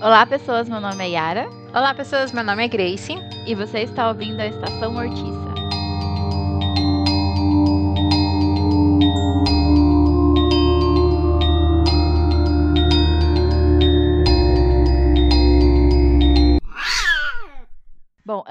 Olá, 0.00 0.24
pessoas. 0.24 0.66
Meu 0.66 0.80
nome 0.80 1.04
é 1.04 1.10
Yara. 1.10 1.50
Olá, 1.74 1.92
pessoas. 1.94 2.32
Meu 2.32 2.42
nome 2.42 2.64
é 2.64 2.68
Grace. 2.68 3.12
E 3.46 3.54
você 3.54 3.80
está 3.80 4.08
ouvindo 4.08 4.40
a 4.40 4.46
Estação 4.46 4.94
Mortiça. 4.94 5.49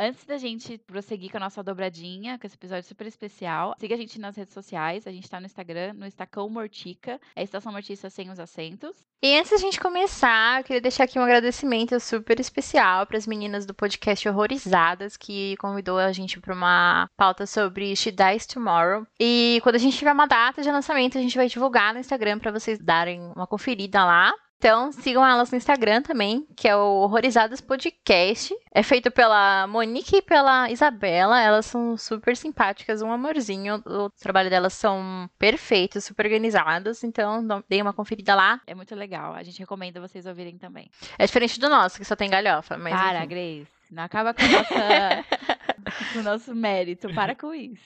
Antes 0.09 0.25
da 0.25 0.37
gente 0.37 0.77
prosseguir 0.79 1.29
com 1.29 1.37
a 1.37 1.41
nossa 1.41 1.63
dobradinha, 1.63 2.39
com 2.39 2.47
esse 2.47 2.55
episódio 2.55 2.87
super 2.87 3.05
especial, 3.05 3.75
siga 3.79 3.93
a 3.93 3.97
gente 3.97 4.19
nas 4.19 4.35
redes 4.35 4.53
sociais. 4.53 5.05
A 5.05 5.11
gente 5.11 5.29
tá 5.29 5.39
no 5.39 5.45
Instagram, 5.45 5.93
no 5.93 6.05
Estacão 6.05 6.49
Mortica. 6.49 7.19
É 7.35 7.43
Estação 7.43 7.71
Mortiça 7.71 8.09
sem 8.09 8.29
os 8.29 8.39
acentos. 8.39 9.05
E 9.21 9.37
antes 9.37 9.51
da 9.51 9.57
gente 9.57 9.79
começar, 9.79 10.59
eu 10.59 10.63
queria 10.63 10.81
deixar 10.81 11.03
aqui 11.03 11.19
um 11.19 11.23
agradecimento 11.23 11.99
super 11.99 12.39
especial 12.39 13.05
para 13.05 13.17
as 13.17 13.27
meninas 13.27 13.65
do 13.65 13.73
podcast 13.73 14.27
Horrorizadas, 14.27 15.15
que 15.15 15.55
convidou 15.57 15.99
a 15.99 16.11
gente 16.11 16.39
para 16.39 16.53
uma 16.53 17.07
pauta 17.15 17.45
sobre 17.45 17.95
She 17.95 18.11
Dies 18.11 18.47
Tomorrow. 18.47 19.05
E 19.19 19.59
quando 19.61 19.75
a 19.75 19.79
gente 19.79 19.97
tiver 19.97 20.13
uma 20.13 20.25
data 20.25 20.61
de 20.61 20.71
lançamento, 20.71 21.17
a 21.17 21.21
gente 21.21 21.37
vai 21.37 21.47
divulgar 21.47 21.93
no 21.93 21.99
Instagram 21.99 22.39
para 22.39 22.51
vocês 22.51 22.79
darem 22.79 23.21
uma 23.35 23.45
conferida 23.45 24.03
lá. 24.03 24.33
Então, 24.59 24.91
sigam 24.91 25.25
elas 25.25 25.49
no 25.49 25.57
Instagram 25.57 26.01
também, 26.01 26.45
que 26.53 26.67
é 26.67 26.75
o 26.75 27.03
Horrorizadas 27.03 27.61
Podcast. 27.61 28.53
É 28.73 28.83
feito 28.83 29.09
pela 29.09 29.65
Monique 29.67 30.17
e 30.17 30.21
pela 30.21 30.69
Isabela. 30.69 31.41
Elas 31.41 31.65
são 31.65 31.95
super 31.95 32.35
simpáticas, 32.35 33.01
um 33.01 33.09
amorzinho. 33.09 33.81
O 33.85 34.09
trabalho 34.09 34.49
delas 34.49 34.73
são 34.73 35.29
perfeitos, 35.39 36.03
super 36.03 36.25
organizados. 36.25 37.05
Então, 37.05 37.47
deem 37.69 37.81
uma 37.81 37.93
conferida 37.93 38.35
lá. 38.35 38.59
É 38.67 38.75
muito 38.75 38.93
legal. 38.95 39.33
A 39.33 39.43
gente 39.43 39.59
recomenda 39.59 40.01
vocês 40.01 40.25
ouvirem 40.25 40.57
também. 40.57 40.91
É 41.17 41.25
diferente 41.25 41.57
do 41.57 41.69
nosso, 41.69 41.97
que 41.97 42.03
só 42.03 42.17
tem 42.17 42.29
galhofa. 42.29 42.77
Mas, 42.77 42.93
Para, 42.93 43.19
enfim. 43.19 43.27
Grace. 43.29 43.79
Não 43.89 44.03
acaba 44.03 44.33
com, 44.33 44.43
nossa, 44.45 45.25
com 46.13 46.19
o 46.19 46.23
nosso 46.23 46.53
mérito. 46.53 47.13
Para 47.13 47.33
com 47.33 47.53
isso. 47.53 47.81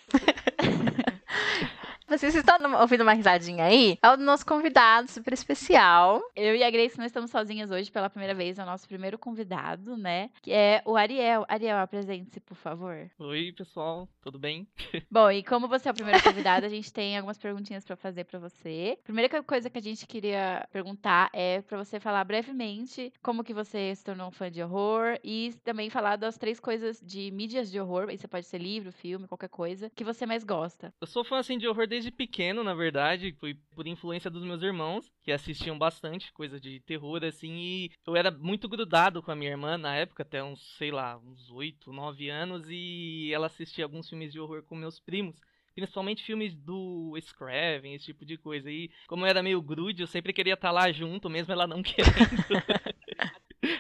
Vocês 2.18 2.36
estão 2.36 2.80
ouvindo 2.80 3.02
uma 3.02 3.14
risadinha 3.14 3.66
aí? 3.66 3.98
É 4.00 4.10
o 4.12 4.18
nosso 4.18 4.46
convidado 4.46 5.10
super 5.10 5.34
especial. 5.34 6.22
Eu 6.36 6.56
e 6.56 6.64
a 6.64 6.70
Grace 6.70 6.96
não 6.96 7.06
estamos 7.06 7.32
sozinhas 7.32 7.72
hoje 7.72 7.92
pela 7.92 8.08
primeira 8.08 8.36
vez. 8.36 8.60
É 8.60 8.64
o 8.64 8.68
nosso 8.68 8.88
primeiro 8.88 9.18
convidado, 9.18 9.98
né? 9.98 10.30
Que 10.42 10.52
é 10.52 10.84
o 10.86 10.96
Ariel. 10.96 11.44
Ariel, 11.48 11.80
apresente-se, 11.80 12.40
por 12.40 12.56
favor. 12.56 13.10
Oi, 13.18 13.52
pessoal. 13.58 14.08
Tudo 14.22 14.38
bem? 14.38 14.68
Bom, 15.10 15.32
e 15.32 15.44
como 15.44 15.68
você 15.68 15.90
é 15.90 15.92
o 15.92 15.96
primeiro 15.96 16.22
convidado, 16.24 16.68
a 16.68 16.70
gente 16.70 16.94
tem 16.94 17.18
algumas 17.18 17.40
perguntinhas 17.40 17.84
para 17.84 17.96
fazer 17.96 18.26
para 18.26 18.38
você. 18.38 18.96
Primeira 19.04 19.42
coisa 19.42 19.68
que 19.70 19.80
a 19.80 19.82
gente 19.82 20.06
queria 20.06 20.68
perguntar 20.72 21.32
é 21.34 21.62
para 21.62 21.84
você 21.84 22.00
falar 22.00 22.24
brevemente 22.26 23.12
como 23.24 23.44
que 23.44 23.56
você 23.56 23.94
se 23.96 24.04
tornou 24.04 24.28
um 24.28 24.32
fã 24.32 24.52
de 24.52 24.62
horror 24.62 25.18
e 25.24 25.56
também 25.64 25.90
falar 25.90 26.16
das 26.18 26.38
três 26.38 26.60
coisas 26.60 27.02
de 27.04 27.32
mídias 27.32 27.72
de 27.72 27.80
horror. 27.80 28.12
Isso 28.12 28.28
pode 28.28 28.46
ser 28.46 28.60
livro, 28.60 28.92
filme, 28.92 29.28
qualquer 29.28 29.50
coisa 29.50 29.90
que 29.96 30.04
você 30.04 30.28
mais 30.28 30.44
gosta. 30.44 30.94
Eu 31.02 31.08
sou 31.08 31.24
fã 31.24 31.40
assim 31.40 31.58
de 31.58 31.68
horror 31.68 31.88
desde 31.88 32.03
pequeno, 32.12 32.64
na 32.64 32.74
verdade, 32.74 33.36
foi 33.40 33.56
por 33.72 33.88
influência 33.88 34.30
dos 34.30 34.44
meus 34.44 34.62
irmãos, 34.62 35.12
que 35.24 35.32
assistiam 35.32 35.78
bastante 35.78 36.32
coisa 36.34 36.60
de 36.60 36.80
terror, 36.82 37.24
assim, 37.24 37.54
e 37.56 37.92
eu 38.06 38.16
era 38.16 38.32
muito 38.32 38.68
grudado 38.68 39.22
com 39.22 39.32
a 39.32 39.36
minha 39.36 39.52
irmã 39.52 39.78
na 39.78 39.96
época, 39.96 40.24
até 40.24 40.44
uns, 40.44 40.62
sei 40.78 40.92
lá, 40.92 41.18
uns 41.18 41.50
8, 41.50 41.92
9 41.92 42.30
anos, 42.30 42.68
e 42.70 43.32
ela 43.34 43.48
assistia 43.48 43.86
alguns 43.86 44.10
filmes 44.10 44.32
de 44.32 44.40
horror 44.40 44.64
com 44.64 44.76
meus 44.76 45.00
primos. 45.00 45.36
Principalmente 45.76 46.24
filmes 46.24 46.54
do 46.56 47.18
Scraven, 47.20 47.96
esse 47.96 48.06
tipo 48.06 48.24
de 48.26 48.38
coisa. 48.38 48.70
E 48.70 48.92
como 49.08 49.26
eu 49.26 49.30
era 49.30 49.42
meio 49.42 49.60
grude, 49.60 50.04
eu 50.04 50.08
sempre 50.08 50.32
queria 50.32 50.54
estar 50.54 50.70
lá 50.72 50.92
junto, 50.92 51.30
mesmo 51.30 51.52
ela 51.52 51.66
não 51.66 51.82
querendo. 51.84 52.93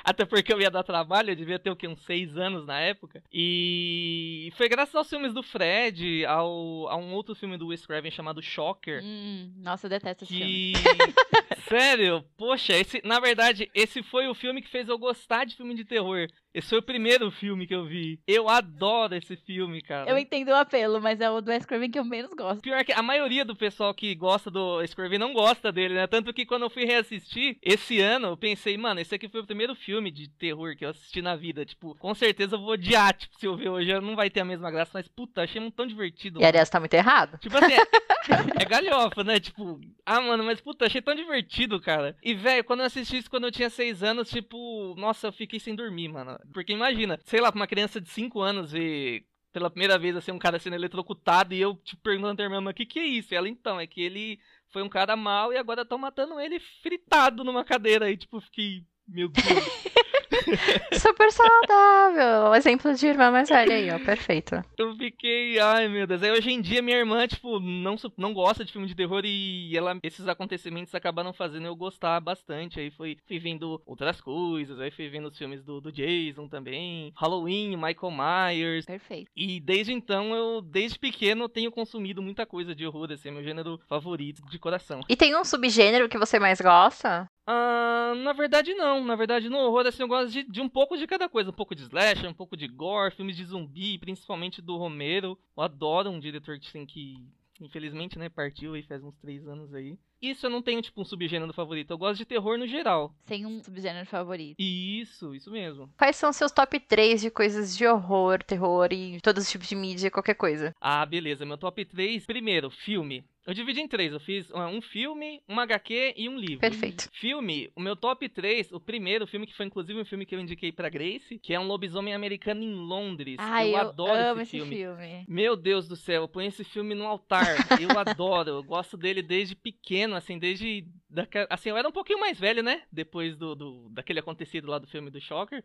Até 0.03 0.25
porque 0.25 0.53
eu 0.53 0.59
ia 0.59 0.69
dar 0.69 0.83
trabalho, 0.83 1.31
eu 1.31 1.35
devia 1.35 1.57
ter 1.57 1.69
o 1.69 1.75
quê? 1.75 1.87
Uns 1.87 2.03
seis 2.03 2.37
anos 2.37 2.65
na 2.65 2.79
época. 2.79 3.23
E 3.31 4.51
foi 4.57 4.67
graças 4.67 4.93
aos 4.93 5.09
filmes 5.09 5.33
do 5.33 5.41
Fred, 5.41 6.25
ao, 6.25 6.89
a 6.89 6.97
um 6.97 7.13
outro 7.13 7.33
filme 7.33 7.57
do 7.57 7.67
Wes 7.67 7.85
Craven 7.85 8.11
chamado 8.11 8.41
Shocker. 8.41 9.01
Hum, 9.03 9.53
nossa, 9.57 9.85
eu 9.85 9.89
detesto 9.89 10.25
esse 10.25 10.33
que... 10.33 10.73
filme. 10.75 11.13
Sério? 11.69 12.23
Poxa, 12.37 12.73
esse, 12.73 13.01
na 13.05 13.19
verdade, 13.19 13.69
esse 13.73 14.03
foi 14.03 14.27
o 14.27 14.35
filme 14.35 14.61
que 14.61 14.69
fez 14.69 14.89
eu 14.89 14.97
gostar 14.97 15.45
de 15.45 15.55
filme 15.55 15.73
de 15.73 15.85
terror. 15.85 16.27
Esse 16.53 16.69
foi 16.69 16.79
o 16.79 16.83
primeiro 16.83 17.31
filme 17.31 17.65
que 17.65 17.73
eu 17.73 17.85
vi. 17.85 18.19
Eu 18.27 18.47
adoro 18.47 19.15
esse 19.15 19.35
filme, 19.35 19.81
cara. 19.81 20.09
Eu 20.09 20.17
entendo 20.17 20.49
o 20.49 20.55
apelo, 20.55 21.01
mas 21.01 21.19
é 21.19 21.29
o 21.29 21.41
do 21.41 21.49
Wes 21.49 21.65
Craven 21.65 21.89
que 21.89 21.97
eu 21.97 22.05
menos 22.05 22.31
gosto. 22.33 22.61
Pior 22.61 22.83
que 22.85 22.91
a 22.91 23.01
maioria 23.01 23.43
do 23.43 23.55
pessoal 23.55 23.93
que 23.93 24.13
gosta 24.13 24.51
do 24.51 24.77
Wes 24.77 24.93
Craven 24.93 25.17
não 25.17 25.33
gosta 25.33 25.71
dele, 25.71 25.95
né? 25.95 26.05
Tanto 26.05 26.33
que 26.33 26.45
quando 26.45 26.63
eu 26.63 26.69
fui 26.69 26.85
reassistir 26.85 27.57
esse 27.61 27.99
ano, 27.99 28.27
eu 28.27 28.37
pensei, 28.37 28.77
mano, 28.77 28.99
esse 28.99 29.15
aqui 29.15 29.27
foi 29.27 29.41
o 29.41 29.45
primeiro 29.45 29.73
filme 29.73 30.11
de 30.11 30.27
terror 30.29 30.75
que 30.75 30.85
eu 30.85 30.89
assisti 30.89 31.21
na 31.21 31.35
vida. 31.35 31.65
Tipo, 31.65 31.95
com 31.95 32.13
certeza 32.13 32.55
eu 32.55 32.59
vou 32.59 32.73
odiar, 32.73 33.13
tipo, 33.13 33.35
se 33.37 33.47
eu 33.47 33.55
ver 33.55 33.69
hoje 33.69 33.99
não 33.99 34.15
vai 34.15 34.29
ter 34.29 34.41
a 34.41 34.45
mesma 34.45 34.69
graça, 34.69 34.91
mas 34.93 35.07
puta, 35.07 35.41
achei 35.41 35.59
muito 35.59 35.75
tão 35.75 35.87
divertido. 35.87 36.39
E 36.39 36.45
aliás, 36.45 36.69
tá 36.69 36.79
muito 36.79 36.93
errado. 36.93 37.37
Tipo 37.39 37.57
assim, 37.57 37.73
é, 37.73 38.61
é 38.61 38.65
galhofa, 38.65 39.23
né? 39.23 39.39
Tipo, 39.39 39.79
ah, 40.05 40.21
mano, 40.21 40.43
mas 40.43 40.61
puta, 40.61 40.85
achei 40.85 41.01
tão 41.01 41.15
divertido, 41.15 41.79
cara. 41.81 42.15
E, 42.23 42.33
velho, 42.33 42.63
quando 42.63 42.81
eu 42.81 42.85
assisti 42.85 43.17
isso 43.17 43.29
quando 43.29 43.45
eu 43.45 43.51
tinha 43.51 43.69
seis 43.69 44.03
anos, 44.03 44.29
tipo, 44.29 44.95
nossa, 44.97 45.27
eu 45.27 45.33
fiquei 45.33 45.59
sem 45.59 45.75
dormir, 45.75 46.09
mano. 46.09 46.37
Porque 46.51 46.73
imagina, 46.73 47.19
sei 47.25 47.39
lá, 47.39 47.51
pra 47.51 47.59
uma 47.59 47.67
criança 47.67 48.01
de 48.01 48.09
5 48.09 48.41
anos 48.41 48.71
ver 48.71 49.25
pela 49.51 49.69
primeira 49.69 49.99
vez 49.99 50.15
assim 50.15 50.31
um 50.31 50.39
cara 50.39 50.59
sendo 50.59 50.75
eletrocutado 50.75 51.53
e 51.53 51.61
eu 51.61 51.75
tipo 51.75 52.01
perguntando 52.01 52.37
pra 52.37 52.47
minha 52.49 52.57
irmã, 52.57 52.71
o 52.71 52.73
que 52.73 52.87
que 52.87 52.99
é 52.99 53.05
isso? 53.05 53.33
E 53.33 53.37
ela, 53.37 53.47
então, 53.47 53.79
é 53.79 53.85
que 53.85 54.01
ele 54.01 54.39
foi 54.69 54.81
um 54.81 54.89
cara 54.89 55.15
mal 55.15 55.53
e 55.53 55.57
agora 55.57 55.83
estão 55.83 55.97
matando 55.97 56.39
ele 56.39 56.59
fritado 56.81 57.43
numa 57.43 57.63
cadeira 57.63 58.07
aí, 58.07 58.17
tipo, 58.17 58.41
fiquei, 58.41 58.83
meu 59.07 59.29
Deus. 59.29 59.45
Super 60.93 61.31
saudável. 61.31 62.51
Um 62.51 62.55
exemplo 62.55 62.93
de 62.93 63.07
irmã 63.07 63.31
mais 63.31 63.49
velha 63.49 63.75
aí, 63.75 63.91
ó. 63.91 63.99
Perfeito. 63.99 64.63
Eu 64.77 64.95
fiquei, 64.95 65.59
ai 65.59 65.87
meu 65.87 66.05
Deus. 66.07 66.21
Aí 66.23 66.31
hoje 66.31 66.51
em 66.51 66.61
dia 66.61 66.81
minha 66.81 66.97
irmã, 66.97 67.27
tipo, 67.27 67.59
não, 67.59 67.95
não 68.17 68.33
gosta 68.33 68.63
de 68.63 68.71
filme 68.71 68.87
de 68.87 68.95
terror 68.95 69.21
e 69.25 69.75
ela, 69.75 69.97
esses 70.03 70.27
acontecimentos 70.27 70.93
acabaram 70.95 71.33
fazendo 71.33 71.65
eu 71.67 71.75
gostar 71.75 72.19
bastante. 72.19 72.79
Aí 72.79 72.91
foi, 72.91 73.17
fui 73.27 73.39
vendo 73.39 73.81
outras 73.85 74.19
coisas, 74.21 74.79
aí 74.79 74.91
fui 74.91 75.09
vendo 75.09 75.27
os 75.27 75.37
filmes 75.37 75.63
do, 75.63 75.79
do 75.79 75.91
Jason 75.91 76.47
também, 76.47 77.11
Halloween, 77.15 77.75
Michael 77.75 78.11
Myers. 78.11 78.85
Perfeito. 78.85 79.29
E 79.35 79.59
desde 79.59 79.93
então 79.93 80.35
eu, 80.35 80.61
desde 80.61 80.99
pequeno, 80.99 81.49
tenho 81.49 81.71
consumido 81.71 82.21
muita 82.21 82.45
coisa 82.45 82.75
de 82.75 82.85
horror, 82.85 83.11
esse 83.11 83.27
é 83.27 83.31
meu 83.31 83.43
gênero 83.43 83.79
favorito 83.87 84.41
de 84.49 84.59
coração. 84.59 85.01
E 85.07 85.15
tem 85.15 85.35
um 85.35 85.43
subgênero 85.43 86.09
que 86.09 86.17
você 86.17 86.39
mais 86.39 86.59
gosta? 86.59 87.27
Uh, 87.47 88.15
na 88.23 88.31
verdade 88.31 88.73
não, 88.73 89.03
na 89.03 89.17
verdade 89.17 89.49
no 89.49 89.57
horror 89.57 89.85
assim 89.85 90.01
eu 90.01 90.07
gosto 90.07 90.31
de, 90.31 90.43
de, 90.43 90.61
um 90.61 90.69
pouco 90.69 90.97
de 90.97 91.05
cada 91.05 91.27
coisa, 91.27 91.49
um 91.49 91.53
pouco 91.53 91.75
de 91.75 91.81
slasher, 91.83 92.29
um 92.29 92.33
pouco 92.33 92.55
de 92.55 92.67
gore, 92.67 93.13
filmes 93.13 93.35
de 93.35 93.43
zumbi, 93.43 93.97
principalmente 93.97 94.61
do 94.61 94.77
Romero, 94.77 95.37
eu 95.57 95.63
adoro 95.63 96.09
um 96.09 96.19
diretor 96.19 96.57
que, 96.57 96.67
assim, 96.67 96.85
que 96.85 97.27
infelizmente 97.59 98.17
né, 98.17 98.29
partiu 98.29 98.73
aí 98.73 98.83
faz 98.83 99.03
uns 99.03 99.15
três 99.17 99.45
anos 99.47 99.73
aí. 99.73 99.97
Isso 100.21 100.45
eu 100.45 100.49
não 100.49 100.61
tenho 100.61 100.81
tipo 100.81 101.01
um 101.01 101.05
subgênero 101.05 101.51
favorito, 101.51 101.91
eu 101.91 101.97
gosto 101.97 102.19
de 102.19 102.25
terror 102.25 102.57
no 102.57 102.65
geral. 102.65 103.13
Sem 103.25 103.45
um 103.45 103.61
subgênero 103.61 104.05
favorito. 104.05 104.55
Isso, 104.57 105.35
isso 105.35 105.51
mesmo. 105.51 105.89
Quais 105.97 106.15
são 106.15 106.31
seus 106.31 106.51
top 106.51 106.79
3 106.79 107.19
de 107.19 107.29
coisas 107.29 107.75
de 107.75 107.85
horror, 107.85 108.41
terror 108.41 108.87
e 108.91 109.19
todos 109.19 109.43
os 109.43 109.51
tipos 109.51 109.67
de 109.67 109.75
mídia, 109.75 110.09
qualquer 110.09 110.35
coisa? 110.35 110.73
Ah, 110.79 111.05
beleza, 111.05 111.45
meu 111.45 111.57
top 111.57 111.83
3, 111.83 112.25
primeiro, 112.25 112.69
filme. 112.69 113.25
Eu 113.45 113.53
dividi 113.53 113.81
em 113.81 113.87
três. 113.87 114.13
Eu 114.13 114.19
fiz 114.19 114.49
um 114.51 114.81
filme, 114.81 115.41
um 115.49 115.59
HQ 115.59 116.13
e 116.15 116.29
um 116.29 116.37
livro. 116.37 116.59
Perfeito. 116.59 117.09
Filme, 117.11 117.69
o 117.75 117.81
meu 117.81 117.95
top 117.95 118.27
3, 118.29 118.71
o 118.71 118.79
primeiro 118.79 119.27
filme, 119.27 119.45
que 119.45 119.55
foi 119.55 119.65
inclusive 119.65 119.99
um 119.99 120.05
filme 120.05 120.25
que 120.25 120.33
eu 120.33 120.39
indiquei 120.39 120.71
pra 120.71 120.89
Grace, 120.89 121.37
que 121.39 121.53
é 121.53 121.59
um 121.59 121.67
lobisomem 121.67 122.13
americano 122.13 122.63
em 122.63 122.73
Londres. 122.73 123.35
Ai, 123.39 123.69
eu, 123.69 123.71
eu 123.71 123.77
adoro 123.77 124.13
amo 124.13 124.41
esse, 124.41 124.57
esse 124.57 124.65
filme. 124.65 124.75
filme. 124.75 125.25
Meu 125.27 125.57
Deus 125.57 125.87
do 125.87 125.95
céu, 125.95 126.21
eu 126.23 126.27
ponho 126.27 126.47
esse 126.47 126.63
filme 126.63 126.95
no 126.95 127.05
altar. 127.05 127.45
eu 127.81 127.89
adoro. 127.99 128.49
Eu 128.49 128.63
gosto 128.63 128.95
dele 128.95 129.21
desde 129.21 129.55
pequeno, 129.55 130.15
assim, 130.15 130.39
desde. 130.39 130.87
Daquela, 131.09 131.47
assim, 131.49 131.69
eu 131.69 131.77
era 131.77 131.87
um 131.87 131.91
pouquinho 131.91 132.19
mais 132.19 132.39
velho, 132.39 132.63
né? 132.63 132.83
Depois 132.91 133.35
do, 133.35 133.55
do 133.55 133.89
daquele 133.89 134.19
acontecido 134.19 134.67
lá 134.69 134.79
do 134.79 134.87
filme 134.87 135.11
do 135.11 135.19
Shocker. 135.19 135.63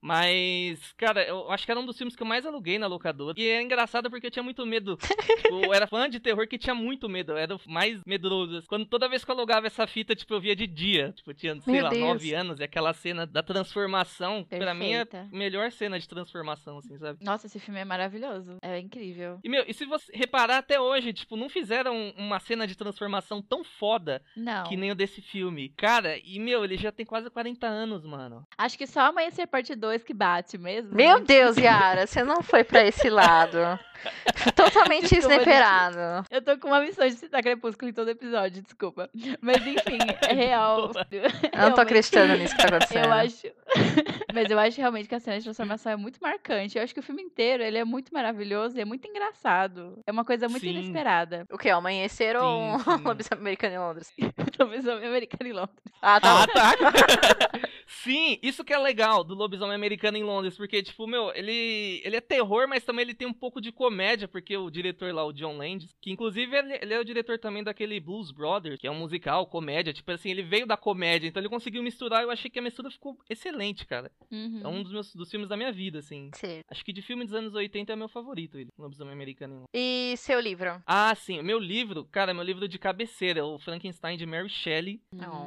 Mas, 0.00 0.92
cara, 0.96 1.26
eu 1.26 1.50
acho 1.50 1.64
que 1.64 1.70
era 1.70 1.80
um 1.80 1.86
dos 1.86 1.96
filmes 1.96 2.14
que 2.14 2.22
eu 2.22 2.26
mais 2.26 2.46
aluguei 2.46 2.78
na 2.78 2.86
locadora. 2.86 3.34
E 3.36 3.46
é 3.48 3.62
engraçado 3.62 4.10
porque 4.10 4.26
eu 4.26 4.30
tinha 4.30 4.42
muito 4.42 4.64
medo. 4.64 4.96
tipo, 5.42 5.64
eu 5.64 5.74
era 5.74 5.86
fã 5.86 6.08
de 6.08 6.20
terror 6.20 6.46
que 6.46 6.58
tinha 6.58 6.74
muito 6.74 7.08
medo. 7.08 7.32
Eu 7.32 7.38
era 7.38 7.56
o 7.56 7.60
mais 7.66 8.00
medroso. 8.06 8.62
Quando 8.68 8.86
toda 8.86 9.08
vez 9.08 9.24
que 9.24 9.30
eu 9.30 9.34
alugava 9.34 9.66
essa 9.66 9.86
fita, 9.86 10.14
tipo, 10.14 10.32
eu 10.34 10.40
via 10.40 10.54
de 10.54 10.66
dia. 10.66 11.12
Tipo, 11.12 11.30
eu 11.30 11.34
tinha, 11.34 11.60
sei 11.60 11.72
Meu 11.72 11.84
lá, 11.84 11.90
Deus. 11.90 12.02
nove 12.02 12.34
anos. 12.34 12.60
E 12.60 12.64
aquela 12.64 12.92
cena 12.92 13.26
da 13.26 13.42
transformação, 13.42 14.44
pra 14.44 14.74
mim 14.74 14.92
é 14.92 15.04
Perfeita. 15.04 15.28
a 15.32 15.36
melhor 15.36 15.72
cena 15.72 15.98
de 15.98 16.08
transformação, 16.08 16.78
assim, 16.78 16.96
sabe? 16.98 17.24
Nossa, 17.24 17.46
esse 17.46 17.58
filme 17.58 17.80
é 17.80 17.84
maravilhoso. 17.84 18.58
É 18.62 18.78
incrível. 18.78 19.40
E, 19.42 19.48
meu, 19.48 19.64
e 19.66 19.74
se 19.74 19.84
você 19.84 20.12
reparar 20.14 20.58
até 20.58 20.80
hoje, 20.80 21.12
tipo, 21.12 21.36
não 21.36 21.48
fizeram 21.48 22.12
uma 22.16 22.38
cena 22.38 22.66
de 22.66 22.76
transformação 22.76 23.42
tão 23.42 23.64
foda 23.64 24.22
Não. 24.36 24.64
que 24.68 24.76
nem 24.76 24.92
o 24.92 24.94
desse 24.94 25.20
filme. 25.20 25.70
Cara, 25.76 26.16
e, 26.18 26.38
meu, 26.38 26.64
ele 26.64 26.76
já 26.76 26.92
tem 26.92 27.04
quase 27.04 27.28
40 27.30 27.66
anos, 27.66 28.04
mano. 28.04 28.46
Acho 28.56 28.78
que 28.78 28.86
só 28.86 29.00
Amanhecer 29.00 29.46
Parte 29.46 29.74
2 29.74 29.85
2 29.86 30.02
que 30.02 30.12
bate 30.12 30.58
mesmo. 30.58 30.94
Meu 30.94 31.18
né? 31.18 31.24
Deus, 31.26 31.56
Yara, 31.56 32.06
você 32.06 32.22
não 32.24 32.42
foi 32.42 32.64
pra 32.64 32.84
esse 32.84 33.08
lado. 33.08 33.58
Totalmente 34.54 35.02
Desculpa, 35.14 35.28
gente. 35.28 35.42
inesperado. 35.48 36.26
Eu 36.30 36.42
tô 36.42 36.58
com 36.58 36.68
uma 36.68 36.80
missão 36.80 37.06
de 37.06 37.14
citar 37.14 37.42
Crepúsculo 37.42 37.90
em 37.90 37.94
todo 37.94 38.08
episódio, 38.10 38.62
desculpa. 38.62 39.10
Mas 39.40 39.66
enfim, 39.66 39.98
é 40.28 40.32
real. 40.34 40.90
Eu 41.52 41.60
não 41.60 41.72
tô 41.74 41.80
acreditando 41.80 42.36
nisso 42.36 42.54
que 42.56 42.62
tá 42.62 42.68
acontecendo. 42.68 43.06
Eu 43.06 43.12
acho. 43.12 43.46
Mas 44.32 44.50
eu 44.50 44.58
acho 44.58 44.78
realmente 44.80 45.08
que 45.08 45.14
a 45.14 45.20
cena 45.20 45.38
de 45.38 45.44
transformação 45.44 45.92
é 45.92 45.96
muito 45.96 46.18
marcante. 46.20 46.76
Eu 46.76 46.84
acho 46.84 46.92
que 46.92 47.00
o 47.00 47.02
filme 47.02 47.22
inteiro 47.22 47.62
ele 47.62 47.78
é 47.78 47.84
muito 47.84 48.12
maravilhoso 48.12 48.76
e 48.76 48.80
é 48.80 48.84
muito 48.84 49.08
engraçado. 49.08 49.98
É 50.06 50.12
uma 50.12 50.24
coisa 50.24 50.48
muito 50.48 50.62
Sim. 50.62 50.70
inesperada. 50.70 51.46
O 51.50 51.56
que? 51.58 51.68
Amanhecer 51.70 52.36
ou 52.36 52.60
um 52.60 52.78
Sim, 52.78 52.84
sim. 52.98 53.02
lobisomem 53.04 53.40
americano 53.40 53.74
em 53.74 53.78
Londres? 53.78 54.12
Lobisomem 54.58 55.06
americano 55.08 55.50
em 55.50 55.52
Londres. 55.52 55.76
Ah, 56.02 56.20
tá. 56.20 56.42
Ah, 56.44 56.46
tá. 56.46 57.60
Sim, 57.86 58.38
isso 58.42 58.64
que 58.64 58.72
é 58.72 58.78
legal 58.78 59.22
do 59.24 59.34
lobisomem 59.34 59.74
americano 59.74 60.16
em 60.16 60.22
Londres, 60.24 60.56
porque, 60.56 60.82
tipo, 60.82 61.06
meu, 61.06 61.32
ele, 61.34 62.00
ele 62.04 62.16
é 62.16 62.20
terror, 62.20 62.66
mas 62.68 62.84
também 62.84 63.02
ele 63.04 63.14
tem 63.14 63.26
um 63.28 63.32
pouco 63.32 63.60
de 63.60 63.70
comédia, 63.86 64.26
porque 64.26 64.56
o 64.56 64.68
diretor 64.68 65.14
lá, 65.14 65.24
o 65.24 65.32
John 65.32 65.56
Landis, 65.56 65.94
que 66.00 66.10
inclusive 66.10 66.56
ele, 66.56 66.74
ele 66.82 66.92
é 66.92 66.98
o 66.98 67.04
diretor 67.04 67.38
também 67.38 67.62
daquele 67.62 68.00
Blues 68.00 68.32
Brothers, 68.32 68.80
que 68.80 68.86
é 68.86 68.90
um 68.90 68.98
musical, 68.98 69.46
comédia, 69.46 69.92
tipo 69.92 70.10
assim, 70.10 70.30
ele 70.30 70.42
veio 70.42 70.66
da 70.66 70.76
comédia, 70.76 71.28
então 71.28 71.40
ele 71.40 71.48
conseguiu 71.48 71.82
misturar, 71.82 72.22
eu 72.22 72.30
achei 72.30 72.50
que 72.50 72.58
a 72.58 72.62
mistura 72.62 72.90
ficou 72.90 73.16
excelente, 73.30 73.86
cara. 73.86 74.10
Uhum. 74.30 74.60
É 74.64 74.68
um 74.68 74.82
dos 74.82 74.92
meus 74.92 75.14
dos 75.14 75.30
filmes 75.30 75.48
da 75.48 75.56
minha 75.56 75.70
vida, 75.70 76.00
assim. 76.00 76.30
Certo. 76.34 76.66
Acho 76.68 76.84
que 76.84 76.92
de 76.92 77.00
filme 77.00 77.24
dos 77.24 77.32
anos 77.32 77.54
80 77.54 77.92
é 77.92 77.96
meu 77.96 78.08
favorito, 78.08 78.58
ele, 78.58 78.70
Lobisomem 78.76 79.12
Americano. 79.12 79.64
E 79.72 80.14
seu 80.16 80.40
livro? 80.40 80.82
Ah, 80.84 81.14
sim, 81.14 81.38
o 81.38 81.44
meu 81.44 81.60
livro, 81.60 82.04
cara, 82.06 82.34
meu 82.34 82.42
livro 82.42 82.66
de 82.66 82.78
cabeceira, 82.78 83.44
o 83.46 83.58
Frankenstein 83.58 84.16
de 84.16 84.26
Mary 84.26 84.48
Shelley. 84.48 85.00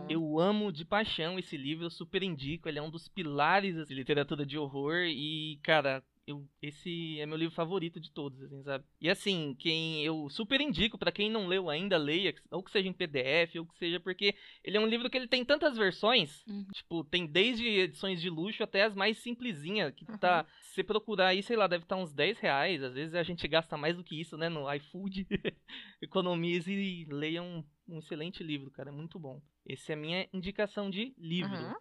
Eu 0.07 0.39
amo 0.39 0.71
de 0.71 0.85
paixão 0.85 1.37
esse 1.37 1.57
livro, 1.57 1.85
eu 1.85 1.89
super 1.89 2.23
indico. 2.23 2.69
Ele 2.69 2.79
é 2.79 2.81
um 2.81 2.89
dos 2.89 3.07
pilares 3.07 3.75
da 3.75 3.83
literatura 3.93 4.45
de 4.45 4.57
horror 4.57 5.03
e, 5.05 5.59
cara, 5.61 6.03
eu, 6.29 6.47
esse 6.61 7.19
é 7.19 7.25
meu 7.25 7.37
livro 7.37 7.53
favorito 7.55 7.99
de 7.99 8.11
todos, 8.11 8.41
assim, 8.41 8.61
sabe? 8.63 8.83
E 9.01 9.09
assim, 9.09 9.55
quem 9.57 10.03
eu 10.03 10.29
super 10.29 10.61
indico 10.61 10.97
pra 10.97 11.11
quem 11.11 11.29
não 11.29 11.47
leu 11.47 11.69
ainda, 11.69 11.97
leia, 11.97 12.33
ou 12.51 12.63
que 12.63 12.71
seja 12.71 12.87
em 12.87 12.93
PDF, 12.93 13.57
ou 13.59 13.65
que 13.65 13.77
seja 13.77 13.99
porque 13.99 14.35
ele 14.63 14.77
é 14.77 14.79
um 14.79 14.85
livro 14.87 15.09
que 15.09 15.17
ele 15.17 15.27
tem 15.27 15.43
tantas 15.43 15.75
versões, 15.77 16.43
Uhum. 16.47 16.65
tipo, 16.73 17.03
tem 17.03 17.25
desde 17.25 17.65
edições 17.67 18.21
de 18.21 18.29
luxo 18.29 18.63
até 18.63 18.83
as 18.83 18.93
mais 18.95 19.17
simplesinhas, 19.17 19.93
que 19.93 20.05
Uhum. 20.09 20.17
tá, 20.17 20.45
se 20.61 20.75
você 20.75 20.83
procurar 20.83 21.27
aí, 21.27 21.41
sei 21.43 21.55
lá, 21.57 21.67
deve 21.67 21.83
estar 21.83 21.95
uns 21.95 22.13
10 22.13 22.37
reais, 22.39 22.81
às 22.83 22.93
vezes 22.93 23.15
a 23.15 23.23
gente 23.23 23.47
gasta 23.47 23.75
mais 23.77 23.95
do 23.97 24.03
que 24.03 24.19
isso, 24.19 24.37
né, 24.37 24.49
no 24.49 24.71
iFood. 24.73 25.27
Economize 26.01 26.71
e 26.71 27.05
leia 27.05 27.41
um, 27.43 27.63
um 27.87 27.99
excelente 27.99 28.43
livro, 28.43 28.71
cara, 28.71 28.89
é 28.89 28.91
muito 28.91 29.19
bom. 29.19 29.41
Essa 29.67 29.93
é 29.93 29.95
a 29.95 29.97
minha 29.97 30.27
indicação 30.33 30.89
de 30.89 31.13
livro. 31.17 31.51
Uhum. 31.53 31.73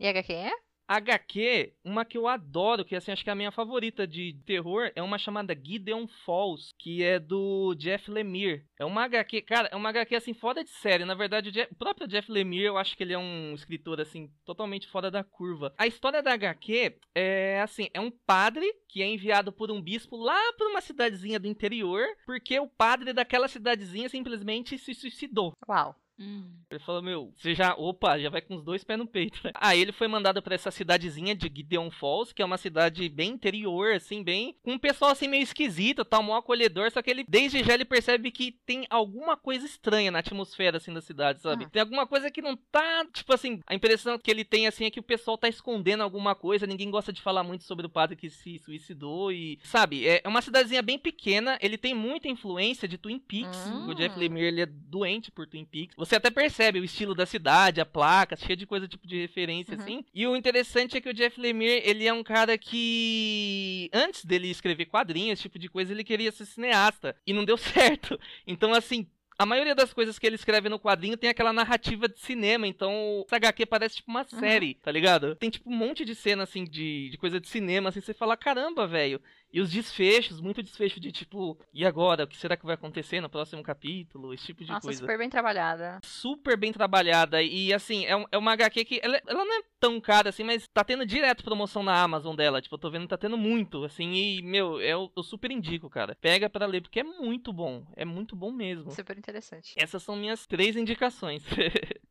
E 0.00 0.06
HQ 0.08 0.32
é? 0.32 0.52
HQ, 0.88 1.72
uma 1.84 2.04
que 2.04 2.16
eu 2.18 2.28
adoro, 2.28 2.84
que 2.84 2.94
assim, 2.94 3.12
acho 3.12 3.24
que 3.24 3.30
é 3.30 3.32
a 3.32 3.36
minha 3.36 3.50
favorita 3.52 4.06
de 4.06 4.34
terror, 4.44 4.90
é 4.94 5.02
uma 5.02 5.18
chamada 5.18 5.54
Gideon 5.54 6.06
Falls, 6.24 6.70
que 6.78 7.02
é 7.02 7.18
do 7.18 7.74
Jeff 7.74 8.10
Lemire. 8.10 8.64
É 8.78 8.84
uma 8.84 9.04
HQ, 9.04 9.42
cara, 9.42 9.68
é 9.72 9.76
uma 9.76 9.88
HQ 9.88 10.14
assim, 10.16 10.34
fora 10.34 10.62
de 10.62 10.70
série. 10.70 11.04
Na 11.04 11.14
verdade, 11.14 11.48
o, 11.48 11.52
Jeff- 11.52 11.72
o 11.72 11.76
próprio 11.76 12.06
Jeff 12.08 12.30
Lemire, 12.30 12.64
eu 12.64 12.76
acho 12.78 12.96
que 12.96 13.02
ele 13.02 13.12
é 13.12 13.18
um 13.18 13.54
escritor 13.54 14.00
assim, 14.00 14.30
totalmente 14.44 14.86
fora 14.88 15.10
da 15.10 15.24
curva. 15.24 15.74
A 15.78 15.86
história 15.86 16.22
da 16.22 16.32
HQ 16.32 16.98
é 17.14 17.60
assim, 17.60 17.88
é 17.94 18.00
um 18.00 18.10
padre 18.10 18.66
que 18.88 19.02
é 19.02 19.06
enviado 19.06 19.52
por 19.52 19.70
um 19.70 19.80
bispo 19.82 20.16
lá 20.16 20.38
pra 20.56 20.68
uma 20.68 20.80
cidadezinha 20.80 21.40
do 21.40 21.48
interior, 21.48 22.04
porque 22.26 22.58
o 22.60 22.68
padre 22.68 23.12
daquela 23.12 23.48
cidadezinha 23.48 24.08
simplesmente 24.08 24.78
se 24.78 24.94
suicidou. 24.94 25.52
Uau. 25.68 25.96
Hum. 26.18 26.50
Ele 26.70 26.80
falou, 26.80 27.02
meu, 27.02 27.32
você 27.36 27.54
já, 27.54 27.74
opa, 27.74 28.18
já 28.18 28.30
vai 28.30 28.40
com 28.40 28.54
os 28.54 28.62
dois 28.62 28.82
pés 28.84 28.98
no 28.98 29.06
peito. 29.06 29.38
né? 29.44 29.50
Aí 29.54 29.80
ele 29.80 29.92
foi 29.92 30.06
mandado 30.08 30.40
pra 30.42 30.54
essa 30.54 30.70
cidadezinha 30.70 31.34
de 31.34 31.50
Gideon 31.54 31.90
Falls, 31.90 32.32
que 32.34 32.42
é 32.42 32.44
uma 32.44 32.56
cidade 32.58 33.08
bem 33.08 33.32
interior, 33.32 33.92
assim, 33.94 34.22
bem, 34.22 34.56
com 34.62 34.72
um 34.72 34.78
pessoal 34.78 35.10
assim 35.10 35.28
meio 35.28 35.42
esquisito, 35.42 36.04
tal, 36.04 36.22
mó 36.22 36.36
acolhedor, 36.36 36.90
só 36.90 37.02
que 37.02 37.10
ele, 37.10 37.24
desde 37.28 37.62
já 37.62 37.74
ele 37.74 37.84
percebe 37.84 38.30
que 38.30 38.52
tem 38.64 38.86
alguma 38.90 39.36
coisa 39.36 39.66
estranha 39.66 40.10
na 40.10 40.18
atmosfera, 40.20 40.76
assim, 40.78 40.92
da 40.92 41.00
cidade, 41.00 41.40
sabe? 41.40 41.64
Ah. 41.64 41.68
Tem 41.70 41.80
alguma 41.82 42.06
coisa 42.06 42.30
que 42.30 42.42
não 42.42 42.56
tá, 42.56 43.04
tipo 43.12 43.32
assim, 43.32 43.60
a 43.66 43.74
impressão 43.74 44.18
que 44.18 44.30
ele 44.30 44.44
tem, 44.44 44.66
assim, 44.66 44.84
é 44.84 44.90
que 44.90 45.00
o 45.00 45.04
pessoal 45.04 45.36
tá 45.38 45.48
escondendo 45.48 46.02
alguma 46.02 46.34
coisa, 46.34 46.66
ninguém 46.66 46.90
gosta 46.90 47.12
de 47.12 47.20
falar 47.22 47.42
muito 47.42 47.64
sobre 47.64 47.86
o 47.86 47.90
padre 47.90 48.16
que 48.16 48.30
se 48.30 48.58
suicidou 48.58 49.30
e, 49.32 49.58
sabe, 49.62 50.06
é 50.06 50.22
é 50.24 50.28
uma 50.28 50.40
cidadezinha 50.40 50.80
bem 50.80 50.98
pequena, 50.98 51.58
ele 51.60 51.76
tem 51.76 51.92
muita 51.94 52.28
influência 52.28 52.88
de 52.88 52.96
Twin 52.96 53.18
Peaks, 53.18 53.66
Hum. 53.66 53.88
o 53.88 53.94
Jeff 53.94 54.18
Lemire, 54.18 54.46
ele 54.46 54.60
é 54.62 54.66
doente 54.66 55.30
por 55.30 55.46
Twin 55.46 55.64
Peaks. 55.64 55.94
Você 56.04 56.16
até 56.16 56.30
percebe 56.30 56.80
o 56.80 56.84
estilo 56.84 57.14
da 57.14 57.26
cidade, 57.26 57.80
a 57.80 57.86
placa, 57.86 58.36
cheia 58.36 58.56
de 58.56 58.66
coisa 58.66 58.86
tipo 58.88 59.06
de 59.06 59.20
referência 59.20 59.74
Uhum. 59.74 59.80
assim. 59.80 60.04
E 60.14 60.26
o 60.26 60.36
interessante 60.36 60.96
é 60.96 61.00
que 61.00 61.08
o 61.08 61.14
Jeff 61.14 61.40
Lemire, 61.40 61.82
ele 61.84 62.06
é 62.06 62.12
um 62.12 62.22
cara 62.22 62.56
que 62.58 63.88
antes 63.92 64.24
dele 64.24 64.50
escrever 64.50 64.86
quadrinhos, 64.86 65.34
esse 65.38 65.42
tipo 65.42 65.58
de 65.58 65.68
coisa, 65.68 65.92
ele 65.92 66.04
queria 66.04 66.30
ser 66.32 66.44
cineasta 66.44 67.16
e 67.26 67.32
não 67.32 67.44
deu 67.44 67.56
certo. 67.58 68.18
Então 68.46 68.72
assim, 68.72 69.06
a 69.38 69.44
maioria 69.44 69.74
das 69.74 69.92
coisas 69.92 70.18
que 70.18 70.26
ele 70.26 70.36
escreve 70.36 70.68
no 70.68 70.78
quadrinho 70.78 71.16
tem 71.16 71.28
aquela 71.30 71.52
narrativa 71.52 72.08
de 72.08 72.20
cinema, 72.20 72.66
então 72.68 73.24
essa 73.26 73.36
HQ 73.36 73.66
parece 73.66 73.96
tipo 73.96 74.10
uma 74.10 74.24
série, 74.24 74.74
tá 74.74 74.92
ligado? 74.92 75.34
Tem 75.36 75.50
tipo 75.50 75.68
um 75.70 75.74
monte 75.76 76.04
de 76.04 76.14
cena 76.14 76.44
assim 76.44 76.64
de, 76.64 77.08
de 77.10 77.18
coisa 77.18 77.40
de 77.40 77.48
cinema, 77.48 77.88
assim, 77.88 78.00
você 78.00 78.14
fala, 78.14 78.36
caramba, 78.36 78.86
velho. 78.86 79.20
E 79.54 79.60
os 79.60 79.70
desfechos, 79.70 80.40
muito 80.40 80.64
desfecho 80.64 80.98
de 80.98 81.12
tipo, 81.12 81.56
e 81.72 81.86
agora? 81.86 82.24
O 82.24 82.26
que 82.26 82.36
será 82.36 82.56
que 82.56 82.66
vai 82.66 82.74
acontecer 82.74 83.20
no 83.20 83.28
próximo 83.30 83.62
capítulo? 83.62 84.34
Esse 84.34 84.46
tipo 84.46 84.64
de 84.64 84.70
Nossa, 84.72 84.80
coisa 84.88 84.98
super 84.98 85.16
bem 85.16 85.30
trabalhada. 85.30 86.00
super 86.02 86.56
bem 86.58 86.72
trabalhada. 86.72 87.40
E 87.40 87.72
assim, 87.72 88.04
é, 88.04 88.16
um- 88.16 88.24
é 88.32 88.36
uma 88.36 88.52
HQ 88.52 88.84
que. 88.84 89.00
Ela, 89.00 89.16
ela 89.24 89.44
não 89.44 89.54
é 89.60 89.62
tão 89.78 90.00
cara 90.00 90.30
assim, 90.30 90.42
mas 90.42 90.66
tá 90.66 90.82
tendo 90.82 91.06
direto 91.06 91.44
promoção 91.44 91.84
na 91.84 92.02
Amazon 92.02 92.34
dela. 92.34 92.60
Tipo, 92.60 92.74
eu 92.74 92.78
tô 92.80 92.90
vendo 92.90 93.02
que 93.02 93.08
tá 93.10 93.16
tendo 93.16 93.38
muito. 93.38 93.84
Assim, 93.84 94.12
e, 94.12 94.42
meu, 94.42 94.80
eu, 94.80 95.12
eu 95.16 95.22
super 95.22 95.52
indico, 95.52 95.88
cara. 95.88 96.16
Pega 96.20 96.50
pra 96.50 96.66
ler, 96.66 96.80
porque 96.82 96.98
é 96.98 97.04
muito 97.04 97.52
bom. 97.52 97.86
É 97.94 98.04
muito 98.04 98.34
bom 98.34 98.50
mesmo. 98.50 98.90
Super 98.90 99.16
interessante. 99.16 99.72
Essas 99.76 100.02
são 100.02 100.16
minhas 100.16 100.48
três 100.48 100.74
indicações. 100.74 101.44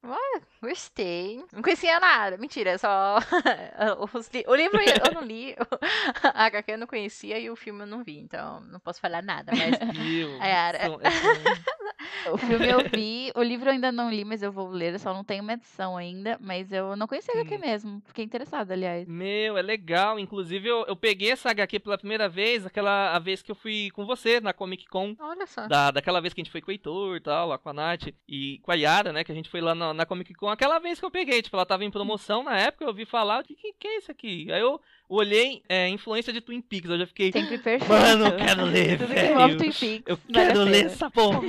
Gostei. 0.61 1.43
Não 1.51 1.61
conhecia 1.61 1.99
nada. 1.99 2.37
Mentira, 2.37 2.77
só. 2.77 3.17
li- 4.33 4.45
O 4.47 4.55
livro 4.55 4.79
eu 4.81 5.13
não 5.13 5.21
li, 5.23 5.55
a 6.23 6.45
HQ 6.45 6.71
eu 6.73 6.77
não 6.77 6.87
conhecia 6.87 7.37
e 7.39 7.49
o 7.49 7.55
filme 7.55 7.81
eu 7.81 7.87
não 7.87 8.03
vi, 8.03 8.17
então 8.19 8.61
não 8.61 8.79
posso 8.79 8.99
falar 9.01 9.21
nada. 9.21 9.51
Mas 9.55 9.77
Meu, 9.97 10.41
A 10.41 10.45
Yara. 10.47 10.79
são- 10.85 10.99
é 11.01 11.11
são- 11.11 12.33
O 12.33 12.37
filme 12.37 12.67
eu 12.69 12.79
vi, 12.89 13.31
o 13.35 13.41
livro 13.43 13.67
eu 13.69 13.73
ainda 13.73 13.91
não 13.91 14.09
li, 14.09 14.23
mas 14.23 14.41
eu 14.41 14.51
vou 14.51 14.69
ler, 14.69 14.93
eu 14.93 14.99
só 14.99 15.13
não 15.13 15.23
tenho 15.23 15.43
uma 15.43 15.53
edição 15.53 15.97
ainda, 15.97 16.37
mas 16.41 16.71
eu 16.71 16.95
não 16.95 17.07
conhecia 17.07 17.33
a 17.33 17.37
HQ 17.41 17.55
Hum. 17.55 17.59
mesmo. 17.59 18.01
Fiquei 18.05 18.23
interessada, 18.25 18.73
aliás. 18.73 19.07
Meu, 19.07 19.57
é 19.57 19.61
legal. 19.61 20.17
Inclusive, 20.19 20.67
eu, 20.67 20.85
eu 20.87 20.95
peguei 20.95 21.31
essa 21.31 21.49
HQ 21.51 21.79
pela 21.79 21.97
primeira 21.97 22.27
vez, 22.29 22.65
aquela 22.65 23.13
a 23.15 23.19
vez 23.19 23.41
que 23.41 23.51
eu 23.51 23.55
fui 23.55 23.89
com 23.91 24.05
você 24.05 24.39
na 24.39 24.53
Comic 24.53 24.85
Con. 24.87 25.15
olha 25.19 25.45
só. 25.45 25.67
Da, 25.67 25.91
daquela 25.91 26.21
vez 26.21 26.33
que 26.33 26.41
a 26.41 26.43
gente 26.43 26.51
foi 26.51 26.61
com 26.61 26.69
o 26.69 26.71
Heitor 26.73 27.17
e 27.17 27.21
tal, 27.21 27.47
lá 27.49 27.57
com 27.57 27.69
a 27.69 27.73
Nath 27.73 28.07
e 28.27 28.59
com 28.63 28.71
a 28.71 28.75
Yara, 28.75 29.11
né? 29.13 29.23
Que 29.23 29.31
a 29.31 29.35
gente 29.35 29.49
foi 29.49 29.61
lá 29.61 29.75
na, 29.75 29.92
na 29.93 30.05
Comic 30.05 30.33
Con. 30.33 30.49
Aquela 30.49 30.79
vez 30.79 30.99
que 30.99 31.05
eu 31.05 31.11
peguei, 31.11 31.41
tipo, 31.41 31.55
ela 31.55 31.65
tava 31.65 31.83
em 31.85 31.91
promoção 31.91 32.43
na 32.43 32.57
época, 32.57 32.83
eu 32.83 32.89
ouvi 32.89 33.05
falar, 33.05 33.41
o 33.41 33.43
que, 33.43 33.55
que, 33.55 33.73
que 33.79 33.87
é 33.87 33.97
isso 33.97 34.11
aqui? 34.11 34.51
Aí 34.51 34.61
eu 34.61 34.79
olhei, 35.07 35.61
é, 35.69 35.87
influência 35.89 36.33
de 36.33 36.41
Twin 36.41 36.61
Peaks, 36.61 36.89
eu 36.89 36.97
já 36.97 37.07
fiquei, 37.07 37.31
Sempre 37.31 37.57
perfeito. 37.57 37.87
mano, 37.87 38.25
eu 38.27 38.35
quero 38.37 38.65
ler, 38.65 38.97
Tudo 38.97 39.13
que 39.13 39.19
envolve 39.19 39.55
velho. 39.55 39.57
Twin 39.57 39.71
Peaks. 39.71 40.03
Eu 40.07 40.17
quero 40.31 40.63
ler 40.63 40.85
essa 40.85 41.09
porra. 41.11 41.41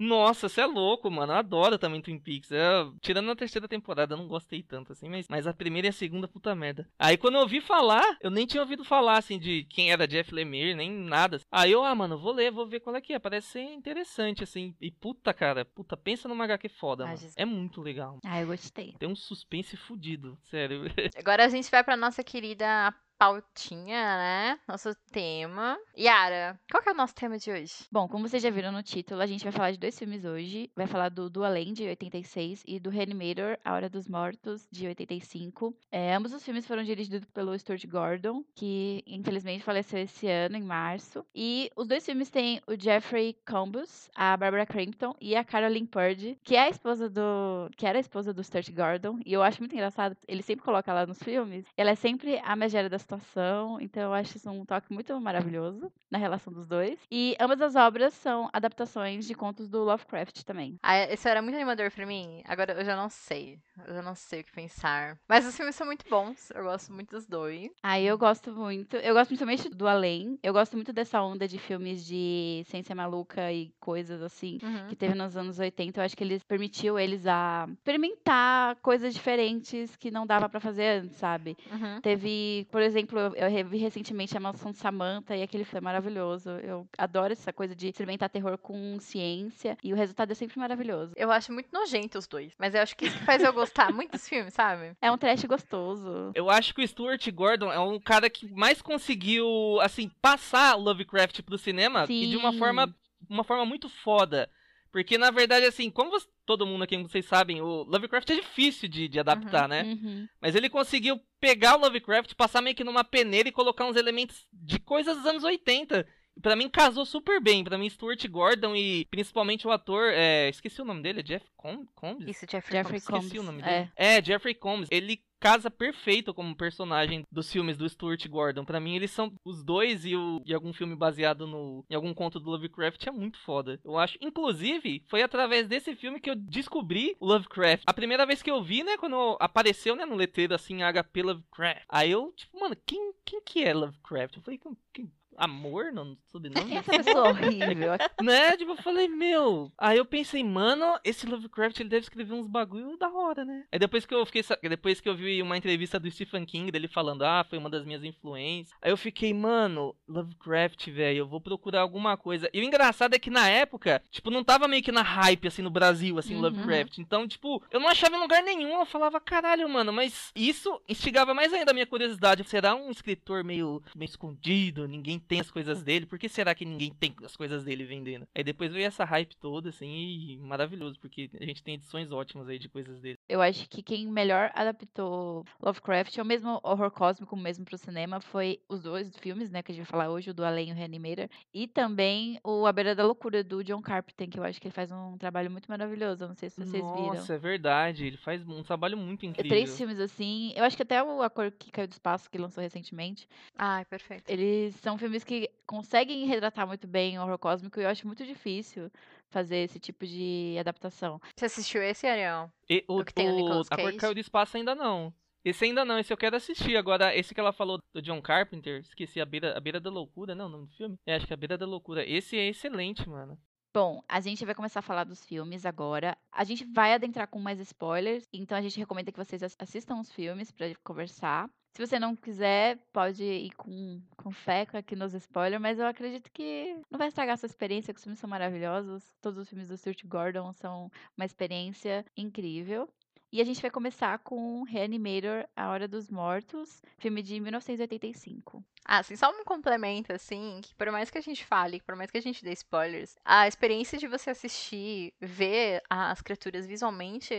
Nossa, 0.00 0.48
você 0.48 0.62
é 0.62 0.66
louco, 0.66 1.10
mano. 1.10 1.34
Eu 1.34 1.36
adoro 1.36 1.78
também 1.78 2.00
Twin 2.00 2.18
Peaks. 2.18 2.50
É, 2.50 2.58
tirando 3.02 3.30
a 3.30 3.36
terceira 3.36 3.68
temporada, 3.68 4.14
eu 4.14 4.18
não 4.18 4.26
gostei 4.26 4.62
tanto, 4.62 4.92
assim, 4.92 5.10
mas, 5.10 5.26
mas 5.28 5.46
a 5.46 5.52
primeira 5.52 5.88
e 5.88 5.90
a 5.90 5.92
segunda, 5.92 6.26
puta 6.26 6.54
merda. 6.54 6.88
Aí 6.98 7.18
quando 7.18 7.34
eu 7.34 7.42
ouvi 7.42 7.60
falar, 7.60 8.16
eu 8.22 8.30
nem 8.30 8.46
tinha 8.46 8.62
ouvido 8.62 8.82
falar, 8.82 9.18
assim, 9.18 9.38
de 9.38 9.64
quem 9.64 9.92
era 9.92 10.08
Jeff 10.08 10.34
Lemire, 10.34 10.74
nem 10.74 10.90
nada. 10.90 11.38
Aí 11.52 11.72
eu, 11.72 11.84
ah, 11.84 11.94
mano, 11.94 12.16
vou 12.16 12.32
ler, 12.32 12.50
vou 12.50 12.66
ver 12.66 12.80
qual 12.80 12.96
é 12.96 13.00
que 13.00 13.12
é. 13.12 13.18
Parece 13.18 13.48
ser 13.48 13.60
interessante, 13.62 14.42
assim. 14.42 14.74
E 14.80 14.90
puta, 14.90 15.34
cara, 15.34 15.64
puta, 15.66 15.96
pensa 15.96 16.26
numa 16.28 16.44
HQ 16.44 16.68
foda, 16.70 17.04
Ah, 17.04 17.06
mano. 17.08 17.18
Jesus. 17.18 17.34
É 17.36 17.44
muito 17.44 17.82
legal. 17.82 18.18
Ah, 18.24 18.40
eu 18.40 18.46
gostei. 18.46 18.94
Tem 18.98 19.08
um 19.08 19.14
suspense 19.16 19.76
fudido, 19.76 20.38
sério. 20.44 20.84
Agora 21.18 21.44
a 21.44 21.48
gente 21.48 21.70
vai 21.70 21.84
pra 21.84 21.96
nossa 21.96 22.24
querida 22.24 22.94
pautinha, 23.20 24.16
né? 24.16 24.58
Nosso 24.66 24.94
tema. 25.12 25.78
Yara, 25.94 26.58
qual 26.70 26.82
que 26.82 26.88
é 26.88 26.92
o 26.92 26.96
nosso 26.96 27.14
tema 27.14 27.36
de 27.36 27.50
hoje? 27.50 27.84
Bom, 27.92 28.08
como 28.08 28.26
vocês 28.26 28.42
já 28.42 28.48
viram 28.48 28.72
no 28.72 28.82
título, 28.82 29.20
a 29.20 29.26
gente 29.26 29.44
vai 29.44 29.52
falar 29.52 29.72
de 29.72 29.78
dois 29.78 29.98
filmes 29.98 30.24
hoje. 30.24 30.70
Vai 30.74 30.86
falar 30.86 31.10
do 31.10 31.28
Dualand, 31.28 31.74
de 31.74 31.86
86, 31.86 32.64
e 32.66 32.80
do 32.80 32.88
Reanimator, 32.88 33.58
A 33.62 33.74
Hora 33.74 33.90
dos 33.90 34.08
Mortos, 34.08 34.66
de 34.72 34.86
85. 34.86 35.76
É, 35.92 36.14
ambos 36.14 36.32
os 36.32 36.42
filmes 36.42 36.66
foram 36.66 36.82
dirigidos 36.82 37.22
pelo 37.26 37.58
Stuart 37.58 37.84
Gordon, 37.86 38.42
que 38.54 39.04
infelizmente 39.06 39.62
faleceu 39.62 39.98
esse 39.98 40.26
ano, 40.26 40.56
em 40.56 40.62
março. 40.62 41.22
E 41.34 41.70
os 41.76 41.86
dois 41.86 42.06
filmes 42.06 42.30
têm 42.30 42.62
o 42.66 42.74
Jeffrey 42.74 43.36
Combs, 43.46 44.08
a 44.16 44.34
Barbara 44.34 44.64
Crampton 44.64 45.14
e 45.20 45.36
a 45.36 45.44
Caroline 45.44 45.86
Purdy, 45.86 46.38
que 46.42 46.56
é 46.56 46.60
a 46.60 46.70
esposa 46.70 47.10
do... 47.10 47.68
que 47.76 47.84
era 47.84 47.98
a 47.98 48.00
esposa 48.00 48.32
do 48.32 48.42
Stuart 48.42 48.70
Gordon. 48.70 49.18
E 49.26 49.34
eu 49.34 49.42
acho 49.42 49.60
muito 49.60 49.74
engraçado, 49.74 50.16
ele 50.26 50.42
sempre 50.42 50.64
coloca 50.64 50.90
ela 50.90 51.04
nos 51.04 51.22
filmes. 51.22 51.66
Ela 51.76 51.90
é 51.90 51.94
sempre 51.94 52.40
a 52.42 52.56
megera 52.56 52.88
da 52.88 52.98
situação. 53.16 53.80
Então 53.80 54.02
eu 54.02 54.12
acho 54.14 54.36
isso 54.36 54.50
um 54.50 54.64
toque 54.64 54.92
muito 54.92 55.18
maravilhoso 55.20 55.90
na 56.10 56.18
relação 56.18 56.52
dos 56.52 56.66
dois. 56.66 56.98
E 57.10 57.36
ambas 57.40 57.60
as 57.60 57.74
obras 57.76 58.14
são 58.14 58.48
adaptações 58.52 59.26
de 59.26 59.34
contos 59.34 59.68
do 59.68 59.82
Lovecraft 59.84 60.42
também. 60.44 60.76
Ah, 60.82 60.98
esse 61.12 61.28
era 61.28 61.42
muito 61.42 61.54
animador 61.56 61.90
pra 61.90 62.06
mim. 62.06 62.42
Agora 62.46 62.72
eu 62.72 62.84
já 62.84 62.96
não 62.96 63.08
sei. 63.08 63.58
Eu 63.86 63.94
já 63.94 64.02
não 64.02 64.14
sei 64.14 64.40
o 64.40 64.44
que 64.44 64.52
pensar. 64.52 65.18
Mas 65.28 65.46
os 65.46 65.56
filmes 65.56 65.74
são 65.74 65.86
muito 65.86 66.04
bons. 66.08 66.50
Eu 66.54 66.64
gosto 66.64 66.92
muito 66.92 67.10
dos 67.10 67.26
dois. 67.26 67.70
Aí 67.82 68.06
eu 68.06 68.16
gosto 68.18 68.52
muito. 68.52 68.96
Eu 68.96 69.14
gosto 69.14 69.28
principalmente 69.28 69.68
do 69.68 69.86
Além. 69.88 70.38
Eu 70.42 70.52
gosto 70.52 70.74
muito 70.76 70.92
dessa 70.92 71.22
onda 71.22 71.48
de 71.48 71.58
filmes 71.58 72.04
de 72.04 72.62
ciência 72.66 72.94
maluca 72.94 73.52
e 73.52 73.72
coisas 73.80 74.22
assim 74.22 74.58
Uhum. 74.62 74.88
que 74.88 74.96
teve 74.96 75.14
nos 75.14 75.36
anos 75.36 75.58
80. 75.58 76.00
Eu 76.00 76.04
acho 76.04 76.16
que 76.16 76.24
eles 76.24 76.42
permitiu 76.44 76.98
eles 76.98 77.26
a 77.26 77.66
experimentar 77.78 78.76
coisas 78.82 79.14
diferentes 79.14 79.96
que 79.96 80.10
não 80.10 80.26
dava 80.26 80.48
pra 80.48 80.60
fazer 80.60 81.00
antes, 81.02 81.16
sabe? 81.16 81.56
Uhum. 81.70 82.00
Teve, 82.00 82.66
por 82.70 82.82
exemplo, 82.82 82.99
eu- 83.18 83.34
eu 83.34 83.50
revi 83.50 83.78
recentemente 83.78 84.36
A 84.36 84.40
de 84.70 84.76
Samantha 84.78 85.36
e 85.36 85.42
aquele 85.42 85.64
filme 85.64 85.78
é 85.78 85.84
maravilhoso. 85.84 86.50
Eu 86.50 86.86
adoro 86.98 87.32
essa 87.32 87.52
coisa 87.52 87.74
de 87.74 87.88
experimentar 87.88 88.28
terror 88.30 88.56
com 88.58 88.98
ciência 89.00 89.76
e 89.82 89.92
o 89.92 89.96
resultado 89.96 90.30
é 90.32 90.34
sempre 90.34 90.58
maravilhoso. 90.58 91.12
Eu 91.16 91.30
acho 91.30 91.52
muito 91.52 91.68
nojento 91.72 92.18
os 92.18 92.26
dois. 92.26 92.52
Mas 92.58 92.74
eu 92.74 92.82
acho 92.82 92.96
que 92.96 93.06
isso 93.06 93.18
que 93.18 93.24
faz 93.24 93.42
eu 93.42 93.52
gostar 93.52 93.92
muito 93.94 94.12
dos 94.12 94.28
filmes, 94.28 94.54
sabe? 94.54 94.96
É 95.00 95.10
um 95.10 95.18
trash 95.18 95.44
gostoso. 95.44 96.32
Eu 96.34 96.50
acho 96.50 96.74
que 96.74 96.82
o 96.82 96.88
Stuart 96.88 97.26
Gordon 97.30 97.72
é 97.72 97.78
um 97.78 97.98
cara 98.00 98.28
que 98.28 98.50
mais 98.52 98.80
conseguiu, 98.82 99.46
assim, 99.80 100.10
passar 100.20 100.74
Lovecraft 100.76 101.42
pro 101.42 101.58
cinema 101.58 102.06
e 102.08 102.26
de 102.28 102.36
uma 102.36 102.52
Sim. 102.52 102.58
forma, 102.58 102.94
uma 103.28 103.44
forma 103.44 103.64
muito 103.64 103.88
foda. 103.88 104.48
Porque, 104.92 105.16
na 105.16 105.30
verdade, 105.30 105.66
assim, 105.66 105.88
como 105.90 106.10
você- 106.10 106.26
todo 106.50 106.66
mundo 106.66 106.82
aqui, 106.82 106.96
vocês 106.96 107.24
sabem, 107.26 107.60
o 107.60 107.84
Lovecraft 107.84 108.28
é 108.30 108.34
difícil 108.34 108.88
de, 108.88 109.06
de 109.06 109.20
adaptar, 109.20 109.68
né? 109.68 109.84
Uhum. 109.84 110.26
Mas 110.42 110.56
ele 110.56 110.68
conseguiu 110.68 111.20
pegar 111.38 111.76
o 111.76 111.80
Lovecraft, 111.80 112.34
passar 112.34 112.60
meio 112.60 112.74
que 112.74 112.82
numa 112.82 113.04
peneira 113.04 113.48
e 113.48 113.52
colocar 113.52 113.84
uns 113.86 113.94
elementos 113.94 114.48
de 114.52 114.80
coisas 114.80 115.16
dos 115.16 115.26
anos 115.26 115.44
80. 115.44 116.04
E 116.36 116.40
Pra 116.40 116.56
mim 116.56 116.68
casou 116.68 117.06
super 117.06 117.40
bem. 117.40 117.62
Pra 117.62 117.78
mim, 117.78 117.88
Stuart 117.88 118.26
Gordon 118.26 118.74
e 118.74 119.04
principalmente 119.04 119.64
o 119.64 119.70
ator. 119.70 120.10
é, 120.12 120.48
esqueci 120.48 120.82
o 120.82 120.84
nome 120.84 121.02
dele, 121.02 121.20
é 121.20 121.22
Jeff 121.22 121.46
Com 121.56 121.86
Combs? 121.94 122.28
Isso, 122.28 122.46
Jeffrey, 122.50 122.78
Jeffrey 122.78 123.00
Combs. 123.00 123.24
Esqueci 123.26 123.38
o 123.38 123.44
nome 123.44 123.62
dele. 123.62 123.92
É. 123.94 124.20
Jeffrey 124.20 124.54
Combs. 124.54 124.88
Ele 124.90 125.22
casa 125.40 125.70
perfeito 125.70 126.34
como 126.34 126.54
personagem 126.54 127.24
dos 127.32 127.50
filmes 127.50 127.76
do 127.76 127.88
Stuart 127.88 128.26
Gordon. 128.28 128.64
Pra 128.64 128.78
mim, 128.78 128.94
eles 128.94 129.10
são 129.10 129.32
os 129.44 129.64
dois 129.64 130.04
e, 130.04 130.14
o, 130.14 130.40
e 130.44 130.52
algum 130.54 130.72
filme 130.72 130.94
baseado 130.94 131.46
no, 131.46 131.84
em 131.88 131.94
algum 131.94 132.12
conto 132.12 132.38
do 132.38 132.50
Lovecraft 132.50 133.06
é 133.06 133.10
muito 133.10 133.38
foda. 133.40 133.80
Eu 133.84 133.96
acho. 133.98 134.18
Inclusive, 134.20 135.02
foi 135.08 135.22
através 135.22 135.66
desse 135.66 135.96
filme 135.96 136.20
que 136.20 136.30
eu 136.30 136.36
descobri 136.36 137.16
o 137.18 137.26
Lovecraft. 137.26 137.84
A 137.86 137.94
primeira 137.94 138.26
vez 138.26 138.42
que 138.42 138.50
eu 138.50 138.62
vi, 138.62 138.82
né, 138.84 138.96
quando 138.98 139.36
apareceu, 139.40 139.96
né, 139.96 140.04
no 140.04 140.14
letreiro 140.14 140.54
assim, 140.54 140.78
HP 140.82 141.22
Lovecraft. 141.22 141.82
Aí 141.88 142.10
eu, 142.10 142.32
tipo, 142.36 142.60
mano, 142.60 142.76
quem, 142.86 143.12
quem 143.24 143.40
que 143.42 143.64
é 143.64 143.72
Lovecraft? 143.72 144.36
Eu 144.36 144.42
falei, 144.42 144.58
quem, 144.58 144.76
quem- 144.92 145.12
Amor? 145.40 145.92
Não, 145.92 146.16
sobrenome? 146.26 146.66
Quem 146.66 146.76
é 146.76 146.80
essa 146.80 146.92
pessoa 147.02 147.28
horrível? 147.28 147.92
né? 148.22 148.56
Tipo, 148.56 148.72
eu 148.72 148.76
falei, 148.76 149.08
meu. 149.08 149.72
Aí 149.78 149.98
eu 149.98 150.04
pensei, 150.04 150.44
mano, 150.44 150.98
esse 151.04 151.26
Lovecraft 151.26 151.80
ele 151.80 151.88
deve 151.88 152.02
escrever 152.02 152.34
uns 152.34 152.46
bagulho 152.46 152.96
da 152.96 153.08
hora, 153.08 153.44
né? 153.44 153.64
Aí 153.72 153.78
depois 153.78 154.04
que 154.06 154.14
eu 154.14 154.24
fiquei. 154.26 154.42
Depois 154.68 155.00
que 155.00 155.08
eu 155.08 155.14
vi 155.14 155.40
uma 155.42 155.56
entrevista 155.56 155.98
do 155.98 156.10
Stephen 156.10 156.44
King 156.44 156.70
dele 156.70 156.88
falando, 156.88 157.22
ah, 157.22 157.44
foi 157.48 157.58
uma 157.58 157.70
das 157.70 157.84
minhas 157.84 158.04
influências. 158.04 158.76
Aí 158.82 158.90
eu 158.90 158.96
fiquei, 158.96 159.32
mano, 159.32 159.94
Lovecraft, 160.08 160.88
velho, 160.90 161.18
eu 161.18 161.26
vou 161.28 161.40
procurar 161.40 161.80
alguma 161.80 162.16
coisa. 162.16 162.48
E 162.52 162.60
o 162.60 162.64
engraçado 162.64 163.14
é 163.14 163.18
que 163.18 163.30
na 163.30 163.48
época, 163.48 164.02
tipo, 164.10 164.30
não 164.30 164.44
tava 164.44 164.68
meio 164.68 164.82
que 164.82 164.92
na 164.92 165.02
hype, 165.02 165.48
assim, 165.48 165.62
no 165.62 165.70
Brasil, 165.70 166.18
assim, 166.18 166.34
Uhum. 166.34 166.42
Lovecraft. 166.42 166.98
Então, 166.98 167.26
tipo, 167.26 167.62
eu 167.70 167.80
não 167.80 167.88
achava 167.88 168.16
em 168.16 168.20
lugar 168.20 168.42
nenhum. 168.42 168.78
Eu 168.78 168.86
falava, 168.86 169.20
caralho, 169.20 169.68
mano, 169.68 169.92
mas 169.92 170.30
isso 170.34 170.80
instigava 170.88 171.34
mais 171.34 171.52
ainda 171.52 171.70
a 171.70 171.74
minha 171.74 171.86
curiosidade. 171.86 172.44
Será 172.44 172.74
um 172.74 172.90
escritor 172.90 173.44
meio, 173.44 173.82
meio 173.94 174.08
escondido? 174.08 174.86
Ninguém 174.88 175.18
tem 175.30 175.40
as 175.40 175.50
coisas 175.50 175.80
dele? 175.84 176.06
Por 176.06 176.18
que 176.18 176.28
será 176.28 176.52
que 176.56 176.64
ninguém 176.64 176.92
tem 176.92 177.14
as 177.24 177.36
coisas 177.36 177.62
dele 177.62 177.84
vendendo? 177.84 178.26
Aí 178.34 178.42
depois 178.42 178.72
veio 178.72 178.84
essa 178.86 179.04
hype 179.04 179.36
toda, 179.36 179.68
assim, 179.68 179.88
e 179.88 180.36
maravilhoso, 180.38 180.98
porque 180.98 181.30
a 181.40 181.44
gente 181.44 181.62
tem 181.62 181.74
edições 181.74 182.10
ótimas 182.10 182.48
aí 182.48 182.58
de 182.58 182.68
coisas 182.68 183.00
dele. 183.00 183.16
Eu 183.28 183.40
acho 183.40 183.68
que 183.68 183.80
quem 183.80 184.08
melhor 184.08 184.50
adaptou 184.54 185.44
Lovecraft, 185.62 186.18
ou 186.18 186.24
mesmo 186.24 186.58
horror 186.64 186.90
cósmico 186.90 187.36
mesmo 187.36 187.64
pro 187.64 187.78
cinema, 187.78 188.20
foi 188.20 188.60
os 188.68 188.82
dois 188.82 189.16
filmes, 189.18 189.50
né, 189.52 189.62
que 189.62 189.70
a 189.70 189.74
gente 189.74 189.84
vai 189.84 189.90
falar 189.90 190.10
hoje, 190.10 190.30
o 190.30 190.34
do 190.34 190.44
Além 190.44 190.70
e 190.70 190.72
o 190.72 190.74
Reanimator, 190.74 191.28
e 191.54 191.68
também 191.68 192.40
o 192.42 192.66
A 192.66 192.72
Beira 192.72 192.94
da 192.94 193.04
Loucura, 193.06 193.44
do 193.44 193.62
John 193.62 193.80
Carpenter, 193.80 194.28
que 194.28 194.38
eu 194.38 194.42
acho 194.42 194.60
que 194.60 194.66
ele 194.66 194.74
faz 194.74 194.90
um 194.90 195.16
trabalho 195.16 195.50
muito 195.50 195.68
maravilhoso, 195.68 196.26
não 196.26 196.34
sei 196.34 196.50
se 196.50 196.56
vocês 196.56 196.84
viram. 196.92 197.14
Nossa, 197.14 197.34
é 197.34 197.38
verdade. 197.38 198.04
Ele 198.04 198.16
faz 198.16 198.46
um 198.48 198.62
trabalho 198.64 198.96
muito 198.96 199.24
É 199.24 199.28
incrível. 199.28 199.48
três 199.48 199.76
filmes 199.76 200.00
assim, 200.00 200.52
eu 200.56 200.64
acho 200.64 200.76
que 200.76 200.82
até 200.82 201.00
o 201.02 201.22
A 201.22 201.30
Cor 201.30 201.52
que 201.52 201.70
Caiu 201.70 201.86
do 201.86 201.92
Espaço, 201.92 202.28
que 202.28 202.36
lançou 202.38 202.60
recentemente, 202.62 203.28
Ai, 203.56 203.84
perfeito. 203.84 204.24
eles 204.28 204.74
são 204.76 204.98
filmes 204.98 205.19
que 205.24 205.50
conseguem 205.66 206.26
retratar 206.26 206.66
muito 206.66 206.86
bem 206.86 207.18
o 207.18 207.22
horror 207.22 207.38
cósmico, 207.38 207.78
e 207.80 207.84
eu 207.84 207.88
acho 207.88 208.06
muito 208.06 208.24
difícil 208.24 208.90
fazer 209.28 209.58
esse 209.58 209.78
tipo 209.78 210.06
de 210.06 210.56
adaptação. 210.58 211.20
Você 211.36 211.44
assistiu 211.46 211.82
esse, 211.82 212.06
Ariel? 212.06 212.50
E 212.68 212.84
o, 212.88 212.98
O 213.00 213.04
que 213.04 213.14
tem 213.14 213.28
o 213.30 213.36
Nicolas 213.36 213.66
A 213.70 213.76
Cor 213.76 213.84
Cage? 213.86 213.96
Caiu 213.98 214.14
do 214.14 214.20
Espaço 214.20 214.56
ainda 214.56 214.74
não. 214.74 215.12
Esse 215.44 215.64
ainda 215.64 215.84
não, 215.84 215.98
esse 215.98 216.12
eu 216.12 216.16
quero 216.18 216.36
assistir. 216.36 216.76
Agora, 216.76 217.16
esse 217.16 217.32
que 217.32 217.40
ela 217.40 217.52
falou 217.52 217.78
do 217.94 218.02
John 218.02 218.20
Carpenter, 218.20 218.80
esqueci, 218.80 219.20
A 219.20 219.24
Beira, 219.24 219.56
a 219.56 219.60
Beira 219.60 219.80
da 219.80 219.88
Loucura, 219.88 220.34
não, 220.34 220.46
o 220.46 220.48
nome 220.50 220.66
do 220.66 220.72
filme? 220.74 220.98
É, 221.06 221.14
acho 221.16 221.26
que 221.26 221.32
é 221.32 221.34
A 221.34 221.36
Beira 221.38 221.56
da 221.56 221.64
Loucura. 221.66 222.04
Esse 222.06 222.36
é 222.36 222.48
excelente, 222.48 223.08
mano. 223.08 223.38
Bom, 223.72 224.02
a 224.08 224.20
gente 224.20 224.44
vai 224.44 224.54
começar 224.54 224.80
a 224.80 224.82
falar 224.82 225.04
dos 225.04 225.24
filmes 225.24 225.64
agora. 225.64 226.18
A 226.32 226.42
gente 226.44 226.64
vai 226.64 226.92
adentrar 226.92 227.28
com 227.28 227.38
mais 227.38 227.60
spoilers, 227.60 228.26
então 228.32 228.58
a 228.58 228.60
gente 228.60 228.78
recomenda 228.78 229.12
que 229.12 229.16
vocês 229.18 229.42
ass- 229.42 229.56
assistam 229.58 230.00
os 230.00 230.12
filmes 230.12 230.50
pra 230.50 230.66
conversar. 230.82 231.48
Se 231.72 231.86
você 231.86 231.98
não 231.98 232.16
quiser, 232.16 232.78
pode 232.92 233.22
ir 233.22 233.52
com, 233.52 234.02
com 234.16 234.30
fé 234.30 234.66
aqui 234.72 234.96
nos 234.96 235.14
spoilers, 235.14 235.62
mas 235.62 235.78
eu 235.78 235.86
acredito 235.86 236.30
que 236.32 236.76
não 236.90 236.98
vai 236.98 237.08
estragar 237.08 237.38
sua 237.38 237.46
experiência, 237.46 237.94
que 237.94 237.98
os 237.98 238.04
filmes 238.04 238.18
são 238.18 238.28
maravilhosos. 238.28 239.04
Todos 239.20 239.38
os 239.38 239.48
filmes 239.48 239.68
do 239.68 239.76
Stuart 239.76 240.04
Gordon 240.04 240.52
são 240.52 240.90
uma 241.16 241.24
experiência 241.24 242.04
incrível. 242.16 242.88
E 243.32 243.40
a 243.40 243.44
gente 243.44 243.62
vai 243.62 243.70
começar 243.70 244.18
com 244.18 244.64
Reanimator, 244.64 245.46
A 245.54 245.70
Hora 245.70 245.86
dos 245.86 246.10
Mortos, 246.10 246.82
filme 246.98 247.22
de 247.22 247.38
1985. 247.38 248.64
Ah, 248.84 248.98
assim, 248.98 249.14
só 249.14 249.30
um 249.30 249.44
complemento, 249.44 250.12
assim, 250.12 250.60
que 250.60 250.74
por 250.74 250.90
mais 250.90 251.10
que 251.10 251.18
a 251.18 251.20
gente 251.20 251.44
fale, 251.44 251.80
por 251.82 251.94
mais 251.94 252.10
que 252.10 252.18
a 252.18 252.20
gente 252.22 252.42
dê 252.42 252.50
spoilers, 252.52 253.14
a 253.24 253.46
experiência 253.46 253.96
de 253.96 254.08
você 254.08 254.30
assistir, 254.30 255.14
ver 255.20 255.80
as 255.88 256.20
criaturas 256.20 256.66
visualmente, 256.66 257.32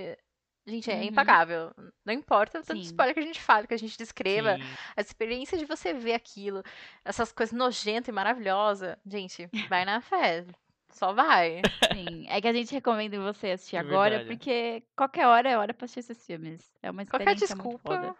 gente, 0.68 0.90
é 0.92 0.96
Uhum. 0.96 1.04
impagável. 1.04 1.72
Não 2.06 2.14
importa 2.14 2.60
o 2.60 2.62
tanto 2.64 2.78
de 2.78 2.84
Sim. 2.86 2.92
spoiler 2.92 3.14
que 3.14 3.20
a 3.20 3.24
gente 3.24 3.42
fale, 3.42 3.68
que 3.68 3.74
a 3.74 3.78
gente 3.80 3.98
descreva, 3.98 4.56
Sim. 4.58 4.64
a 4.96 5.02
experiência 5.02 5.58
de 5.58 5.66
você 5.66 5.94
ver 5.94 6.14
aquilo, 6.14 6.64
essas 7.06 7.32
coisas 7.32 7.54
nojentas 7.58 8.08
e 8.08 8.12
maravilhosas, 8.12 8.96
gente, 9.06 9.50
vai 9.70 9.86
na 9.86 10.02
fé. 10.02 10.46
Só 10.94 11.14
vai. 11.14 11.62
Sim, 11.94 12.26
é 12.28 12.42
que 12.42 12.48
a 12.50 12.54
gente 12.54 12.74
recomenda 12.74 13.18
você 13.22 13.52
assistir 13.52 13.78
É 13.78 13.80
agora, 13.80 14.18
verdade. 14.18 14.36
porque 14.38 14.84
qualquer 14.96 15.26
hora 15.26 15.50
é 15.50 15.58
hora 15.58 15.74
pra 15.74 15.86
assistir 15.86 16.00
esses 16.12 16.26
filmes. 16.26 16.70
É 16.84 16.92
uma 16.92 17.06
Qualquer 17.06 17.30
experiência 17.32 17.56
muito 17.56 17.70
desculpa 17.78 17.96
foda. 18.02 18.16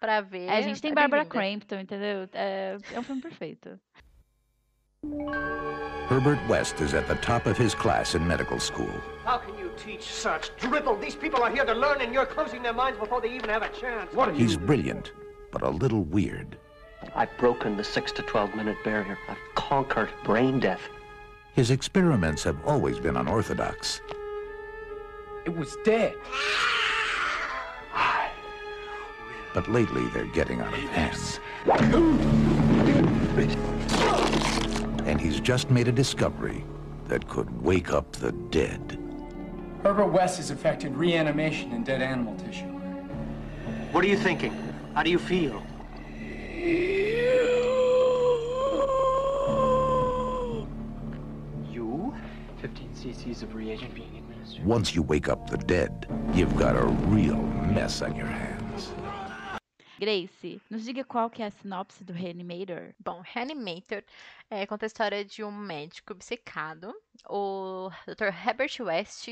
pra 0.00 0.20
ver. 0.22 0.46
É, 0.48 0.56
a 0.56 0.60
gente 0.60 0.82
tem 0.82 0.90
é 0.90 0.94
Barbara. 0.94 1.24
Crampton, 1.24 1.76
entendeu? 1.78 2.28
É, 2.32 2.76
é 2.92 2.98
um 2.98 3.02
filme 3.04 3.22
perfeito. 3.22 3.78
Herbert 6.10 6.40
West 6.48 6.80
is 6.80 6.94
at 6.94 7.06
the 7.06 7.14
top 7.16 7.48
of 7.48 7.56
his 7.62 7.74
class 7.76 8.14
in 8.14 8.20
medical 8.26 8.58
school. 8.58 8.90
How 9.24 9.38
can 9.38 9.56
you 9.58 9.65
teach 9.76 10.02
such 10.02 10.54
dribble? 10.56 10.96
These 10.96 11.16
people 11.16 11.42
are 11.42 11.50
here 11.50 11.64
to 11.64 11.74
learn, 11.74 12.00
and 12.00 12.12
you're 12.12 12.26
closing 12.26 12.62
their 12.62 12.72
minds 12.72 12.98
before 12.98 13.20
they 13.20 13.30
even 13.30 13.50
have 13.50 13.62
a 13.62 13.68
chance. 13.68 14.12
What 14.12 14.28
are 14.28 14.32
He's 14.32 14.56
brilliant, 14.56 15.12
but 15.52 15.62
a 15.62 15.70
little 15.70 16.02
weird. 16.04 16.58
I've 17.14 17.36
broken 17.38 17.76
the 17.76 17.84
6 17.84 18.12
to 18.12 18.22
12 18.22 18.54
minute 18.54 18.76
barrier. 18.84 19.18
I've 19.28 19.54
conquered 19.54 20.10
brain 20.24 20.60
death. 20.60 20.80
His 21.54 21.70
experiments 21.70 22.42
have 22.44 22.58
always 22.66 22.98
been 22.98 23.16
unorthodox. 23.16 24.00
It 25.44 25.56
was 25.56 25.76
dead. 25.84 26.14
But 29.54 29.68
lately 29.70 30.06
they're 30.08 30.26
getting 30.26 30.60
out 30.60 30.74
of 30.74 30.80
hand. 30.90 31.40
And 35.06 35.18
he's 35.18 35.40
just 35.40 35.70
made 35.70 35.88
a 35.88 35.92
discovery 35.92 36.62
that 37.08 37.26
could 37.28 37.62
wake 37.62 37.90
up 37.90 38.12
the 38.12 38.32
dead. 38.32 39.05
Herbert 39.86 40.08
West 40.08 40.38
has 40.38 40.50
affected 40.50 40.96
reanimation 40.96 41.70
in 41.70 41.84
dead 41.84 42.02
animal 42.02 42.34
tissue. 42.38 42.66
What 43.92 44.02
are 44.04 44.08
you 44.08 44.16
thinking? 44.16 44.52
How 44.96 45.04
do 45.04 45.10
you 45.10 45.18
feel? 45.20 45.62
You? 51.70 52.12
15 52.60 52.88
cc's 52.96 53.44
of 53.44 53.54
reagent 53.54 53.94
being 53.94 54.10
administered. 54.18 54.66
Once 54.66 54.92
you 54.92 55.02
wake 55.02 55.28
up 55.28 55.48
the 55.48 55.56
dead, 55.56 56.08
you've 56.34 56.56
got 56.56 56.74
a 56.74 56.84
real 57.06 57.36
mess 57.36 58.02
on 58.02 58.16
your 58.16 58.26
hands. 58.26 58.90
Grace, 59.98 60.60
nos 60.68 60.84
diga 60.84 61.04
qual 61.04 61.30
que 61.30 61.42
é 61.42 61.46
a 61.46 61.50
sinopse 61.50 62.04
do 62.04 62.12
Reanimator. 62.12 62.92
Bom, 62.98 63.22
Reanimator 63.22 64.02
é, 64.50 64.66
conta 64.66 64.84
a 64.84 64.88
história 64.88 65.24
de 65.24 65.42
um 65.42 65.50
médico 65.50 66.12
obcecado, 66.12 66.94
o 67.30 67.88
Dr. 68.06 68.26
Herbert 68.26 68.78
West, 68.80 69.28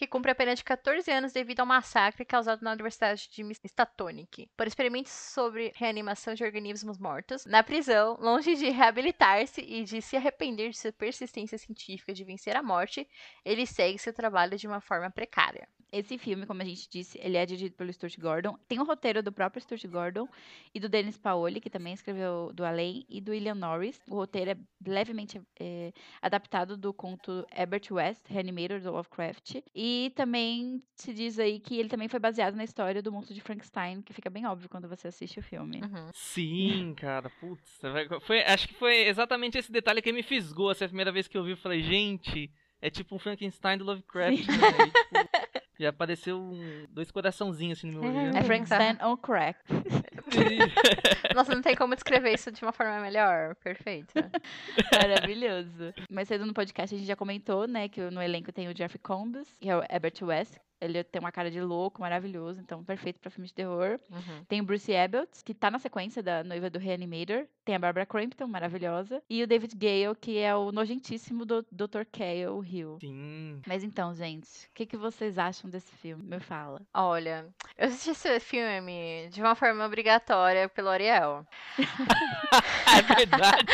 que 0.00 0.06
cumpre 0.06 0.30
a 0.30 0.34
pena 0.34 0.54
de 0.54 0.64
14 0.64 1.10
anos 1.10 1.30
devido 1.30 1.60
ao 1.60 1.66
massacre 1.66 2.24
causado 2.24 2.62
na 2.62 2.72
Universidade 2.72 3.28
de 3.28 3.68
Statonic 3.68 4.48
por 4.56 4.66
experimentos 4.66 5.12
sobre 5.12 5.72
reanimação 5.76 6.32
de 6.32 6.42
organismos 6.42 6.96
mortos. 6.96 7.44
Na 7.44 7.62
prisão, 7.62 8.16
longe 8.18 8.54
de 8.54 8.70
reabilitar-se 8.70 9.60
e 9.60 9.84
de 9.84 10.00
se 10.00 10.16
arrepender 10.16 10.70
de 10.70 10.78
sua 10.78 10.90
persistência 10.90 11.58
científica 11.58 12.14
de 12.14 12.24
vencer 12.24 12.56
a 12.56 12.62
morte, 12.62 13.06
ele 13.44 13.66
segue 13.66 13.98
seu 13.98 14.14
trabalho 14.14 14.56
de 14.56 14.66
uma 14.66 14.80
forma 14.80 15.10
precária. 15.10 15.68
Esse 15.92 16.16
filme, 16.16 16.46
como 16.46 16.62
a 16.62 16.64
gente 16.64 16.88
disse, 16.88 17.18
ele 17.20 17.36
é 17.36 17.44
dirigido 17.44 17.74
pelo 17.74 17.92
Stuart 17.92 18.16
Gordon. 18.16 18.56
Tem 18.68 18.78
o 18.78 18.84
roteiro 18.84 19.22
do 19.22 19.32
próprio 19.32 19.60
Stuart 19.60 19.84
Gordon 19.86 20.28
e 20.72 20.78
do 20.78 20.88
Dennis 20.88 21.18
Paoli, 21.18 21.60
que 21.60 21.68
também 21.68 21.92
escreveu 21.92 22.52
do 22.54 22.64
Além, 22.64 23.04
e 23.08 23.20
do 23.20 23.32
William 23.32 23.56
Norris. 23.56 24.00
O 24.08 24.14
roteiro 24.14 24.52
é 24.52 24.56
levemente 24.86 25.42
é, 25.58 25.92
adaptado 26.22 26.76
do 26.76 26.94
conto 26.94 27.44
Herbert 27.52 27.82
West, 27.90 28.22
Reanimator, 28.28 28.80
do 28.80 28.92
Lovecraft. 28.92 29.56
E 29.74 29.89
também 30.14 30.82
se 30.94 31.12
diz 31.12 31.38
aí 31.38 31.58
que 31.60 31.78
ele 31.78 31.88
também 31.88 32.08
foi 32.08 32.20
baseado 32.20 32.54
na 32.54 32.64
história 32.64 33.02
do 33.02 33.12
monstro 33.12 33.34
de 33.34 33.40
Frankenstein, 33.40 34.02
que 34.02 34.12
fica 34.12 34.28
bem 34.28 34.46
óbvio 34.46 34.68
quando 34.68 34.88
você 34.88 35.08
assiste 35.08 35.38
o 35.38 35.42
filme. 35.42 35.80
Uhum. 35.82 36.10
Sim, 36.12 36.94
cara, 36.98 37.30
putz. 37.40 37.80
Foi, 38.22 38.42
acho 38.42 38.68
que 38.68 38.74
foi 38.74 39.06
exatamente 39.06 39.58
esse 39.58 39.70
detalhe 39.70 40.02
que 40.02 40.12
me 40.12 40.22
fisgou. 40.22 40.70
Essa 40.70 40.84
é 40.84 40.86
a 40.86 40.88
primeira 40.88 41.12
vez 41.12 41.28
que 41.28 41.36
eu 41.36 41.44
vi, 41.44 41.52
eu 41.52 41.56
falei, 41.56 41.82
gente, 41.82 42.50
é 42.80 42.90
tipo 42.90 43.14
um 43.14 43.18
Frankenstein 43.18 43.78
do 43.78 43.84
Lovecraft, 43.84 44.46
né? 44.46 44.54
E, 44.56 44.86
tipo, 44.86 45.30
já 45.80 45.88
apareceu 45.88 46.38
um, 46.38 46.84
dois 46.90 47.10
coraçãozinhos 47.10 47.78
assim 47.78 47.90
no 47.90 48.00
meu 48.00 48.10
olho. 48.10 48.36
É 48.36 48.42
Frankenstein 48.42 48.98
on 49.02 49.16
crack. 49.16 49.58
Nossa, 51.34 51.54
não 51.54 51.62
tem 51.62 51.74
como 51.74 51.94
descrever 51.94 52.34
isso 52.34 52.52
de 52.52 52.62
uma 52.62 52.72
forma 52.72 53.00
melhor. 53.00 53.54
Perfeito. 53.56 54.12
Maravilhoso. 54.92 55.94
Mais 56.10 56.28
cedo 56.28 56.44
no 56.44 56.52
podcast 56.52 56.94
a 56.94 56.98
gente 56.98 57.06
já 57.06 57.16
comentou, 57.16 57.66
né, 57.66 57.88
que 57.88 58.00
no 58.10 58.20
elenco 58.20 58.52
tem 58.52 58.68
o 58.68 58.74
Jeff 58.74 58.98
Combs, 58.98 59.56
que 59.58 59.70
é 59.70 59.76
o 59.76 59.82
Herbert 59.90 60.14
West, 60.22 60.58
ele 60.80 61.04
tem 61.04 61.20
uma 61.20 61.32
cara 61.32 61.50
de 61.50 61.60
louco, 61.60 62.00
maravilhoso, 62.00 62.60
então 62.60 62.82
perfeito 62.82 63.20
pra 63.20 63.30
filme 63.30 63.46
de 63.46 63.54
terror. 63.54 64.00
Uhum. 64.10 64.44
Tem 64.48 64.60
o 64.60 64.64
Bruce 64.64 64.94
Abbott, 64.94 65.44
que 65.44 65.52
tá 65.52 65.70
na 65.70 65.78
sequência 65.78 66.22
da 66.22 66.42
noiva 66.42 66.70
do 66.70 66.78
Reanimator. 66.78 67.46
Tem 67.64 67.74
a 67.74 67.78
Barbara 67.78 68.06
Crampton, 68.06 68.46
maravilhosa. 68.46 69.22
E 69.28 69.42
o 69.42 69.46
David 69.46 69.76
Gale, 69.76 70.16
que 70.20 70.38
é 70.38 70.54
o 70.54 70.72
nojentíssimo 70.72 71.44
do 71.44 71.62
Dr. 71.70 72.04
Cale 72.10 72.66
Hill. 72.66 72.98
Sim. 73.00 73.60
Mas 73.66 73.84
então, 73.84 74.14
gente, 74.14 74.48
o 74.66 74.70
que, 74.74 74.86
que 74.86 74.96
vocês 74.96 75.38
acham 75.38 75.70
desse 75.70 75.92
filme? 75.96 76.22
Me 76.24 76.40
fala. 76.40 76.80
Olha, 76.94 77.46
eu 77.76 77.88
assisti 77.88 78.10
esse 78.10 78.40
filme 78.40 79.28
de 79.30 79.40
uma 79.40 79.54
forma 79.54 79.84
obrigatória 79.84 80.68
pelo 80.68 80.88
Ariel. 80.88 81.46
é 82.98 83.14
verdade. 83.14 83.66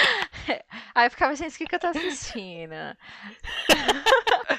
Aí 0.94 1.06
eu 1.06 1.10
ficava, 1.10 1.34
gente, 1.34 1.54
o 1.54 1.58
que, 1.58 1.66
que 1.66 1.74
eu 1.74 1.80
tô 1.80 1.86
assistindo? 1.88 2.74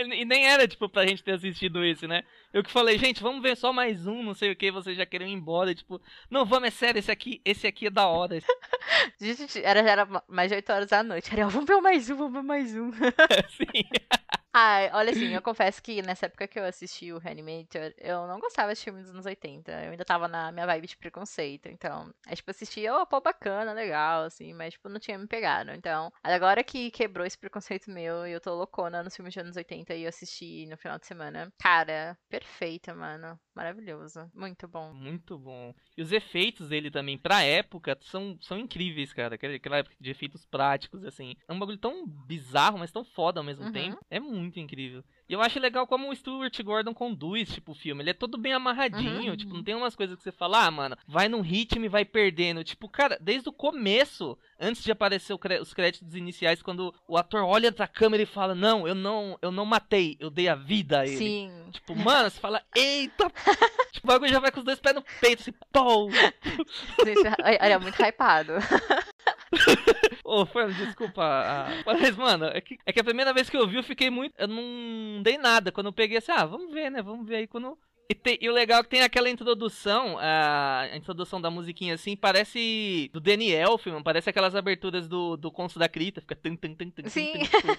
E 0.00 0.24
nem 0.24 0.46
era, 0.46 0.66
tipo, 0.66 0.88
pra 0.88 1.06
gente 1.06 1.22
ter 1.22 1.32
assistido 1.32 1.84
esse, 1.84 2.06
né? 2.06 2.22
Eu 2.52 2.62
que 2.62 2.70
falei, 2.70 2.98
gente, 2.98 3.22
vamos 3.22 3.42
ver 3.42 3.56
só 3.56 3.72
mais 3.72 4.06
um, 4.06 4.22
não 4.22 4.34
sei 4.34 4.50
o 4.50 4.56
que, 4.56 4.70
vocês 4.70 4.96
já 4.96 5.06
queriam 5.06 5.28
ir 5.28 5.34
embora. 5.34 5.74
Tipo, 5.74 6.00
não, 6.30 6.44
vamos, 6.44 6.68
é 6.68 6.70
sério, 6.70 6.98
esse 6.98 7.10
aqui, 7.10 7.40
esse 7.44 7.66
aqui 7.66 7.86
é 7.86 7.90
da 7.90 8.06
hora. 8.06 8.40
Gente, 9.20 9.62
era, 9.62 9.82
já 9.82 9.90
era 9.90 10.08
mais 10.28 10.50
de 10.50 10.56
8 10.56 10.72
horas 10.72 10.88
da 10.88 11.02
noite. 11.02 11.30
Ariel, 11.30 11.48
vamos 11.48 11.66
ver 11.66 11.80
mais 11.80 12.10
um, 12.10 12.16
vamos 12.16 12.32
ver 12.32 12.42
mais 12.42 12.76
um. 12.76 12.90
Sim. 13.56 13.82
Ai, 14.52 14.90
olha 14.92 15.10
assim, 15.12 15.32
eu 15.32 15.40
confesso 15.40 15.80
que 15.80 16.02
nessa 16.02 16.26
época 16.26 16.48
que 16.48 16.58
eu 16.58 16.64
assisti 16.64 17.12
o 17.12 17.18
Reanimator, 17.18 17.94
eu 17.98 18.26
não 18.26 18.40
gostava 18.40 18.74
de 18.74 18.80
filmes 18.80 19.04
dos 19.04 19.12
anos 19.12 19.24
80. 19.24 19.70
Eu 19.70 19.92
ainda 19.92 20.04
tava 20.04 20.26
na 20.26 20.50
minha 20.50 20.66
vibe 20.66 20.88
de 20.88 20.96
preconceito. 20.96 21.66
Então, 21.68 22.12
é 22.26 22.34
tipo, 22.34 22.50
assistia, 22.50 22.92
oh, 22.96 23.06
pô, 23.06 23.20
bacana, 23.20 23.72
legal, 23.72 24.24
assim, 24.24 24.52
mas 24.52 24.74
tipo, 24.74 24.88
não 24.88 24.98
tinha 24.98 25.16
me 25.16 25.28
pegado. 25.28 25.70
Então, 25.70 26.12
agora 26.20 26.64
que 26.64 26.90
quebrou 26.90 27.24
esse 27.24 27.38
preconceito 27.38 27.92
meu 27.92 28.26
e 28.26 28.32
eu 28.32 28.40
tô 28.40 28.52
loucona 28.56 29.04
nos 29.04 29.14
filmes 29.14 29.34
dos 29.34 29.40
anos 29.44 29.56
80 29.56 29.94
e 29.94 30.02
eu 30.02 30.08
assisti 30.08 30.66
no 30.66 30.76
final 30.76 30.98
de 30.98 31.06
semana. 31.06 31.52
Cara, 31.60 32.18
perfeita, 32.28 32.92
mano. 32.92 33.38
Maravilhoso. 33.54 34.28
Muito 34.34 34.66
bom. 34.66 34.92
Muito 34.92 35.38
bom. 35.38 35.72
E 35.96 36.02
os 36.02 36.10
efeitos 36.12 36.68
dele 36.68 36.90
também, 36.90 37.18
pra 37.18 37.42
época, 37.42 37.96
são, 38.00 38.36
são 38.40 38.58
incríveis, 38.58 39.12
cara. 39.12 39.34
Aquela 39.36 39.76
época 39.78 39.94
de 40.00 40.10
efeitos 40.10 40.44
práticos, 40.46 41.04
assim. 41.04 41.34
É 41.46 41.52
um 41.52 41.58
bagulho 41.58 41.76
tão 41.78 42.06
bizarro, 42.06 42.78
mas 42.78 42.90
tão 42.90 43.04
foda 43.04 43.38
ao 43.38 43.44
mesmo 43.44 43.66
Uhum. 43.66 43.72
tempo. 43.72 43.98
É 44.10 44.18
muito 44.18 44.39
incrível. 44.44 45.04
E 45.28 45.32
eu 45.32 45.40
acho 45.40 45.60
legal 45.60 45.86
como 45.86 46.10
o 46.10 46.16
Stuart 46.16 46.60
Gordon 46.62 46.92
conduz, 46.92 47.48
tipo, 47.52 47.70
o 47.70 47.74
filme. 47.74 48.02
Ele 48.02 48.10
é 48.10 48.14
todo 48.14 48.36
bem 48.36 48.52
amarradinho. 48.52 49.30
Uhum. 49.30 49.36
Tipo, 49.36 49.54
não 49.54 49.62
tem 49.62 49.76
umas 49.76 49.94
coisas 49.94 50.16
que 50.16 50.22
você 50.24 50.32
fala, 50.32 50.66
ah, 50.66 50.70
mano, 50.72 50.96
vai 51.06 51.28
num 51.28 51.40
ritmo 51.40 51.84
e 51.84 51.88
vai 51.88 52.04
perdendo. 52.04 52.64
Tipo, 52.64 52.88
cara, 52.88 53.16
desde 53.20 53.48
o 53.48 53.52
começo, 53.52 54.36
antes 54.58 54.82
de 54.82 54.90
aparecer 54.90 55.32
os 55.32 55.72
créditos 55.72 56.16
iniciais, 56.16 56.60
quando 56.60 56.92
o 57.06 57.16
ator 57.16 57.44
olha 57.44 57.70
pra 57.70 57.86
câmera 57.86 58.24
e 58.24 58.26
fala, 58.26 58.56
não, 58.56 58.88
eu 58.88 58.94
não, 58.94 59.38
eu 59.40 59.52
não 59.52 59.64
matei, 59.64 60.16
eu 60.18 60.30
dei 60.30 60.48
a 60.48 60.56
vida 60.56 61.00
a 61.00 61.06
ele. 61.06 61.16
Sim. 61.16 61.52
Tipo, 61.70 61.94
mano, 61.94 62.28
você 62.28 62.40
fala, 62.40 62.60
eita! 62.74 63.30
tipo, 63.92 64.06
o 64.06 64.08
bagulho 64.08 64.32
já 64.32 64.40
vai 64.40 64.50
com 64.50 64.58
os 64.58 64.64
dois 64.64 64.80
pés 64.80 64.96
no 64.96 65.04
peito, 65.20 65.42
assim, 65.42 65.54
pô! 65.72 66.10
Gente, 67.06 67.22
Ariel, 67.60 67.80
muito 67.80 68.02
hypado. 68.02 68.54
Ô, 70.24 70.46
Fran, 70.46 70.70
desculpa. 70.72 71.22
ah, 71.22 71.82
Mas, 71.84 72.16
mano, 72.16 72.46
é 72.46 72.60
que, 72.60 72.78
é 72.86 72.92
que 72.92 73.00
a 73.00 73.04
primeira 73.04 73.32
vez 73.32 73.50
que 73.50 73.56
eu 73.56 73.66
vi, 73.66 73.76
eu 73.76 73.82
fiquei 73.82 74.10
muito. 74.10 74.34
Eu 74.38 74.48
não 74.48 75.22
dei 75.22 75.36
nada. 75.38 75.72
Quando 75.72 75.86
eu 75.86 75.92
peguei 75.92 76.18
assim, 76.18 76.32
ah, 76.32 76.44
vamos 76.46 76.72
ver, 76.72 76.90
né? 76.90 77.02
Vamos 77.02 77.26
ver 77.26 77.36
aí 77.36 77.46
quando. 77.46 77.76
E, 78.08 78.38
e 78.40 78.48
o 78.48 78.52
legal 78.52 78.80
é 78.80 78.82
que 78.82 78.88
tem 78.88 79.02
aquela 79.02 79.30
introdução, 79.30 80.18
a, 80.18 80.80
a 80.80 80.96
introdução 80.96 81.40
da 81.40 81.48
musiquinha 81.48 81.94
assim, 81.94 82.16
parece 82.16 83.08
do 83.12 83.20
Danny 83.20 83.52
Elfman, 83.52 84.02
parece 84.02 84.28
aquelas 84.28 84.56
aberturas 84.56 85.06
do, 85.06 85.36
do 85.36 85.50
Conto 85.50 85.78
da 85.78 85.88
Crita, 85.88 86.20
fica 86.20 86.34
tum, 86.34 86.56
tum, 86.56 86.74
tum, 86.74 86.90
tum, 86.90 87.08
Sim. 87.08 87.32
tum, 87.38 87.60
tum. 87.60 87.76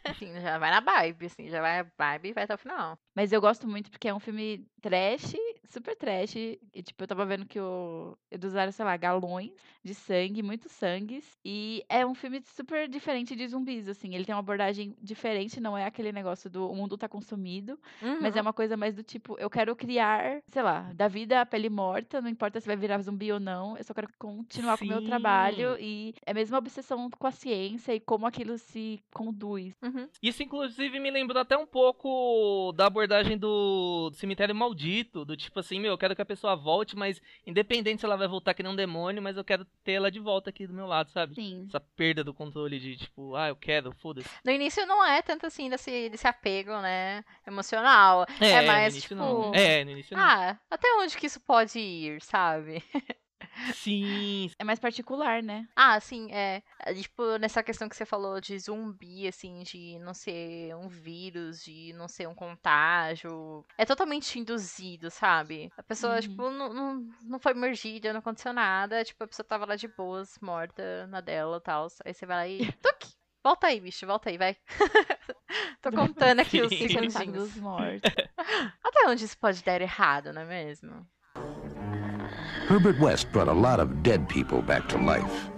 Assim, 0.06 0.38
já 0.40 0.58
vai 0.58 0.70
na 0.70 0.80
vibe, 0.80 1.26
assim, 1.26 1.48
já 1.48 1.60
vai 1.60 1.80
a 1.80 1.90
vibe 1.98 2.28
e 2.28 2.32
vai 2.34 2.44
até 2.44 2.54
o 2.54 2.58
final. 2.58 2.98
Mas 3.16 3.32
eu 3.32 3.40
gosto 3.40 3.68
muito 3.68 3.90
porque 3.92 4.08
é 4.08 4.14
um 4.14 4.18
filme 4.18 4.66
trash, 4.82 5.34
super 5.64 5.96
trash. 5.96 6.34
E, 6.36 6.82
tipo, 6.82 7.04
eu 7.04 7.06
tava 7.06 7.24
vendo 7.24 7.46
que 7.46 7.60
o, 7.60 8.18
eles 8.28 8.44
usaram, 8.44 8.72
sei 8.72 8.84
lá, 8.84 8.96
galões 8.96 9.52
de 9.84 9.94
sangue, 9.94 10.42
muitos 10.42 10.72
sangues. 10.72 11.38
E 11.44 11.84
é 11.88 12.04
um 12.04 12.14
filme 12.14 12.42
super 12.44 12.88
diferente 12.88 13.36
de 13.36 13.46
zumbis, 13.46 13.88
assim. 13.88 14.14
Ele 14.14 14.24
tem 14.24 14.34
uma 14.34 14.40
abordagem 14.40 14.96
diferente, 15.00 15.60
não 15.60 15.78
é 15.78 15.84
aquele 15.86 16.10
negócio 16.10 16.50
do 16.50 16.68
o 16.68 16.74
mundo 16.74 16.98
tá 16.98 17.08
consumido. 17.08 17.78
Mas 18.18 18.34
é 18.34 18.40
Uhum. 18.40 18.42
uma 18.42 18.52
coisa 18.52 18.76
mais 18.76 18.94
do 18.94 19.02
tipo, 19.04 19.38
eu 19.38 19.48
quero 19.48 19.76
criar, 19.76 20.40
sei 20.48 20.62
lá, 20.62 20.92
da 20.92 21.06
vida 21.06 21.40
a 21.40 21.46
pele 21.46 21.70
morta, 21.70 22.20
não 22.20 22.28
importa 22.28 22.60
se 22.60 22.66
vai 22.66 22.76
virar 22.76 22.98
zumbi 23.00 23.32
ou 23.32 23.38
não, 23.40 23.76
eu 23.76 23.84
só 23.84 23.94
quero 23.94 24.08
continuar 24.18 24.76
com 24.78 24.84
o 24.84 24.88
meu 24.88 25.00
Sim. 25.00 25.02
trabalho. 25.02 25.76
E 25.78 26.14
é 26.26 26.34
mesmo 26.34 26.56
a 26.56 26.58
obsessão 26.58 27.08
com 27.16 27.26
a 27.28 27.30
ciência 27.30 27.94
e 27.94 28.00
como 28.00 28.26
aquilo 28.26 28.58
se 28.58 28.98
conduz. 29.14 29.72
Uhum. 29.82 29.93
Isso, 30.22 30.42
inclusive, 30.42 30.98
me 30.98 31.10
lembrou 31.10 31.40
até 31.40 31.56
um 31.56 31.66
pouco 31.66 32.72
da 32.72 32.86
abordagem 32.86 33.36
do 33.36 34.10
cemitério 34.14 34.54
maldito. 34.54 35.24
Do 35.24 35.36
tipo 35.36 35.60
assim, 35.60 35.80
meu, 35.80 35.92
eu 35.92 35.98
quero 35.98 36.14
que 36.14 36.22
a 36.22 36.26
pessoa 36.26 36.56
volte, 36.56 36.96
mas 36.96 37.20
independente 37.46 38.00
se 38.00 38.06
ela 38.06 38.16
vai 38.16 38.28
voltar 38.28 38.54
que 38.54 38.62
nem 38.62 38.72
um 38.72 38.76
demônio, 38.76 39.22
mas 39.22 39.36
eu 39.36 39.44
quero 39.44 39.64
ter 39.82 39.92
ela 39.92 40.10
de 40.10 40.20
volta 40.20 40.50
aqui 40.50 40.66
do 40.66 40.74
meu 40.74 40.86
lado, 40.86 41.10
sabe? 41.10 41.34
Sim. 41.34 41.66
Essa 41.68 41.80
perda 41.80 42.24
do 42.24 42.34
controle 42.34 42.78
de, 42.78 42.96
tipo, 42.96 43.34
ah, 43.34 43.48
eu 43.48 43.56
quero, 43.56 43.92
foda-se. 43.92 44.28
No 44.44 44.50
início 44.50 44.84
não 44.86 45.04
é 45.04 45.22
tanto 45.22 45.46
assim 45.46 45.68
desse, 45.68 46.08
desse 46.08 46.26
apego, 46.26 46.72
né? 46.80 47.24
Emocional. 47.46 48.26
É, 48.40 48.60
no 48.60 48.66
mais 48.66 48.94
início 48.94 49.08
tipo. 49.08 49.20
não. 49.20 49.54
É, 49.54 49.84
no 49.84 49.90
início 49.92 50.16
não. 50.16 50.22
Ah, 50.22 50.58
até 50.70 50.92
onde 50.96 51.16
que 51.16 51.26
isso 51.26 51.40
pode 51.40 51.78
ir, 51.78 52.20
sabe? 52.20 52.82
Sim, 53.74 54.50
É 54.58 54.64
mais 54.64 54.78
particular, 54.78 55.42
né? 55.42 55.66
Ah, 55.76 55.98
sim, 56.00 56.28
é. 56.32 56.62
É, 56.80 56.94
Tipo, 56.94 57.38
nessa 57.38 57.62
questão 57.62 57.88
que 57.88 57.96
você 57.96 58.04
falou 58.04 58.40
de 58.40 58.58
zumbi, 58.58 59.26
assim, 59.26 59.62
de 59.62 59.98
não 60.00 60.14
ser 60.14 60.74
um 60.76 60.88
vírus, 60.88 61.62
de 61.62 61.92
não 61.94 62.08
ser 62.08 62.28
um 62.28 62.34
contágio. 62.34 63.64
É 63.78 63.84
totalmente 63.84 64.38
induzido, 64.38 65.10
sabe? 65.10 65.70
A 65.76 65.82
pessoa, 65.82 66.14
Uhum. 66.16 66.20
tipo, 66.20 66.50
não, 66.50 66.72
não, 66.72 67.08
não 67.22 67.38
foi 67.38 67.54
mordida, 67.54 68.12
não 68.12 68.20
aconteceu 68.20 68.52
nada. 68.52 69.04
Tipo, 69.04 69.24
a 69.24 69.28
pessoa 69.28 69.46
tava 69.46 69.66
lá 69.66 69.76
de 69.76 69.88
boas, 69.88 70.38
morta 70.40 71.06
na 71.08 71.20
dela 71.20 71.58
e 71.58 71.60
tal. 71.60 71.86
Aí 72.04 72.14
você 72.14 72.26
vai 72.26 72.36
lá 72.36 72.48
e. 72.48 72.58
Tuque! 72.82 73.14
Volta 73.42 73.66
aí, 73.66 73.78
bicho, 73.78 74.06
volta 74.06 74.30
aí, 74.30 74.38
vai. 74.38 74.56
Tô 75.82 75.90
contando 75.92 76.40
aqui 76.40 76.62
os 76.62 76.72
segundinhos. 76.72 77.52
Até 78.82 79.06
onde 79.08 79.24
isso 79.24 79.36
pode 79.38 79.62
dar 79.62 79.80
errado, 79.80 80.32
não 80.32 80.42
é 80.42 80.44
mesmo? 80.46 81.06
Herbert 82.66 82.98
West 82.98 83.30
brought 83.30 83.48
a 83.48 83.52
lot 83.52 83.78
of 83.78 84.02
dead 84.02 84.26
people 84.26 84.62
back 84.62 84.88
to 84.88 84.96
life. 84.96 85.50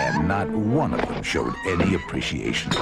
And 0.00 0.26
not 0.26 0.50
one 0.50 0.92
of 0.92 1.00
them 1.06 1.22
showed 1.22 1.54
any 1.64 1.94
appreciation. 1.94 2.72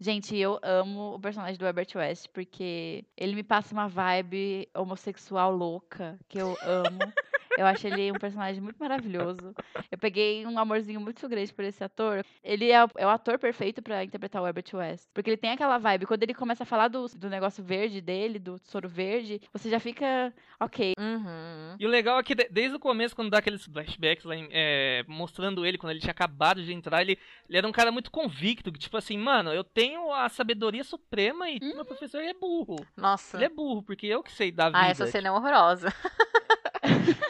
Gente, 0.00 0.36
eu 0.36 0.58
amo 0.64 1.14
o 1.14 1.20
personagem 1.20 1.56
do 1.56 1.64
Herbert 1.64 1.94
West, 1.94 2.28
porque 2.32 3.04
ele 3.16 3.36
me 3.36 3.44
passa 3.44 3.72
uma 3.72 3.86
vibe 3.88 4.68
homossexual 4.74 5.54
louca, 5.54 6.18
que 6.28 6.38
eu 6.38 6.58
amo. 6.64 6.98
Eu 7.58 7.66
acho 7.66 7.86
ele 7.86 8.10
um 8.10 8.14
personagem 8.18 8.60
muito 8.62 8.76
maravilhoso. 8.78 9.54
Eu 9.90 9.98
peguei 9.98 10.46
um 10.46 10.58
amorzinho 10.58 11.00
muito 11.00 11.28
grande 11.28 11.52
por 11.52 11.64
esse 11.64 11.82
ator. 11.84 12.24
Ele 12.42 12.70
é, 12.70 12.84
o- 12.84 12.88
é 12.96 13.06
o 13.06 13.10
ator 13.10 13.38
perfeito 13.38 13.82
pra 13.82 14.02
interpretar 14.04 14.42
o 14.42 14.46
Herbert 14.46 14.64
West. 14.72 15.08
Porque 15.12 15.30
ele 15.30 15.36
tem 15.36 15.50
aquela 15.50 15.78
vibe. 15.78 16.06
Quando 16.06 16.22
ele 16.22 16.34
começa 16.34 16.62
a 16.62 16.66
falar 16.66 16.88
do, 16.88 17.06
do 17.08 17.28
negócio 17.28 17.62
verde 17.62 18.00
dele, 18.00 18.38
do 18.38 18.58
soro 18.58 18.88
verde, 18.88 19.40
você 19.52 19.68
já 19.68 19.78
fica 19.78 20.32
ok. 20.58 20.94
Uhum. 20.98 21.76
E 21.78 21.86
o 21.86 21.88
legal 21.88 22.18
é 22.18 22.22
que 22.22 22.34
de- 22.34 22.48
desde 22.50 22.76
o 22.76 22.80
começo, 22.80 23.14
quando 23.14 23.30
dá 23.30 23.38
aqueles 23.38 23.64
flashbacks 23.64 24.24
lá, 24.24 24.34
é, 24.50 25.04
mostrando 25.06 25.66
ele, 25.66 25.76
quando 25.78 25.90
ele 25.90 26.00
tinha 26.00 26.10
acabado 26.12 26.62
de 26.62 26.72
entrar, 26.72 27.02
ele, 27.02 27.18
ele 27.48 27.58
era 27.58 27.66
um 27.68 27.72
cara 27.72 27.92
muito 27.92 28.10
convicto, 28.10 28.72
que 28.72 28.78
tipo 28.78 28.96
assim, 28.96 29.18
mano, 29.18 29.52
eu 29.52 29.62
tenho 29.64 30.12
a 30.12 30.28
sabedoria 30.28 30.84
suprema 30.84 31.50
e 31.50 31.60
meu 31.60 31.84
professor 31.84 32.22
é 32.22 32.32
burro. 32.34 32.76
Nossa. 32.96 33.36
Ele 33.36 33.44
é 33.44 33.48
burro, 33.48 33.82
porque 33.82 34.06
eu 34.06 34.22
que 34.22 34.32
sei 34.32 34.50
da 34.50 34.66
vida. 34.66 34.78
Ah, 34.80 34.88
essa 34.88 35.06
cena 35.06 35.28
é 35.28 35.32
horrorosa. 35.32 35.88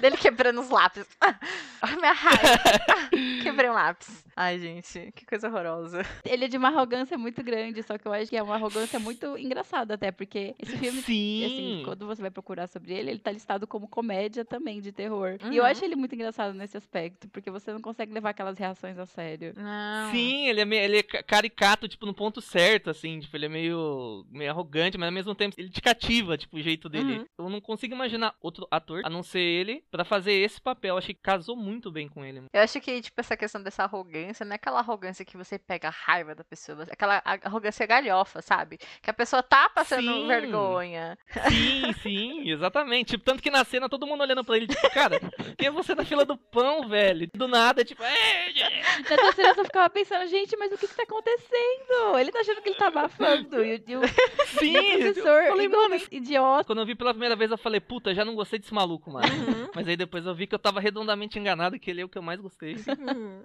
Dele 0.00 0.16
quebrando 0.16 0.61
os 0.61 0.68
lápis. 0.70 1.06
Ai, 1.82 1.96
minha 1.96 2.12
raiva. 2.12 3.11
Quebrei 3.42 3.68
um 3.70 3.74
lápis. 3.74 4.24
Ai, 4.37 4.58
gente, 4.58 5.12
que 5.14 5.26
coisa 5.26 5.48
horrorosa. 5.48 6.02
Ele 6.24 6.44
é 6.44 6.48
de 6.48 6.56
uma 6.56 6.68
arrogância 6.68 7.18
muito 7.18 7.42
grande, 7.42 7.82
só 7.82 7.98
que 7.98 8.06
eu 8.06 8.12
acho 8.12 8.30
que 8.30 8.37
é 8.37 8.42
uma 8.42 8.54
arrogância 8.54 8.98
muito 8.98 9.37
engraçada 9.37 9.94
até, 9.94 10.11
porque 10.11 10.54
esse 10.58 10.76
filme 10.78 11.02
Sim. 11.02 11.44
assim, 11.44 11.82
quando 11.85 12.06
você 12.06 12.22
vai 12.22 12.30
procurar 12.30 12.66
sobre 12.68 12.94
ele, 12.94 13.11
ele 13.11 13.18
tá 13.18 13.30
listado 13.32 13.66
como 13.66 13.88
comédia 13.88 14.44
também, 14.44 14.80
de 14.80 14.90
terror. 14.92 15.37
E 15.50 15.56
eu 15.56 15.64
Uhum. 15.64 15.68
acho 15.70 15.85
ele 15.85 15.96
muito 15.96 16.14
engraçado 16.14 16.54
nesse 16.54 16.76
aspecto, 16.76 17.28
porque 17.28 17.50
você 17.50 17.72
não 17.72 17.80
consegue 17.80 18.12
levar 18.12 18.30
aquelas 18.30 18.56
reações 18.58 18.96
a 18.98 19.04
sério. 19.06 19.52
Não. 19.56 20.11
Sim, 20.12 20.46
ele 20.48 20.61
é, 20.61 20.64
meio, 20.64 20.82
ele 20.82 20.98
é 20.98 21.02
ca- 21.02 21.22
caricato, 21.22 21.88
tipo, 21.88 22.06
no 22.06 22.14
ponto 22.14 22.40
certo, 22.40 22.88
assim, 22.90 23.18
tipo, 23.20 23.37
ele 23.37 23.46
é 23.46 23.50
meio, 23.50 24.24
meio 24.30 24.50
arrogante, 24.50 24.96
mas 24.96 25.06
ao 25.08 25.12
mesmo 25.12 25.35
tempo 25.35 25.56
ele 25.58 25.68
te 25.68 25.82
cativa, 25.82 26.38
tipo, 26.38 26.56
o 26.56 26.62
jeito 26.62 26.88
dele. 26.88 27.18
Uhum. 27.18 27.26
Eu 27.38 27.50
não 27.50 27.61
consigo 27.61 27.94
imaginar 27.94 28.35
outro 28.40 28.66
ator, 28.70 29.02
a 29.04 29.11
não 29.11 29.22
ser 29.22 29.40
ele, 29.62 29.83
pra 29.90 30.05
fazer 30.05 30.33
esse 30.33 30.61
papel. 30.61 30.96
Achei 30.96 31.14
que 31.14 31.20
casou 31.22 31.57
muito 31.57 31.90
bem 31.90 32.09
com 32.09 32.25
ele. 32.25 32.42
Eu 32.53 32.61
acho 32.62 32.81
que, 32.81 33.01
tipo, 33.01 33.20
essa 33.20 33.37
questão 33.37 33.62
dessa 33.62 33.85
arrogância 33.85 34.44
não 34.44 34.53
é 34.53 34.57
aquela 34.57 34.79
arrogância 34.81 35.25
que 35.25 35.37
você 35.37 35.59
pega 35.59 35.88
a 35.88 35.90
raiva 35.90 36.35
da 36.35 36.44
pessoa, 36.44 36.87
aquela 36.90 37.22
arrogância 37.25 37.87
galhofa, 37.87 38.42
sabe? 38.42 38.79
Que 39.01 39.11
a 39.11 39.14
pessoa 39.14 39.42
tá 39.42 39.68
passando 39.70 40.12
Sim. 40.12 40.27
vergonha. 40.27 41.16
Sim, 41.48 41.92
sim, 42.03 42.51
exatamente. 42.51 43.11
Tipo, 43.12 43.25
tanto 43.25 43.42
que 43.42 43.51
na 43.51 43.64
cena 43.64 43.88
todo 43.88 44.07
mundo 44.07 44.20
olhando 44.22 44.44
pra 44.44 44.57
ele, 44.57 44.66
tipo, 44.66 44.90
cara, 44.90 45.18
quem 45.57 45.68
é 45.68 45.70
você 45.70 45.94
na 45.94 46.05
fila 46.05 46.25
do 46.25 46.37
pão, 46.37 46.88
velho? 46.88 47.29
Do 47.35 47.48
nada, 47.48 47.85
tipo, 47.85 48.03
é, 48.03 48.51
é. 48.61 48.83
Na 49.09 49.16
terceira 49.16 49.55
eu 49.57 49.64
ficava 49.64 49.88
pensando, 49.90 50.27
gente, 50.29 50.57
mas 50.57 50.72
o 50.72 50.79
que 50.79 50.87
que 50.88 50.94
tá 50.94 51.03
acontecendo? 51.05 52.18
Ele 52.18 52.31
tá 52.33 52.40
achando 52.40 52.61
que 52.62 52.68
ele 52.70 52.77
tá 52.79 52.88
abafando. 52.88 53.64
E, 53.64 53.77
o- 53.77 53.83
e 53.88 53.96
o 53.96 54.01
sim. 54.59 54.72
e 54.77 54.79
o 54.79 54.98
professor, 55.12 55.42
eu 55.42 55.51
falei, 55.53 55.68
mano, 55.68 55.96
idiota. 56.11 56.64
Quando 56.64 56.81
eu 56.81 56.87
vi 56.87 56.94
pela 56.94 57.12
primeira 57.12 57.37
vez, 57.37 57.51
eu 57.51 57.59
falei, 57.59 57.81
puta, 57.81 58.14
já 58.14 58.25
não 58.25 58.35
gostei 58.35 58.59
desse 58.59 58.75
maluco, 58.75 59.11
mano. 59.11 59.27
Uhum. 59.52 59.70
Mas 59.74 59.88
aí 59.88 59.96
depois 59.96 60.26
eu 60.26 60.34
vi 60.34 60.46
que 60.46 60.54
eu 60.54 60.58
tava 60.58 60.80
redondamente 60.80 61.38
enganado, 61.38 61.78
que 61.78 61.90
ele 61.90 62.00
é 62.00 62.04
o 62.04 62.08
que 62.08 62.18
eu 62.18 62.22
mais 62.22 62.40
gostei. 62.40 62.76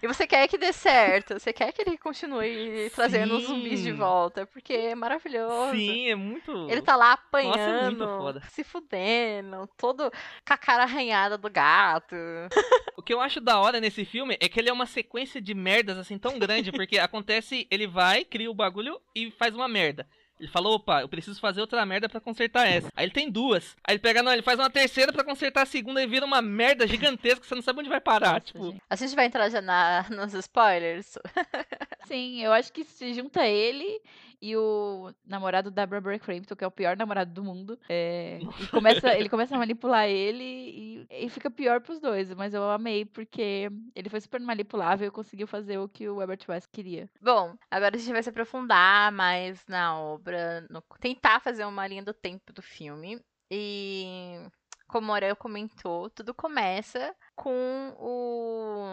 E 0.02 0.08
você 0.08 0.26
quer 0.28 0.48
que 0.48 0.58
dê 0.58 0.72
certo, 0.74 1.40
você 1.40 1.52
quer 1.54 1.72
que 1.72 1.82
ele 1.82 1.98
continue 1.98 2.90
trazendo 2.92 3.38
os 3.38 3.44
zumbis 3.44 3.82
de 3.82 3.92
Sim. 3.92 3.94
volta, 3.94 4.46
porque 4.46 4.74
é 4.74 4.96
maravilhoso. 4.96 5.72
Sim, 5.72 6.10
é 6.10 6.16
muito. 6.16 6.52
Ele 6.70 6.82
tá 6.82 6.96
lá 6.96 7.12
Nossa, 7.12 7.24
apanhando, 7.24 8.04
é 8.04 8.08
muito 8.08 8.18
foda. 8.18 8.42
se 8.50 8.64
fudendo, 8.64 9.68
todo 9.78 10.12
com 10.12 10.54
a 10.54 10.58
cara 10.58 10.84
arranhada 10.84 11.38
do 11.38 11.50
gato. 11.50 12.16
O 12.98 13.02
que 13.08 13.14
eu 13.14 13.22
acho 13.22 13.40
da 13.40 13.60
hora 13.60 13.80
nesse 13.80 14.04
filme 14.04 14.36
é 14.42 14.50
que 14.50 14.60
ele 14.60 14.70
é 14.70 14.74
uma 14.74 14.88
sequência 14.88 15.40
de 15.40 15.54
merdas 15.54 15.98
assim 16.00 16.18
tão 16.18 16.40
grande, 16.40 16.72
porque 16.72 16.98
acontece, 17.00 17.68
ele 17.70 17.86
vai, 17.86 18.26
cria 18.26 18.50
o 18.50 18.56
bagulho 18.56 19.00
e 19.16 19.30
faz 19.32 19.54
uma 19.54 19.68
merda. 19.68 20.08
Ele 20.40 20.50
falou, 20.50 20.76
opa, 20.76 21.02
eu 21.02 21.10
preciso 21.10 21.40
fazer 21.40 21.62
outra 21.62 21.86
merda 21.86 22.08
pra 22.08 22.22
consertar 22.22 22.68
essa. 22.68 22.90
Aí 22.96 23.06
ele 23.06 23.14
tem 23.14 23.30
duas. 23.30 23.76
Aí 23.84 23.96
ele 23.96 24.00
pega, 24.00 24.22
não, 24.22 24.32
ele 24.32 24.44
faz 24.44 24.60
uma 24.60 24.70
terceira 24.70 25.12
pra 25.12 25.24
consertar 25.24 25.64
a 25.64 25.66
segunda 25.66 26.02
e 26.02 26.08
vira 26.08 26.26
uma 26.26 26.42
merda 26.42 26.86
gigantesca 26.88 27.42
que 27.42 27.48
você 27.48 27.56
não 27.56 27.62
sabe 27.62 27.80
onde 27.80 27.90
vai 27.90 28.00
parar. 28.00 28.34
Nossa, 28.34 28.42
tipo, 28.42 28.72
gente. 28.72 28.82
A 28.90 28.96
gente 28.96 29.16
vai 29.16 29.26
entrar 29.26 29.50
já 29.50 29.62
na, 29.62 30.06
nos 30.10 30.34
spoilers. 30.34 31.18
Sim, 32.08 32.42
eu 32.42 32.52
acho 32.54 32.72
que 32.72 32.84
se 32.84 33.14
junta 33.14 33.46
ele 33.46 34.02
e 34.42 34.56
o 34.56 35.12
namorado 35.26 35.70
da 35.72 35.86
Barbara 35.86 36.18
Crampton, 36.20 36.56
que 36.56 36.64
é 36.64 36.68
o 36.68 36.72
pior 36.72 36.96
namorado 36.96 37.32
do 37.34 37.44
mundo. 37.44 37.80
é, 37.90 38.40
começa, 38.72 39.16
ele 39.18 39.30
começa 39.30 39.56
a 39.56 39.58
manipular 39.60 40.08
ele 40.08 40.44
e, 41.10 41.26
e 41.26 41.30
fica 41.30 41.50
pior 41.50 41.82
pros 41.82 42.00
dois. 42.00 42.34
Mas 42.34 42.54
eu 42.54 42.64
amei 42.70 43.04
porque 43.06 43.70
ele 43.96 44.10
foi 44.10 44.22
super 44.22 44.40
manipulável 44.40 45.08
e 45.08 45.12
conseguiu 45.12 45.48
fazer 45.48 45.78
o 45.80 45.90
que 45.90 46.08
o 46.08 46.22
Herbert 46.22 46.40
West 46.48 46.68
queria. 46.72 47.10
Bom, 47.22 47.56
agora 47.70 47.96
a 47.96 48.00
gente 48.00 48.12
vai 48.14 48.24
se 48.24 48.30
aprofundar 48.30 49.12
mais 49.12 49.66
na 49.68 50.00
obra, 50.00 50.66
no- 50.70 50.84
tentar 51.00 51.40
fazer 51.40 51.66
uma 51.66 51.88
linha 51.88 52.04
do 52.04 52.14
tempo 52.14 52.54
do 52.54 52.62
filme. 52.62 53.20
E 53.52 54.40
como 54.88 55.12
a 55.12 55.16
Aurel 55.16 55.36
comentou, 55.36 56.10
tudo 56.10 56.34
começa 56.34 57.14
com 57.36 57.94
o 57.98 58.86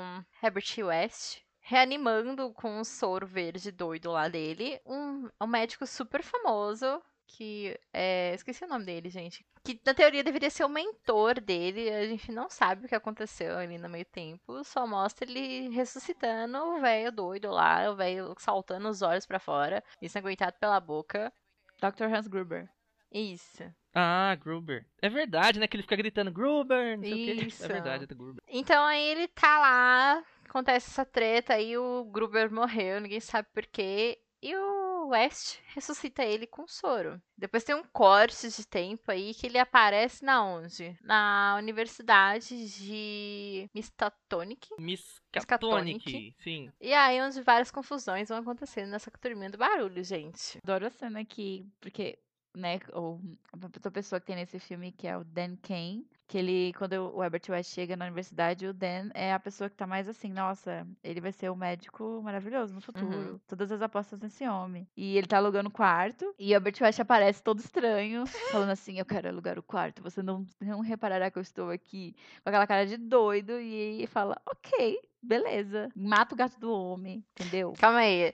Herbert 0.42 0.64
West 0.78 1.43
reanimando 1.66 2.52
com 2.52 2.78
um 2.78 2.84
soro 2.84 3.26
verde 3.26 3.72
doido 3.72 4.10
lá 4.12 4.28
dele, 4.28 4.78
um, 4.84 5.28
um 5.40 5.46
médico 5.46 5.86
super 5.86 6.22
famoso 6.22 7.02
que 7.26 7.74
é, 7.90 8.34
esqueci 8.34 8.64
o 8.64 8.68
nome 8.68 8.84
dele, 8.84 9.08
gente. 9.08 9.44
Que 9.64 9.80
na 9.84 9.94
teoria 9.94 10.22
deveria 10.22 10.50
ser 10.50 10.62
o 10.64 10.68
mentor 10.68 11.40
dele. 11.40 11.90
A 11.90 12.06
gente 12.06 12.30
não 12.30 12.50
sabe 12.50 12.84
o 12.84 12.88
que 12.88 12.94
aconteceu 12.94 13.56
ali 13.56 13.78
no 13.78 13.88
meio 13.88 14.04
tempo. 14.04 14.62
Só 14.62 14.86
mostra 14.86 15.28
ele 15.28 15.70
ressuscitando 15.70 16.58
o 16.58 16.80
velho 16.80 17.10
doido 17.10 17.50
lá, 17.50 17.90
o 17.90 17.96
velho 17.96 18.34
saltando 18.38 18.88
os 18.88 19.00
olhos 19.00 19.24
pra 19.24 19.40
fora, 19.40 19.82
ensanguentado 20.02 20.56
pela 20.60 20.78
boca. 20.78 21.32
Dr. 21.80 22.04
Hans 22.14 22.28
Gruber. 22.28 22.68
Isso. 23.10 23.62
ah, 23.94 24.36
Gruber. 24.38 24.84
É 25.00 25.08
verdade, 25.08 25.58
né? 25.58 25.66
Que 25.66 25.76
ele 25.76 25.82
fica 25.84 25.96
gritando, 25.96 26.30
Gruber, 26.30 26.98
não 26.98 27.04
sei 27.04 27.12
o 27.12 27.16
quê. 27.16 27.32
Isso. 27.48 27.64
É 27.64 27.68
verdade, 27.68 28.04
é 28.04 28.06
do 28.06 28.16
Gruber. 28.16 28.42
Então 28.48 28.84
aí 28.84 29.02
ele 29.02 29.28
tá 29.28 29.58
lá, 29.58 30.24
acontece 30.54 30.88
essa 30.88 31.04
treta, 31.04 31.54
aí 31.54 31.76
o 31.76 32.04
Gruber 32.04 32.52
morreu, 32.52 33.00
ninguém 33.00 33.20
sabe 33.20 33.48
por 33.52 33.66
quê. 33.66 34.20
E 34.40 34.54
o 34.54 35.08
West 35.08 35.58
ressuscita 35.74 36.22
ele 36.22 36.46
com 36.46 36.68
soro. 36.68 37.20
Depois 37.36 37.64
tem 37.64 37.74
um 37.74 37.82
corte 37.82 38.48
de 38.48 38.66
tempo 38.66 39.10
aí 39.10 39.32
que 39.34 39.46
ele 39.46 39.58
aparece 39.58 40.22
na 40.22 40.44
onde? 40.44 40.96
Na 41.02 41.56
Universidade 41.58 42.68
de 42.68 43.68
Mistatonic. 43.74 44.68
Miskatonic, 44.78 45.94
Miskatonic. 45.94 46.34
sim. 46.42 46.70
E 46.78 46.92
aí 46.92 47.22
onde 47.22 47.40
várias 47.40 47.70
confusões 47.70 48.28
vão 48.28 48.38
acontecendo 48.38 48.90
nessa 48.90 49.10
turminha 49.10 49.50
do 49.50 49.58
barulho, 49.58 50.04
gente. 50.04 50.58
Adoro 50.62 50.86
a 50.86 50.90
cena 50.90 51.20
aqui, 51.20 51.66
porque, 51.80 52.18
né, 52.54 52.80
o, 52.92 53.18
a 53.50 53.64
outra 53.64 53.90
pessoa 53.90 54.20
que 54.20 54.26
tem 54.26 54.36
nesse 54.36 54.58
filme, 54.58 54.92
que 54.92 55.08
é 55.08 55.16
o 55.16 55.24
Dan 55.24 55.56
Kane, 55.56 56.06
que 56.34 56.38
ele, 56.38 56.72
quando 56.76 56.94
o 57.14 57.22
Herbert 57.22 57.42
West 57.48 57.72
chega 57.72 57.96
na 57.96 58.06
universidade, 58.06 58.66
o 58.66 58.74
Dan 58.74 59.08
é 59.14 59.32
a 59.32 59.38
pessoa 59.38 59.70
que 59.70 59.76
tá 59.76 59.86
mais 59.86 60.08
assim, 60.08 60.32
nossa, 60.32 60.84
ele 61.04 61.20
vai 61.20 61.30
ser 61.30 61.48
o 61.48 61.54
médico 61.54 62.20
maravilhoso 62.24 62.74
no 62.74 62.80
futuro. 62.80 63.40
Todas 63.46 63.70
as 63.70 63.80
apostas 63.80 64.18
nesse 64.18 64.44
homem. 64.44 64.84
E 64.96 65.16
ele 65.16 65.28
tá 65.28 65.36
alugando 65.36 65.68
o 65.68 65.72
quarto, 65.72 66.34
e 66.36 66.50
o 66.50 66.54
Herbert 66.56 66.74
West 66.80 66.98
aparece 66.98 67.40
todo 67.40 67.60
estranho, 67.60 68.26
falando 68.50 68.70
assim, 68.70 68.98
eu 68.98 69.04
quero 69.04 69.28
alugar 69.28 69.60
o 69.60 69.62
quarto, 69.62 70.02
você 70.02 70.24
não, 70.24 70.44
não 70.60 70.80
reparará 70.80 71.30
que 71.30 71.38
eu 71.38 71.42
estou 71.42 71.70
aqui. 71.70 72.16
Com 72.42 72.48
aquela 72.48 72.66
cara 72.66 72.84
de 72.84 72.96
doido, 72.96 73.52
e 73.60 74.04
fala, 74.08 74.36
ok, 74.44 74.98
beleza. 75.24 75.88
Mata 75.96 76.34
o 76.34 76.36
gato 76.36 76.58
do 76.60 76.72
homem, 76.72 77.24
entendeu? 77.32 77.72
Calma 77.78 78.00
aí. 78.00 78.32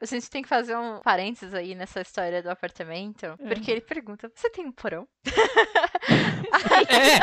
A 0.00 0.04
gente 0.04 0.28
tem 0.28 0.42
que 0.42 0.48
fazer 0.48 0.76
um 0.76 1.00
parênteses 1.00 1.54
aí 1.54 1.74
nessa 1.74 2.00
história 2.00 2.42
do 2.42 2.50
apartamento. 2.50 3.26
Porque 3.38 3.70
ele 3.70 3.80
pergunta: 3.80 4.30
Você 4.34 4.50
tem 4.50 4.66
um 4.66 4.72
porão? 4.72 5.08
É, 6.88 7.20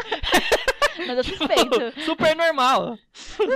Mas 0.98 1.18
eu 1.18 1.24
suspeito. 1.24 2.00
super 2.06 2.36
normal. 2.36 2.98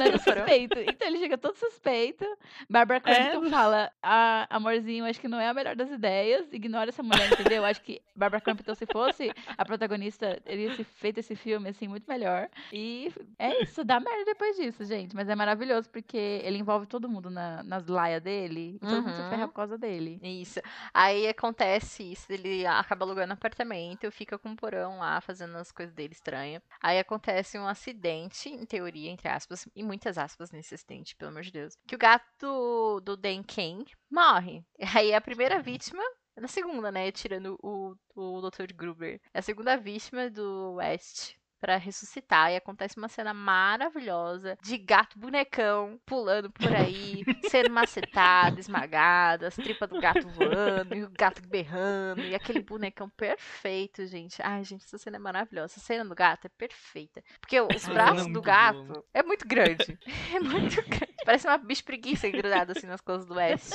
Era 0.02 0.18
suspeito. 0.18 0.80
Então 0.80 1.08
ele 1.08 1.20
chega 1.20 1.38
todo 1.38 1.56
suspeito. 1.56 2.26
Barbara 2.70 3.00
Crampton 3.00 3.50
fala: 3.50 3.92
ah, 4.02 4.48
Amorzinho, 4.50 5.06
acho 5.06 5.20
que 5.20 5.28
não 5.28 5.40
é 5.40 5.48
a 5.48 5.54
melhor 5.54 5.76
das 5.76 5.90
ideias. 5.90 6.52
Ignora 6.52 6.90
essa 6.90 7.04
mulher, 7.04 7.32
entendeu? 7.32 7.64
Acho 7.66 7.82
que 7.82 8.02
Barbara 8.16 8.42
Crampton, 8.42 8.76
se 8.76 8.86
fosse 8.86 9.32
a 9.58 9.66
protagonista, 9.66 10.40
teria 10.44 10.74
se 10.76 10.84
feito 10.84 11.20
esse 11.20 11.36
filme 11.36 11.70
assim 11.70 11.88
muito 11.88 12.06
melhor. 12.08 12.50
E 12.72 13.12
é 13.40 13.64
isso, 13.64 13.84
dá 13.84 14.00
merda 14.00 14.26
depois 14.26 14.56
disso, 14.56 14.84
gente. 14.86 15.16
Mas 15.16 15.30
é 15.30 15.36
maravilhoso 15.36 15.90
porque 15.90 16.42
ele 16.44 16.58
envolve 16.58 16.86
todo 16.86 17.10
mundo 17.10 17.30
na, 17.30 17.64
nas 17.64 17.86
laias 17.88 18.22
dele. 18.22 18.76
E 18.76 18.80
todo 18.80 19.02
mundo 19.02 19.14
se 19.14 19.22
Uhum. 19.22 19.30
ferra 19.30 19.48
por 19.48 19.54
causa 19.56 19.78
dele. 19.78 20.20
Isso. 20.24 20.60
Aí 20.94 21.28
acontece 21.28 22.04
isso, 22.12 22.32
ele 22.32 22.66
acaba 22.66 23.04
alugando 23.06 23.34
apartamento, 23.34 24.10
fica 24.12 24.38
com 24.38 24.50
um 24.50 24.56
porão 24.56 25.00
lá, 25.00 25.20
fazendo 25.22 25.58
as 25.58 25.72
coisas 25.72 25.94
dele 25.94 26.14
estranhas. 26.14 26.62
Aí 26.82 26.98
acontece 27.00 27.27
um 27.56 27.68
acidente, 27.68 28.50
em 28.50 28.66
teoria, 28.66 29.10
entre 29.10 29.28
aspas, 29.28 29.68
e 29.76 29.84
muitas 29.84 30.18
aspas 30.18 30.52
nesse 30.52 30.76
acidente, 30.76 31.16
pelo 31.16 31.32
amor 31.32 31.44
de 31.44 31.52
Deus. 31.52 31.74
Que 31.88 31.96
o 31.96 32.00
gato 32.00 33.00
do, 33.02 33.18
Dan 33.18 33.44
Kane 33.44 33.86
morre. 34.10 34.64
Aí 34.96 35.14
a 35.14 35.22
primeira 35.22 35.62
vítima, 35.62 36.04
na 36.36 36.48
segunda, 36.48 36.92
né, 36.92 37.12
tirando 37.12 37.58
o, 37.62 37.96
o 38.16 38.42
Dr. 38.42 38.74
Gruber, 38.74 39.20
é 39.34 39.40
a 39.40 39.42
segunda 39.42 39.78
vítima 39.78 40.30
do 40.30 40.74
West. 40.74 41.36
Pra 41.60 41.78
ressuscitar. 41.78 42.52
E 42.52 42.56
acontece 42.56 42.98
uma 42.98 43.10
cena 43.10 43.34
maravilhosa 43.34 44.58
de 44.62 44.78
gato 44.78 45.18
bonecão 45.18 46.00
pulando 46.06 46.50
por 46.52 46.74
aí, 46.74 47.24
sendo 47.50 47.70
macetado, 47.70 48.60
esmagado, 48.60 49.46
as 49.46 49.56
tripas 49.56 49.90
do 49.90 50.00
gato 50.00 50.28
voando, 50.30 50.96
e 50.96 51.04
o 51.04 51.10
gato 51.10 51.42
berrando, 51.48 52.22
e 52.22 52.36
aquele 52.36 52.62
bonecão 52.62 53.10
perfeito, 53.10 54.06
gente. 54.06 54.42
Ai, 54.42 54.64
gente, 54.64 54.86
essa 54.86 54.98
cena 54.98 55.18
é 55.18 55.20
maravilhosa. 55.20 55.74
Essa 55.74 55.80
cena 55.80 56.06
do 56.06 56.16
gato 56.16 56.46
é 56.46 56.50
perfeita. 56.50 57.24
Porque 57.40 57.60
os 57.60 57.88
é 57.88 57.94
braços 57.94 58.32
do 58.32 58.42
gato 58.42 59.04
é 59.14 59.24
muito 59.24 59.48
grande. 59.48 59.98
É 60.34 60.40
muito 60.40 60.82
grande. 60.84 61.17
Parece 61.28 61.46
uma 61.46 61.58
bicho 61.58 61.84
preguiça 61.84 62.30
grudada 62.30 62.72
assim 62.72 62.88
nas 62.88 63.02
coisas 63.02 63.26
do 63.26 63.34
West. 63.34 63.74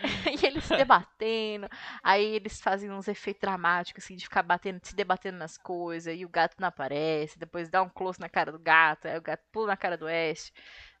E 0.40 0.46
eles 0.46 0.64
se 0.64 0.74
debatendo. 0.74 1.68
Aí 2.02 2.24
eles 2.24 2.62
fazem 2.62 2.90
uns 2.90 3.06
efeitos 3.08 3.42
dramáticos, 3.42 4.02
assim, 4.02 4.16
de 4.16 4.24
ficar 4.24 4.42
batendo, 4.42 4.80
se 4.82 4.96
debatendo 4.96 5.36
nas 5.36 5.58
coisas, 5.58 6.18
e 6.18 6.24
o 6.24 6.28
gato 6.30 6.56
não 6.58 6.68
aparece, 6.68 7.38
depois 7.38 7.68
dá 7.68 7.82
um 7.82 7.90
close 7.90 8.18
na 8.18 8.28
cara 8.28 8.50
do 8.50 8.58
gato, 8.58 9.06
aí 9.06 9.18
o 9.18 9.20
gato 9.20 9.42
pula 9.52 9.66
na 9.66 9.76
cara 9.76 9.98
do 9.98 10.06
West. 10.06 10.50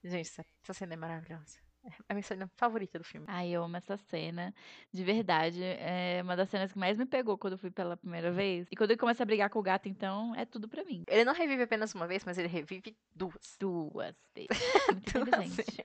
Gente, 0.04 0.28
essa, 0.28 0.44
essa 0.62 0.74
cena 0.74 0.92
é 0.92 0.96
maravilhosa. 0.96 1.67
É 1.84 1.90
a 2.08 2.14
minha 2.14 2.22
cena 2.22 2.50
favorita 2.56 2.98
do 2.98 3.04
filme. 3.04 3.26
Ai, 3.28 3.50
eu 3.50 3.62
amo 3.62 3.76
essa 3.76 3.96
cena. 3.96 4.54
De 4.92 5.04
verdade. 5.04 5.62
É 5.62 6.20
uma 6.22 6.36
das 6.36 6.48
cenas 6.48 6.72
que 6.72 6.78
mais 6.78 6.98
me 6.98 7.06
pegou 7.06 7.38
quando 7.38 7.54
eu 7.54 7.58
fui 7.58 7.70
pela 7.70 7.96
primeira 7.96 8.30
vez. 8.30 8.66
E 8.70 8.76
quando 8.76 8.90
ele 8.90 8.98
começa 8.98 9.22
a 9.22 9.26
brigar 9.26 9.48
com 9.50 9.58
o 9.58 9.62
gato, 9.62 9.88
então, 9.88 10.34
é 10.34 10.44
tudo 10.44 10.68
pra 10.68 10.84
mim. 10.84 11.04
Ele 11.08 11.24
não 11.24 11.34
revive 11.34 11.62
apenas 11.62 11.94
uma 11.94 12.06
vez, 12.06 12.24
mas 12.24 12.38
ele 12.38 12.48
revive 12.48 12.96
duas. 13.14 13.56
Duas 13.58 14.14
vezes. 14.34 14.48
Muito 14.88 15.12
Duas 15.12 15.28
inteligente. 15.28 15.82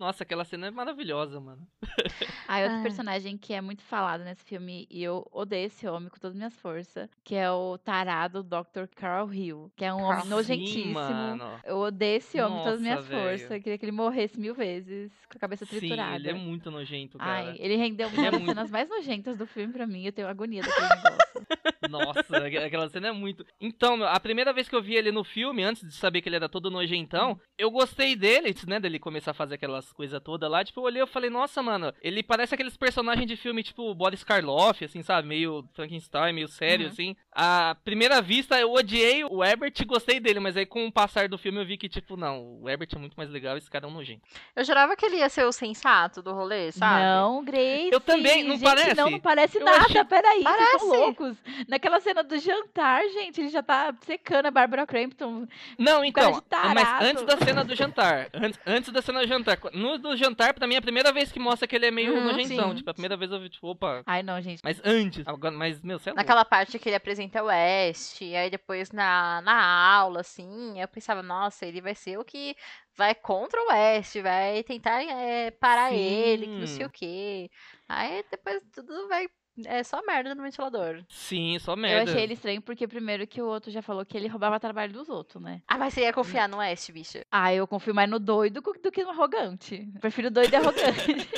Nossa, 0.00 0.22
aquela 0.24 0.44
cena 0.46 0.66
é 0.68 0.70
maravilhosa, 0.70 1.38
mano. 1.38 1.64
Ah, 2.52 2.62
outro 2.62 2.78
Ah. 2.78 2.82
personagem 2.82 3.38
que 3.38 3.52
é 3.54 3.60
muito 3.60 3.80
falado 3.84 4.24
nesse 4.24 4.42
filme, 4.44 4.84
e 4.90 5.00
eu 5.04 5.24
odeio 5.30 5.66
esse 5.66 5.86
homem 5.86 6.08
com 6.08 6.16
todas 6.18 6.32
as 6.32 6.36
minhas 6.36 6.56
forças, 6.58 7.08
que 7.22 7.36
é 7.36 7.48
o 7.48 7.78
tarado 7.78 8.42
Dr. 8.42 8.86
Carl 8.96 9.32
Hill, 9.32 9.70
que 9.76 9.84
é 9.84 9.94
um 9.94 10.02
homem 10.02 10.22
Sim, 10.22 10.28
nojentíssimo. 10.30 10.94
mano. 10.94 11.60
Eu 11.62 11.76
odeio 11.78 12.16
esse 12.16 12.40
homem 12.40 12.58
com 12.58 12.64
todas 12.64 12.74
as 12.78 12.80
minhas 12.82 13.08
Nossa, 13.08 13.22
forças. 13.22 13.62
Queria 13.62 13.78
que 13.78 13.84
ele 13.84 13.92
morresse 13.92 14.40
mil 14.40 14.52
vezes, 14.52 15.12
com 15.30 15.36
a 15.36 15.40
cabeça 15.40 15.64
Sim, 15.64 15.78
triturada. 15.78 16.16
ele 16.16 16.28
é 16.30 16.34
muito 16.34 16.72
nojento, 16.72 17.18
cara. 17.18 17.50
Ai, 17.50 17.56
ele 17.60 17.76
rendeu 17.76 18.08
Ele 18.08 18.16
uma 18.18 18.26
é 18.26 18.30
das 18.32 18.40
muito- 18.40 18.54
cenas 18.56 18.70
mais 18.72 18.88
nojentas 18.88 19.36
do 19.38 19.46
filme 19.46 19.72
pra 19.72 19.86
mim. 19.86 20.04
Eu 20.04 20.12
tenho 20.12 20.26
agonia 20.26 20.62
daquele 20.62 20.88
negócio. 20.88 21.20
Nossa, 21.90 22.36
aqu- 22.36 22.58
aquela 22.64 22.88
cena 22.88 23.08
é 23.08 23.12
muito. 23.12 23.44
Então, 23.60 24.02
a 24.04 24.18
primeira 24.20 24.52
vez 24.52 24.68
que 24.68 24.74
eu 24.76 24.82
vi 24.82 24.94
ele 24.94 25.10
no 25.12 25.24
filme, 25.24 25.62
antes 25.62 25.86
de 25.86 25.94
saber 25.94 26.20
que 26.22 26.28
ele 26.28 26.36
era 26.36 26.48
todo 26.48 26.70
nojentão, 26.70 27.38
eu 27.58 27.70
gostei 27.70 28.14
dele, 28.16 28.54
né? 28.66 28.78
Dele 28.80 28.98
começar 28.98 29.32
a 29.32 29.34
fazer 29.34 29.56
aquelas 29.56 29.92
coisas 29.92 30.20
todas 30.22 30.50
lá. 30.50 30.64
Tipo, 30.64 30.80
eu 30.80 30.84
olhei 30.84 31.02
e 31.02 31.06
falei, 31.06 31.28
nossa, 31.30 31.62
mano, 31.62 31.92
ele 32.00 32.22
parece 32.22 32.54
aqueles 32.54 32.76
personagens 32.76 33.26
de 33.26 33.36
filme, 33.36 33.62
tipo, 33.62 33.94
Boris 33.94 34.22
Karloff, 34.24 34.84
assim, 34.84 35.02
sabe? 35.02 35.26
Meio 35.28 35.64
Frankenstein, 35.74 36.32
meio 36.32 36.48
sério, 36.48 36.86
Uhum. 36.86 36.92
assim. 36.92 37.16
À 37.32 37.76
primeira 37.84 38.20
vista, 38.22 38.58
eu 38.58 38.72
odiei 38.72 39.24
o 39.24 39.42
Herbert 39.44 39.72
e 39.80 39.84
gostei 39.84 40.20
dele, 40.20 40.40
mas 40.40 40.56
aí 40.56 40.66
com 40.66 40.86
o 40.86 40.92
passar 40.92 41.28
do 41.28 41.38
filme 41.38 41.60
eu 41.60 41.66
vi 41.66 41.76
que, 41.76 41.88
tipo, 41.88 42.16
não, 42.16 42.60
o 42.62 42.68
Herbert 42.68 42.88
é 42.94 42.98
muito 42.98 43.14
mais 43.16 43.30
legal, 43.30 43.56
esse 43.56 43.70
cara 43.70 43.86
é 43.86 43.88
um 43.88 43.92
nojento. 43.92 44.22
Eu 44.54 44.64
jurava 44.64 44.96
que 44.96 45.06
ele 45.06 45.16
ia 45.16 45.28
ser 45.28 45.44
o 45.44 45.52
sensato 45.52 46.22
do 46.22 46.32
rolê, 46.32 46.70
sabe? 46.72 47.02
Não, 47.04 47.44
Grace. 47.44 47.90
Eu 47.92 48.00
também, 48.00 48.42
não 48.44 48.56
gente, 48.56 48.64
parece? 48.64 48.94
Não, 48.94 49.10
não 49.10 49.20
parece 49.20 49.58
Eu 49.58 49.64
nada. 49.64 49.84
achei- 49.86 50.04
Peraí, 50.04 50.42
vocês 50.42 50.44
Parece. 50.56 50.78
são 50.78 50.88
loucos. 50.88 51.36
Naquela 51.80 51.98
cena 51.98 52.22
do 52.22 52.38
jantar, 52.38 53.02
gente, 53.08 53.40
ele 53.40 53.48
já 53.48 53.62
tá 53.62 53.94
secando 54.02 54.44
a 54.44 54.50
Barbara 54.50 54.86
Crampton. 54.86 55.46
Não, 55.78 56.04
então, 56.04 56.42
mas 56.74 57.02
antes 57.02 57.24
da 57.24 57.38
cena 57.38 57.64
do 57.64 57.74
jantar. 57.74 58.28
Antes, 58.34 58.60
antes 58.66 58.92
da 58.92 59.00
cena 59.00 59.20
do 59.22 59.26
jantar. 59.26 59.58
No 59.72 59.96
do 59.96 60.14
jantar, 60.14 60.52
pra 60.52 60.66
mim, 60.66 60.74
é 60.74 60.78
a 60.78 60.82
primeira 60.82 61.10
vez 61.10 61.32
que 61.32 61.38
mostra 61.40 61.66
que 61.66 61.74
ele 61.74 61.86
é 61.86 61.90
meio 61.90 62.12
Uhum, 62.14 62.24
nojentão. 62.24 62.68
sim. 62.70 62.74
Tipo, 62.76 62.90
a 62.90 62.92
primeira 62.92 63.16
vez 63.16 63.32
eu 63.32 63.40
vi, 63.40 63.48
tipo, 63.48 63.68
opa. 63.68 64.02
Ai, 64.04 64.22
não, 64.22 64.38
gente. 64.42 64.60
Mas 64.62 64.78
antes. 64.84 65.24
Mas, 65.54 65.80
meu, 65.80 65.98
você 65.98 66.10
é 66.10 66.12
louco. 66.12 66.20
Naquela 66.20 66.44
parte 66.44 66.78
que 66.78 66.86
ele 66.86 66.96
apresenta 66.96 67.42
o 67.42 67.46
West, 67.46 68.20
e 68.20 68.36
aí 68.36 68.50
depois 68.50 68.92
na, 68.92 69.40
na 69.40 69.94
aula, 69.94 70.20
assim, 70.20 70.78
eu 70.78 70.86
pensava, 70.86 71.22
nossa, 71.22 71.64
ele 71.64 71.80
vai 71.80 71.94
ser 71.94 72.18
o 72.18 72.24
que 72.24 72.54
vai 72.94 73.14
contra 73.14 73.58
o 73.58 73.68
West, 73.72 74.16
vai 74.20 74.62
tentar 74.64 75.02
é, 75.02 75.50
parar 75.50 75.94
ele, 75.94 76.46
que 76.46 76.52
não 76.58 76.66
sei 76.66 76.76
Sim. 76.76 76.84
o 76.84 76.90
quê. 76.90 77.50
Aí 77.88 78.22
depois 78.30 78.60
tudo 78.74 79.08
vai. 79.08 79.26
É 79.66 79.82
só 79.82 80.00
merda 80.06 80.34
no 80.34 80.42
ventilador. 80.42 81.02
Sim, 81.08 81.58
só 81.58 81.72
Eu 81.72 81.76
merda. 81.76 82.10
achei 82.10 82.22
ele 82.22 82.34
estranho 82.34 82.60
porque, 82.62 82.86
primeiro, 82.86 83.26
que 83.26 83.40
o 83.40 83.46
outro 83.46 83.70
já 83.70 83.82
falou 83.82 84.04
que 84.04 84.16
ele 84.16 84.28
roubava 84.28 84.60
trabalho 84.60 84.92
dos 84.92 85.08
outros, 85.08 85.42
né? 85.42 85.62
Ah, 85.66 85.78
mas 85.78 85.94
você 85.94 86.02
ia 86.02 86.12
confiar 86.12 86.48
no 86.48 86.58
West, 86.58 86.90
bicha? 86.92 87.24
Ah, 87.30 87.52
eu 87.52 87.66
confio 87.66 87.94
mais 87.94 88.08
no 88.08 88.18
doido 88.18 88.60
do 88.60 88.90
que 88.90 89.02
no 89.02 89.10
arrogante. 89.10 89.88
Prefiro 90.00 90.30
doido 90.30 90.52
e 90.52 90.56
arrogante. 90.56 91.28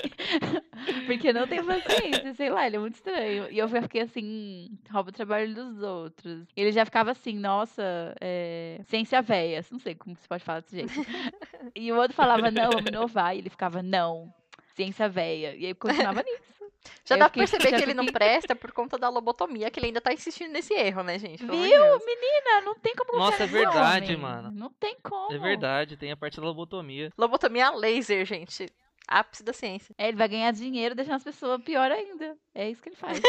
porque 1.06 1.32
não 1.32 1.46
tem 1.46 1.64
paciência, 1.64 2.34
sei 2.34 2.50
lá, 2.50 2.66
ele 2.66 2.76
é 2.76 2.78
muito 2.78 2.94
estranho. 2.94 3.48
E 3.50 3.58
eu 3.58 3.68
fiquei 3.68 4.02
assim, 4.02 4.24
"Hum, 4.24 4.78
rouba 4.90 5.10
o 5.10 5.12
trabalho 5.12 5.54
dos 5.54 5.82
outros. 5.82 6.46
Ele 6.56 6.72
já 6.72 6.84
ficava 6.84 7.10
assim, 7.12 7.34
nossa, 7.36 8.14
é... 8.20 8.80
ciência 8.86 9.22
véia. 9.22 9.64
Não 9.70 9.78
sei 9.78 9.94
como 9.94 10.16
se 10.16 10.28
pode 10.28 10.44
falar 10.44 10.60
desse 10.60 10.76
jeito. 10.76 10.92
e 11.74 11.92
o 11.92 11.96
outro 11.96 12.14
falava, 12.14 12.50
não, 12.50 12.70
vamos 12.70 12.86
inovar. 12.86 13.34
E 13.34 13.38
ele 13.38 13.50
ficava, 13.50 13.82
não, 13.82 14.32
ciência 14.74 15.08
véia. 15.08 15.54
E 15.56 15.66
aí 15.66 15.74
continuava 15.74 16.22
nisso. 16.22 16.61
Já 17.04 17.14
Eu 17.14 17.18
dá 17.20 17.28
pra 17.28 17.38
perceber 17.38 17.76
que 17.76 17.82
ele 17.82 17.94
não 17.94 18.06
presta 18.06 18.54
por 18.56 18.72
conta 18.72 18.98
da 18.98 19.08
lobotomia, 19.08 19.70
que 19.70 19.78
ele 19.78 19.86
ainda 19.86 20.00
tá 20.00 20.12
insistindo 20.12 20.52
nesse 20.52 20.72
erro, 20.74 21.02
né, 21.02 21.18
gente? 21.18 21.44
Pelo 21.44 21.56
Viu, 21.62 21.68
Deus. 21.68 22.02
menina? 22.04 22.60
Não 22.64 22.74
tem 22.74 22.94
como 22.94 23.18
Nossa, 23.18 23.44
é 23.44 23.46
verdade, 23.46 24.06
homem. 24.06 24.16
mano. 24.16 24.50
Não 24.52 24.70
tem 24.70 24.96
como. 25.02 25.32
É 25.32 25.38
verdade, 25.38 25.96
tem 25.96 26.10
a 26.12 26.16
parte 26.16 26.40
da 26.40 26.46
lobotomia. 26.46 27.12
Lobotomia 27.16 27.70
laser, 27.70 28.24
gente. 28.24 28.66
Ápice 29.08 29.42
da 29.42 29.52
ciência. 29.52 29.94
É, 29.98 30.08
ele 30.08 30.16
vai 30.16 30.28
ganhar 30.28 30.52
dinheiro 30.52 30.94
deixando 30.94 31.16
as 31.16 31.24
pessoas 31.24 31.60
pior 31.62 31.90
ainda. 31.90 32.36
É 32.54 32.68
isso 32.70 32.82
que 32.82 32.88
ele 32.88 32.96
faz. 32.96 33.20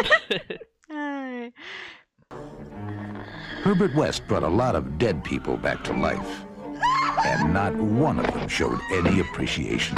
Ai. 0.89 1.53
Herbert 3.65 3.95
West 3.95 4.23
brought 4.27 4.43
a 4.43 4.49
lot 4.49 4.75
of 4.75 4.97
dead 4.97 5.23
people 5.23 5.57
back 5.57 5.81
to 5.83 5.93
life. 5.93 6.45
And 7.25 7.53
not 7.53 7.73
one 7.75 8.19
of 8.19 8.27
them 8.33 8.47
showed 8.49 8.77
any 8.91 9.21
appreciation. 9.21 9.95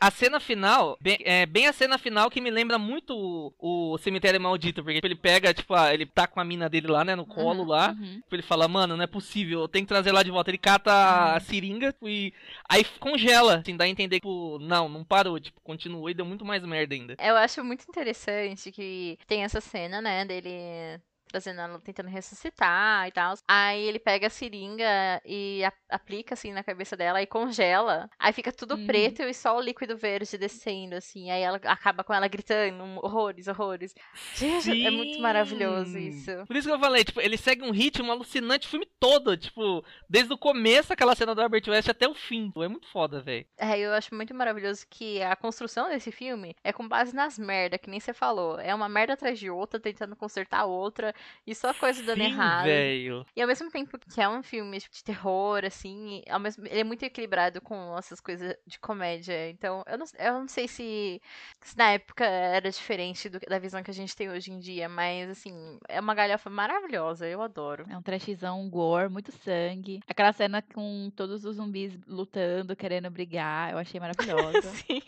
A 0.00 0.10
cena 0.10 0.38
final, 0.38 0.98
bem, 1.00 1.16
é 1.24 1.46
bem 1.46 1.66
a 1.66 1.72
cena 1.72 1.96
final 1.96 2.28
que 2.28 2.38
me 2.38 2.50
lembra 2.50 2.78
muito 2.78 3.14
o, 3.58 3.92
o 3.94 3.96
Cemitério 3.96 4.38
Maldito, 4.38 4.84
porque 4.84 5.00
ele 5.02 5.14
pega, 5.14 5.54
tipo, 5.54 5.72
ah, 5.72 5.94
ele 5.94 6.04
tá 6.04 6.26
com 6.26 6.38
a 6.38 6.44
mina 6.44 6.68
dele 6.68 6.88
lá, 6.88 7.02
né, 7.06 7.14
no 7.16 7.24
colo 7.24 7.64
lá, 7.64 7.96
Uhum. 7.98 8.20
ele 8.30 8.42
fala, 8.42 8.68
mano, 8.68 8.98
não 8.98 9.04
é 9.04 9.06
possível, 9.06 9.60
eu 9.60 9.68
tenho 9.68 9.86
que 9.86 9.88
trazer 9.88 10.12
lá 10.12 10.22
de 10.22 10.30
volta. 10.30 10.50
Ele 10.50 10.58
cata 10.58 10.92
a 11.34 11.40
seringa 11.40 11.94
e 12.02 12.34
aí 12.68 12.84
congela, 13.00 13.56
assim, 13.60 13.74
dá 13.78 13.84
a 13.84 13.88
entender, 13.88 14.16
tipo, 14.16 14.58
não, 14.58 14.90
não 14.90 15.02
parou, 15.04 15.40
tipo, 15.40 15.58
continuou 15.62 16.10
e 16.10 16.14
deu 16.14 16.26
muito 16.26 16.44
mais 16.44 16.62
merda 16.64 16.94
ainda. 16.94 17.16
Eu 17.18 17.36
acho 17.36 17.64
muito 17.64 17.86
interessante 17.88 18.70
que 18.70 19.18
tem 19.26 19.42
essa 19.42 19.60
cena, 19.62 20.02
né, 20.02 20.26
dele 20.26 21.00
trazendo 21.34 21.60
ela, 21.60 21.80
tentando 21.80 22.08
ressuscitar 22.08 23.08
e 23.08 23.12
tal. 23.12 23.34
Aí 23.48 23.82
ele 23.82 23.98
pega 23.98 24.28
a 24.28 24.30
seringa 24.30 25.20
e 25.24 25.64
a- 25.64 25.72
aplica 25.90 26.34
assim 26.34 26.52
na 26.52 26.62
cabeça 26.62 26.96
dela 26.96 27.20
e 27.20 27.26
congela. 27.26 28.08
Aí 28.18 28.32
fica 28.32 28.52
tudo 28.52 28.76
Uhum. 28.76 28.86
preto 28.86 29.22
e 29.22 29.34
só 29.34 29.56
o 29.56 29.60
líquido 29.60 29.96
verde 29.96 30.38
descendo, 30.38 30.94
assim. 30.94 31.30
Aí 31.30 31.42
ela 31.42 31.56
acaba 31.64 32.04
com 32.04 32.14
ela 32.14 32.28
gritando, 32.28 32.84
horrores, 33.04 33.48
horrores. 33.48 33.92
Gente, 34.36 34.86
é 34.86 34.90
muito 34.90 35.20
maravilhoso 35.20 35.98
isso. 35.98 36.30
Por 36.46 36.54
isso 36.56 36.68
que 36.68 36.74
eu 36.74 36.78
falei, 36.78 37.04
tipo, 37.04 37.20
ele 37.20 37.36
segue 37.36 37.62
um 37.64 37.72
ritmo 37.72 38.12
alucinante 38.12 38.66
o 38.66 38.70
filme 38.70 38.86
todo, 39.00 39.36
tipo, 39.36 39.84
desde 40.08 40.32
o 40.32 40.38
começo, 40.38 40.92
aquela 40.92 41.14
cena 41.16 41.34
do 41.34 41.42
Albert 41.42 41.64
West 41.68 41.88
até 41.88 42.06
o 42.08 42.14
fim. 42.14 42.52
É 42.56 42.68
muito 42.68 42.86
foda, 42.88 43.20
velho. 43.20 43.44
É, 43.58 43.78
eu 43.78 43.92
acho 43.92 44.14
muito 44.14 44.32
maravilhoso 44.34 44.86
que 44.88 45.20
a 45.22 45.34
construção 45.34 45.88
desse 45.88 46.12
filme 46.12 46.54
é 46.62 46.72
com 46.72 46.86
base 46.86 47.14
nas 47.14 47.38
merda, 47.38 47.76
que 47.78 47.90
nem 47.90 47.98
você 48.00 48.12
falou. 48.14 48.58
É 48.60 48.74
uma 48.74 48.88
merda 48.88 49.14
atrás 49.14 49.38
de 49.38 49.50
outra, 49.50 49.80
tentando 49.80 50.14
consertar 50.14 50.60
a 50.60 50.64
outra, 50.64 51.14
e 51.46 51.54
só 51.54 51.72
coisa 51.74 52.02
dando 52.02 52.18
Sim, 52.18 52.24
errado. 52.24 52.64
velho. 52.64 53.26
E 53.36 53.42
ao 53.42 53.48
mesmo 53.48 53.70
tempo 53.70 53.98
que 53.98 54.20
é 54.20 54.28
um 54.28 54.42
filme 54.42 54.78
de 54.78 55.04
terror, 55.04 55.64
assim, 55.64 56.22
ao 56.28 56.38
mesmo, 56.40 56.66
ele 56.66 56.80
é 56.80 56.84
muito 56.84 57.02
equilibrado 57.04 57.60
com 57.60 57.96
essas 57.98 58.20
coisas 58.20 58.56
de 58.66 58.78
comédia. 58.78 59.50
Então, 59.50 59.82
eu 59.86 59.98
não, 59.98 60.06
eu 60.18 60.32
não 60.40 60.48
sei 60.48 60.66
se, 60.68 61.20
se 61.60 61.76
na 61.76 61.90
época 61.92 62.24
era 62.24 62.70
diferente 62.70 63.28
do- 63.28 63.38
da 63.40 63.58
visão 63.58 63.82
que 63.82 63.90
a 63.90 63.94
gente 63.94 64.14
tem 64.16 64.30
hoje 64.30 64.50
em 64.52 64.58
dia, 64.58 64.88
mas, 64.88 65.30
assim, 65.30 65.78
é 65.88 66.00
uma 66.00 66.14
galhofa 66.14 66.48
maravilhosa, 66.50 67.26
eu 67.26 67.42
adoro. 67.42 67.84
É 67.90 67.96
um 67.96 68.02
trashzão, 68.02 68.60
um 68.60 68.70
gore, 68.70 69.08
muito 69.08 69.32
sangue. 69.32 70.00
Aquela 70.06 70.32
cena 70.32 70.62
com 70.62 71.10
todos 71.14 71.44
os 71.44 71.56
zumbis 71.56 71.98
lutando, 72.06 72.74
querendo 72.76 73.10
brigar, 73.10 73.72
eu 73.72 73.78
achei 73.78 74.00
maravilhosa. 74.00 74.62
Sim. 74.62 75.02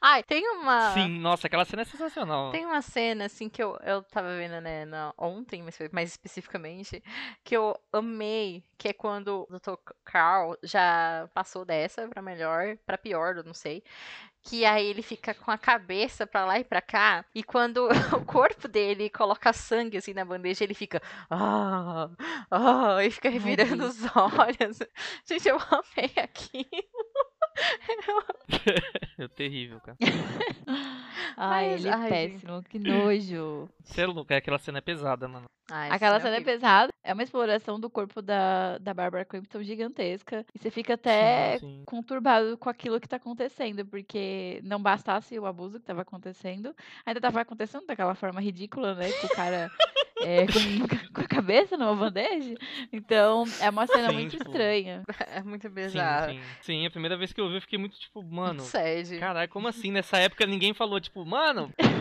Ai, 0.00 0.22
tem 0.22 0.48
uma. 0.50 0.92
Sim, 0.94 1.18
nossa, 1.20 1.46
aquela 1.46 1.64
cena 1.64 1.82
é 1.82 1.84
sensacional. 1.84 2.50
Tem 2.52 2.64
uma 2.64 2.80
cena, 2.82 3.24
assim, 3.26 3.48
que 3.48 3.62
eu, 3.62 3.76
eu 3.84 4.02
tava 4.02 4.36
vendo, 4.36 4.60
né, 4.60 4.84
na- 4.84 5.12
ontem, 5.38 5.62
mas 5.62 5.76
foi 5.76 5.88
mais 5.92 6.10
especificamente, 6.10 7.02
que 7.44 7.56
eu 7.56 7.78
amei, 7.92 8.64
que 8.76 8.88
é 8.88 8.92
quando 8.92 9.46
o 9.48 9.58
Dr. 9.58 9.74
Carl 10.04 10.56
já 10.62 11.28
passou 11.34 11.64
dessa 11.64 12.08
pra 12.08 12.22
melhor, 12.22 12.76
pra 12.86 12.98
pior, 12.98 13.36
eu 13.36 13.44
não 13.44 13.54
sei. 13.54 13.82
Que 14.42 14.64
aí 14.64 14.86
ele 14.86 15.02
fica 15.02 15.34
com 15.34 15.50
a 15.50 15.58
cabeça 15.58 16.26
pra 16.26 16.44
lá 16.44 16.58
e 16.58 16.64
pra 16.64 16.80
cá, 16.80 17.24
e 17.34 17.42
quando 17.42 17.88
o 18.16 18.24
corpo 18.24 18.68
dele 18.68 19.10
coloca 19.10 19.52
sangue, 19.52 19.98
assim, 19.98 20.14
na 20.14 20.24
bandeja, 20.24 20.64
ele 20.64 20.74
fica, 20.74 21.02
ah, 21.30 22.08
ah, 22.50 23.04
e 23.04 23.10
fica 23.10 23.28
revirando 23.28 23.84
os 23.86 23.98
olhos. 24.16 24.78
Gente, 25.26 25.48
eu 25.48 25.56
amei 25.56 26.12
aquilo. 26.16 27.07
É 29.18 29.28
terrível, 29.28 29.80
cara. 29.80 29.96
Ai, 31.36 31.74
ele 31.74 31.88
é 31.88 31.92
ai, 31.92 32.08
péssimo, 32.08 32.62
que 32.64 32.78
nojo. 32.80 33.68
Você 33.84 34.00
é 34.02 34.06
louco, 34.06 34.32
é 34.32 34.36
aquela 34.36 34.58
cena 34.58 34.78
é 34.78 34.80
pesada, 34.80 35.28
mano. 35.28 35.46
Ai, 35.70 35.88
Aquela 35.90 36.16
sim, 36.18 36.22
cena 36.22 36.36
é 36.36 36.38
horrível. 36.38 36.54
pesada. 36.54 36.92
É 37.04 37.12
uma 37.12 37.22
exploração 37.22 37.78
do 37.78 37.88
corpo 37.88 38.20
da, 38.20 38.78
da 38.78 38.92
Barbara 38.92 39.24
Crampton 39.24 39.62
gigantesca. 39.62 40.44
E 40.54 40.58
você 40.58 40.70
fica 40.70 40.94
até 40.94 41.58
Sim, 41.58 41.66
sim. 41.66 41.82
conturbado 41.86 42.56
com 42.58 42.68
aquilo 42.68 43.00
que 43.00 43.08
tá 43.08 43.16
acontecendo, 43.16 43.84
porque 43.86 44.60
não 44.64 44.82
bastasse 44.82 45.38
o 45.38 45.46
abuso 45.46 45.78
que 45.78 45.86
tava 45.86 46.02
acontecendo, 46.02 46.74
ainda 47.06 47.20
tava 47.20 47.40
acontecendo 47.40 47.86
daquela 47.86 48.14
forma 48.14 48.40
ridícula, 48.40 48.94
né? 48.94 49.10
Com 49.12 49.26
o 49.26 49.30
cara 49.30 49.70
é, 50.22 50.46
com, 50.46 50.52
com 51.14 51.20
a 51.20 51.26
cabeça 51.28 51.76
numa 51.76 51.94
bandeja. 51.94 52.54
Então, 52.92 53.44
é 53.60 53.70
uma 53.70 53.86
cena 53.86 54.08
Sim, 54.08 54.14
muito 54.14 54.30
tipo, 54.36 54.44
estranha. 54.50 55.02
É 55.30 55.42
muito 55.42 55.68
Sim, 55.68 55.74
bizarro. 55.74 56.32
sim. 56.32 56.40
Sim, 56.62 56.86
a 56.86 56.90
primeira 56.90 57.16
vez 57.16 57.32
que 57.32 57.40
eu 57.40 57.48
vi, 57.48 57.56
eu 57.56 57.60
fiquei 57.60 57.78
muito 57.78 57.98
tipo, 57.98 58.22
mano. 58.22 58.60
Sede. 58.60 59.18
Caralho, 59.18 59.48
como 59.48 59.68
assim? 59.68 59.90
Nessa 59.90 60.18
época 60.18 60.46
ninguém 60.46 60.72
falou, 60.72 61.00
tipo, 61.00 61.24
mano. 61.24 61.72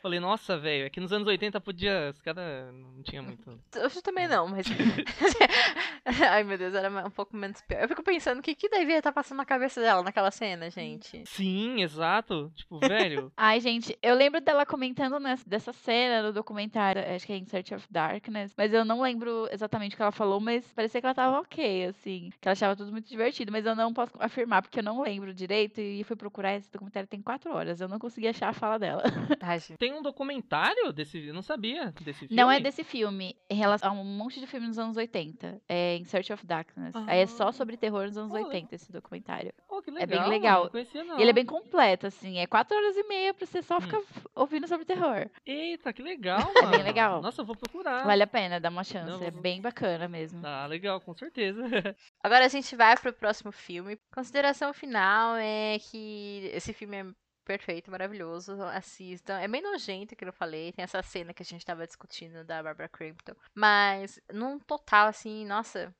Falei, 0.00 0.20
nossa, 0.20 0.58
velho, 0.58 0.86
é 0.86 0.90
que 0.90 1.00
nos 1.00 1.12
anos 1.12 1.26
80 1.26 1.60
podia. 1.60 2.10
Os 2.10 2.20
caras 2.20 2.72
não 2.74 3.02
tinha 3.02 3.22
muito. 3.22 3.58
Hoje 3.76 4.02
também 4.02 4.28
não, 4.28 4.48
mas. 4.48 4.66
Ai, 6.30 6.42
meu 6.44 6.58
Deus, 6.58 6.74
era 6.74 6.88
um 7.06 7.10
pouco 7.10 7.36
menos 7.36 7.60
pior. 7.62 7.82
Eu 7.82 7.88
fico 7.88 8.02
pensando 8.02 8.38
o 8.38 8.42
que, 8.42 8.54
que 8.54 8.68
devia 8.68 8.98
estar 8.98 9.12
passando 9.12 9.38
na 9.38 9.44
cabeça 9.44 9.80
dela 9.80 10.02
naquela 10.02 10.30
cena, 10.30 10.70
gente. 10.70 11.22
Sim, 11.26 11.82
exato. 11.82 12.52
Tipo, 12.54 12.80
velho. 12.80 13.32
Ai, 13.36 13.60
gente, 13.60 13.96
eu 14.02 14.14
lembro 14.14 14.40
dela 14.40 14.66
comentando 14.66 15.18
nessa, 15.20 15.48
dessa 15.48 15.72
cena 15.72 16.22
no 16.22 16.32
documentário, 16.32 17.02
acho 17.14 17.26
que 17.26 17.32
é 17.32 17.36
In 17.36 17.46
Search 17.46 17.74
of 17.74 17.86
Darkness, 17.90 18.54
mas 18.56 18.72
eu 18.72 18.84
não 18.84 19.02
lembro 19.02 19.48
exatamente 19.50 19.94
o 19.94 19.96
que 19.96 20.02
ela 20.02 20.12
falou, 20.12 20.40
mas 20.40 20.66
parecia 20.72 21.00
que 21.00 21.06
ela 21.06 21.14
tava 21.14 21.40
ok, 21.40 21.86
assim, 21.86 22.30
que 22.40 22.48
ela 22.48 22.52
achava 22.52 22.76
tudo 22.76 22.92
muito 22.92 23.08
divertido, 23.08 23.52
mas 23.52 23.66
eu 23.66 23.74
não 23.74 23.92
posso 23.92 24.12
afirmar 24.18 24.62
porque 24.62 24.80
eu 24.80 24.84
não 24.84 25.02
lembro 25.02 25.32
direito 25.34 25.80
e 25.80 26.02
fui 26.04 26.16
procurar 26.16 26.54
esse 26.54 26.70
documentário 26.70 27.08
tem 27.08 27.22
quatro 27.22 27.52
horas, 27.52 27.80
eu 27.80 27.88
não 27.88 27.98
consegui 27.98 28.28
achar 28.28 28.48
a 28.48 28.52
fala 28.52 28.78
dela. 28.78 29.02
Ai, 29.40 29.58
gente. 29.58 29.76
Tem 29.82 29.92
um 29.92 30.00
documentário 30.00 30.92
desse. 30.92 31.18
Eu 31.26 31.34
não 31.34 31.42
sabia 31.42 31.92
desse 32.02 32.20
filme. 32.20 32.36
Não 32.36 32.48
é 32.48 32.60
desse 32.60 32.84
filme, 32.84 33.34
em 33.50 33.56
relação 33.56 33.90
a 33.90 34.00
um 34.00 34.04
monte 34.04 34.38
de 34.38 34.46
filme 34.46 34.68
nos 34.68 34.78
anos 34.78 34.96
80, 34.96 35.60
é 35.68 35.96
In 35.96 36.04
Search 36.04 36.32
of 36.32 36.46
Darkness. 36.46 36.94
Aí 37.08 37.18
é 37.18 37.26
só 37.26 37.48
Ah. 37.48 37.52
sobre 37.52 37.76
terror 37.76 38.04
nos 38.06 38.16
anos 38.16 38.30
Pô, 38.30 38.38
80 38.38 38.76
esse 38.76 38.92
documentário. 38.92 39.52
Oh, 39.68 39.82
que 39.82 39.90
é 39.90 39.94
legal, 39.94 40.06
bem 40.06 40.18
mano, 40.20 40.30
legal. 40.30 40.62
Não 40.64 40.70
conhecia, 40.70 41.02
não. 41.02 41.18
E 41.18 41.22
ele 41.22 41.30
é 41.30 41.32
bem 41.32 41.44
completo, 41.44 42.06
assim, 42.06 42.38
é 42.38 42.46
quatro 42.46 42.76
horas 42.76 42.96
e 42.96 43.02
meia 43.08 43.34
pra 43.34 43.44
você 43.44 43.60
só 43.60 43.78
Hum. 43.78 43.80
ficar 43.80 44.00
ouvindo 44.36 44.68
sobre 44.68 44.84
terror. 44.84 45.28
Eita, 45.44 45.92
que 45.92 46.00
legal, 46.00 46.38
É 46.56 46.62
mano. 46.62 46.70
bem 46.76 46.84
legal. 46.84 47.20
Nossa, 47.20 47.40
eu 47.42 47.44
vou 47.44 47.56
procurar. 47.56 48.04
Vale 48.04 48.22
a 48.22 48.26
pena 48.28 48.60
dar 48.60 48.70
uma 48.70 48.84
chance, 48.84 49.10
Não, 49.10 49.20
é 49.26 49.32
vou- 49.32 49.42
bem 49.42 49.60
bacana 49.60 50.06
mesmo. 50.06 50.46
Ah, 50.46 50.64
legal, 50.66 51.00
com 51.00 51.12
certeza. 51.12 51.60
Agora 52.22 52.44
a 52.44 52.48
gente 52.48 52.76
vai 52.76 52.96
pro 52.96 53.12
próximo 53.12 53.50
filme. 53.50 53.98
Consideração 54.14 54.72
final 54.72 55.34
é 55.34 55.76
que 55.90 56.48
esse 56.54 56.72
filme 56.72 56.98
é 56.98 57.06
perfeito, 57.44 57.90
maravilhoso. 57.90 58.60
Assistam. 58.62 59.38
É 59.38 59.48
bem 59.48 59.62
nojento, 59.62 60.16
que 60.16 60.24
eu 60.24 60.32
falei. 60.32 60.72
Tem 60.72 60.82
essa 60.82 61.02
cena 61.02 61.34
que 61.34 61.42
a 61.42 61.46
gente 61.46 61.64
tava 61.64 61.86
discutindo 61.86 62.44
da 62.44 62.62
Barbara 62.62 62.88
Crampton. 62.88 63.34
Mas, 63.54 64.20
num 64.32 64.58
total, 64.58 65.08
assim, 65.08 65.44
nossa, 65.46 65.94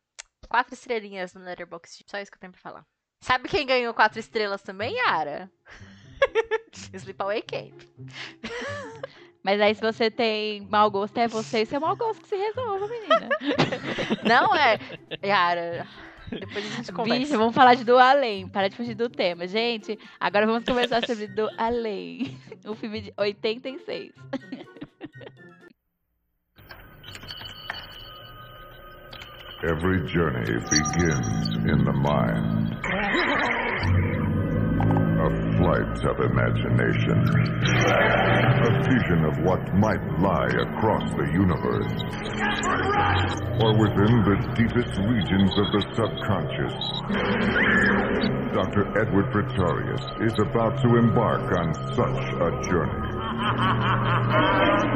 quatro 0.48 0.74
estrelinhas 0.74 1.34
no 1.34 1.42
Letterboxd. 1.42 2.04
Só 2.06 2.18
isso 2.18 2.30
que 2.30 2.36
eu 2.36 2.40
tenho 2.40 2.52
pra 2.52 2.60
falar. 2.60 2.86
Sabe 3.20 3.48
quem 3.48 3.66
ganhou 3.66 3.94
quatro 3.94 4.18
estrelas 4.18 4.62
também, 4.62 4.96
Yara? 4.96 5.50
Sleepaway 6.92 7.42
Camp. 7.42 7.80
Mas 9.42 9.60
aí, 9.60 9.74
se 9.74 9.80
você 9.80 10.10
tem 10.10 10.60
mau 10.68 10.90
gosto, 10.90 11.18
é 11.18 11.26
você 11.26 11.62
e 11.62 11.66
seu 11.66 11.80
mau 11.80 11.96
gosto 11.96 12.22
que 12.22 12.28
se 12.28 12.36
resolva, 12.36 12.86
menina. 12.86 13.28
Não 14.24 14.54
é, 14.54 14.78
Yara. 15.24 15.86
Depois 16.40 16.64
a 16.64 16.76
gente 16.76 16.92
conversa. 16.92 17.20
Bicho, 17.20 17.38
vamos 17.38 17.54
falar 17.54 17.74
de 17.74 17.84
Do 17.84 17.98
Além. 17.98 18.48
Para 18.48 18.68
de 18.68 18.76
fugir 18.76 18.94
do 18.94 19.08
tema. 19.08 19.46
Gente, 19.46 19.98
agora 20.18 20.46
vamos 20.46 20.64
conversar 20.64 21.04
sobre 21.06 21.26
Do 21.26 21.48
Além. 21.58 22.36
Um 22.64 22.76
filme 22.76 23.00
de 23.00 23.12
86. 23.16 24.12
Every 29.64 30.06
journey 30.08 30.60
begins 30.70 31.48
in 31.66 31.84
the 31.84 31.92
mind. 31.92 32.76
A 35.62 35.64
flight 35.64 35.94
of 36.10 36.18
imagination. 36.18 37.22
A 38.62 38.82
vision 38.82 39.24
of 39.24 39.38
what 39.44 39.62
might 39.74 40.02
lie 40.18 40.50
across 40.58 41.06
the 41.12 41.26
universe. 41.32 41.92
Or 43.62 43.70
within 43.78 44.22
the 44.26 44.36
deepest 44.56 44.98
regions 45.06 45.52
of 45.54 45.70
the 45.70 45.82
subconscious. 45.94 46.74
Dr. 48.52 48.90
Edward 49.00 49.30
Pretorius 49.30 50.02
is 50.20 50.34
about 50.40 50.82
to 50.82 50.96
embark 50.96 51.56
on 51.56 51.74
such 51.94 52.34
a 52.42 52.50
journey. 52.68 53.06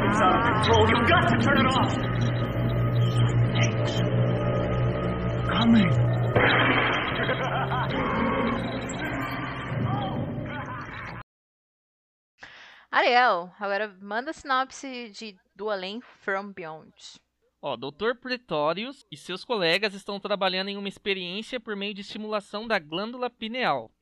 It's 0.09 0.21
out 0.21 0.35
of 0.35 0.43
control. 0.53 0.83
You've 0.89 1.07
got 1.09 1.29
to 1.29 1.37
turn 1.47 1.59
it 1.59 1.67
off. 1.67 1.95
Ariel, 12.97 13.53
agora 13.61 13.95
manda 14.01 14.31
a 14.31 14.33
sinopse 14.33 15.11
de 15.11 15.37
Do 15.55 15.69
Além 15.69 16.01
From 16.01 16.51
Beyond. 16.51 16.95
Ó, 17.61 17.77
Dr. 17.77 18.15
Pretorius 18.19 19.05
e 19.13 19.19
seus 19.19 19.45
colegas 19.45 19.93
estão 19.93 20.19
trabalhando 20.19 20.69
em 20.69 20.79
uma 20.79 20.89
experiência 20.89 21.61
por 21.61 21.77
meio 21.77 21.93
de 21.93 22.01
estimulação 22.01 22.67
da 22.67 22.79
glândula 22.79 23.29
pineal. 23.29 23.93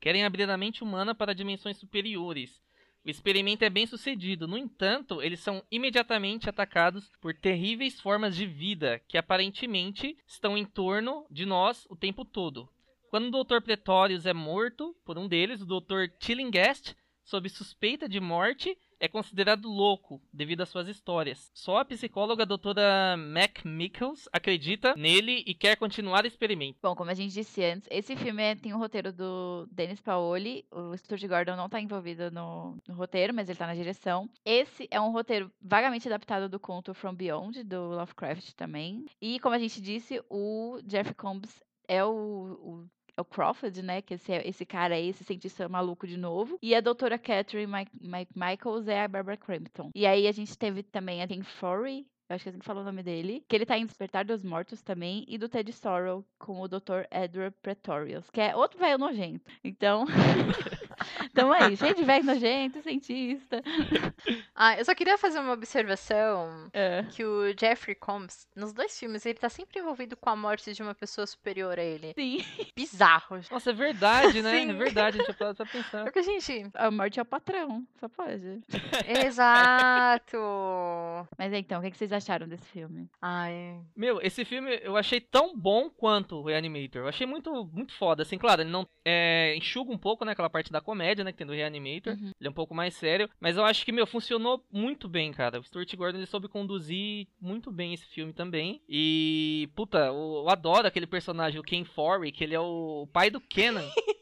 Querem 0.00 0.24
abrir 0.24 0.48
a 0.48 0.56
mente 0.56 0.84
humana 0.84 1.16
para 1.16 1.34
dimensões 1.34 1.78
superiores. 1.78 2.62
O 3.04 3.10
experimento 3.10 3.64
é 3.64 3.68
bem 3.68 3.88
sucedido, 3.88 4.46
no 4.46 4.56
entanto, 4.56 5.20
eles 5.20 5.40
são 5.40 5.60
imediatamente 5.68 6.48
atacados 6.48 7.10
por 7.20 7.34
terríveis 7.34 8.00
formas 8.00 8.36
de 8.36 8.46
vida 8.46 9.00
que 9.08 9.18
aparentemente 9.18 10.16
estão 10.28 10.56
em 10.56 10.64
torno 10.64 11.26
de 11.28 11.44
nós 11.44 11.88
o 11.90 11.96
tempo 11.96 12.24
todo. 12.24 12.68
Quando 13.10 13.36
o 13.36 13.42
Dr. 13.42 13.60
Pretorius 13.64 14.26
é 14.26 14.32
morto 14.32 14.94
por 15.04 15.18
um 15.18 15.26
deles, 15.26 15.60
o 15.60 15.66
Dr. 15.66 16.06
Chillingast, 16.20 16.94
sob 17.24 17.48
suspeita 17.48 18.08
de 18.08 18.20
morte, 18.20 18.76
é 19.00 19.08
considerado 19.08 19.68
louco 19.68 20.22
devido 20.32 20.62
às 20.62 20.68
suas 20.68 20.88
histórias. 20.88 21.50
Só 21.52 21.78
a 21.78 21.84
psicóloga 21.84 22.46
doutora 22.46 23.16
McMichaels 23.18 24.28
acredita 24.32 24.94
nele 24.96 25.42
e 25.46 25.54
quer 25.54 25.76
continuar 25.76 26.24
o 26.24 26.26
experimento. 26.26 26.78
Bom, 26.82 26.94
como 26.94 27.10
a 27.10 27.14
gente 27.14 27.32
disse 27.32 27.62
antes, 27.64 27.88
esse 27.90 28.16
filme 28.16 28.42
é- 28.42 28.54
tem 28.54 28.72
o 28.72 28.78
roteiro 28.78 29.12
do 29.12 29.68
Dennis 29.70 30.00
Paoli. 30.00 30.64
O 30.70 30.96
Stuart 30.96 31.22
Gordon 31.26 31.56
não 31.56 31.68
tá 31.68 31.80
envolvido 31.80 32.30
no, 32.30 32.78
no 32.86 32.94
roteiro, 32.94 33.34
mas 33.34 33.48
ele 33.48 33.58
tá 33.58 33.66
na 33.66 33.74
direção. 33.74 34.28
Esse 34.44 34.88
é 34.90 35.00
um 35.00 35.12
roteiro 35.12 35.50
vagamente 35.60 36.08
adaptado 36.08 36.48
do 36.48 36.60
conto 36.60 36.94
From 36.94 37.14
Beyond, 37.14 37.64
do 37.64 37.90
Lovecraft 37.90 38.52
também. 38.52 39.06
E, 39.20 39.38
como 39.40 39.54
a 39.54 39.58
gente 39.58 39.80
disse, 39.80 40.22
o 40.30 40.78
Jeff 40.84 41.12
Combs 41.14 41.62
é 41.86 42.04
o, 42.04 42.10
o 42.10 42.86
é 43.16 43.20
o 43.20 43.24
Crawford, 43.24 43.82
né? 43.82 44.02
Que 44.02 44.14
esse, 44.14 44.32
esse 44.32 44.66
cara 44.66 44.94
aí, 44.94 45.08
esse 45.08 45.24
cientista 45.24 45.68
maluco 45.68 46.06
de 46.06 46.16
novo. 46.16 46.58
E 46.62 46.74
a 46.74 46.80
doutora 46.80 47.18
Catherine 47.18 47.70
Mike, 47.70 48.32
Michaels 48.34 48.88
é 48.88 49.02
a 49.02 49.08
Barbara 49.08 49.36
Crampton. 49.36 49.90
E 49.94 50.06
aí 50.06 50.26
a 50.26 50.32
gente 50.32 50.56
teve 50.56 50.82
também 50.82 51.22
a 51.22 51.26
Tim 51.26 51.42
Forey, 51.42 52.06
eu 52.28 52.34
acho 52.34 52.44
que 52.44 52.48
assim 52.48 52.58
que 52.58 52.64
falou 52.64 52.82
o 52.82 52.86
nome 52.86 53.02
dele, 53.02 53.44
que 53.46 53.54
ele 53.54 53.66
tá 53.66 53.76
em 53.76 53.84
Despertar 53.84 54.24
dos 54.24 54.42
Mortos 54.42 54.82
também, 54.82 55.26
e 55.28 55.36
do 55.36 55.46
Ted 55.46 55.70
Sorrow 55.72 56.24
com 56.38 56.58
o 56.58 56.66
Dr. 56.66 57.04
Edward 57.10 57.54
Pretorius, 57.60 58.30
que 58.30 58.40
é 58.40 58.56
outro 58.56 58.78
velho 58.78 58.96
nojento. 58.96 59.44
Então, 59.62 60.06
tamo 61.34 61.52
aí, 61.52 61.76
cheio 61.76 61.94
de 61.94 62.04
velho 62.04 62.24
nojento, 62.24 62.82
cientista. 62.82 63.62
Ah, 64.56 64.78
eu 64.78 64.84
só 64.84 64.94
queria 64.94 65.18
fazer 65.18 65.40
uma 65.40 65.52
observação 65.52 66.70
É. 66.72 67.04
que 67.10 67.24
o 67.24 67.52
Jeffrey 67.58 67.94
Combs, 67.96 68.46
nos 68.54 68.72
dois 68.72 68.96
filmes, 68.96 69.26
ele 69.26 69.38
tá 69.38 69.48
sempre 69.48 69.80
envolvido 69.80 70.16
com 70.16 70.30
a 70.30 70.36
morte 70.36 70.72
de 70.72 70.80
uma 70.80 70.94
pessoa 70.94 71.26
superior 71.26 71.76
a 71.76 71.82
ele. 71.82 72.12
Sim, 72.14 72.38
Bizarro. 72.76 73.40
Nossa, 73.50 73.70
é 73.70 73.72
verdade, 73.72 74.40
né? 74.42 74.60
Sim. 74.60 74.70
É 74.70 74.72
verdade, 74.74 75.20
a 75.20 75.24
gente 75.24 75.36
parado 75.36 75.56
pra 75.56 75.66
pensar. 75.66 76.04
Porque, 76.04 76.22
gente, 76.22 76.70
a 76.74 76.88
morte 76.88 77.18
é 77.18 77.22
o 77.22 77.26
patrão, 77.26 77.84
só 77.98 78.08
pode. 78.08 78.60
exato. 79.08 80.36
Mas 81.36 81.52
então, 81.52 81.80
o 81.80 81.82
que 81.82 81.90
que 81.90 81.96
vocês 81.98 82.12
acharam 82.12 82.46
desse 82.48 82.66
filme? 82.68 83.08
Ai, 83.20 83.80
Meu, 83.96 84.20
esse 84.22 84.44
filme 84.44 84.78
eu 84.82 84.96
achei 84.96 85.20
tão 85.20 85.56
bom 85.56 85.90
quanto 85.90 86.36
o 86.36 86.44
Reanimator. 86.44 87.02
Eu 87.02 87.08
achei 87.08 87.26
muito, 87.26 87.68
muito 87.72 87.92
foda. 87.94 88.22
Assim, 88.22 88.38
claro, 88.38 88.62
ele 88.62 88.70
não 88.70 88.86
é, 89.04 89.54
enxuga 89.56 89.92
um 89.92 89.98
pouco, 89.98 90.24
né? 90.24 90.32
Aquela 90.32 90.50
parte 90.50 90.70
da 90.72 90.80
comédia, 90.80 91.23
né? 91.24 91.32
Que 91.32 91.38
tem 91.38 91.46
do 91.46 91.52
Reanimator. 91.52 92.14
Uhum. 92.14 92.30
Ele 92.38 92.46
é 92.46 92.50
um 92.50 92.54
pouco 92.54 92.74
mais 92.74 92.94
sério. 92.94 93.28
Mas 93.40 93.56
eu 93.56 93.64
acho 93.64 93.84
que, 93.84 93.92
meu, 93.92 94.06
funcionou 94.06 94.64
muito 94.70 95.08
bem, 95.08 95.32
cara. 95.32 95.58
O 95.58 95.64
Stuart 95.64 95.94
Gordon 95.96 96.18
ele 96.18 96.26
soube 96.26 96.48
conduzir 96.48 97.26
muito 97.40 97.70
bem 97.72 97.94
esse 97.94 98.06
filme 98.06 98.32
também. 98.32 98.80
E, 98.88 99.68
puta, 99.74 99.98
eu, 99.98 100.42
eu 100.44 100.50
adoro 100.50 100.86
aquele 100.86 101.06
personagem, 101.06 101.58
o 101.58 101.64
Ken 101.64 101.84
Forey, 101.84 102.30
que 102.30 102.44
ele 102.44 102.54
é 102.54 102.60
o 102.60 103.08
pai 103.12 103.30
do 103.30 103.40
Kenan. 103.40 103.84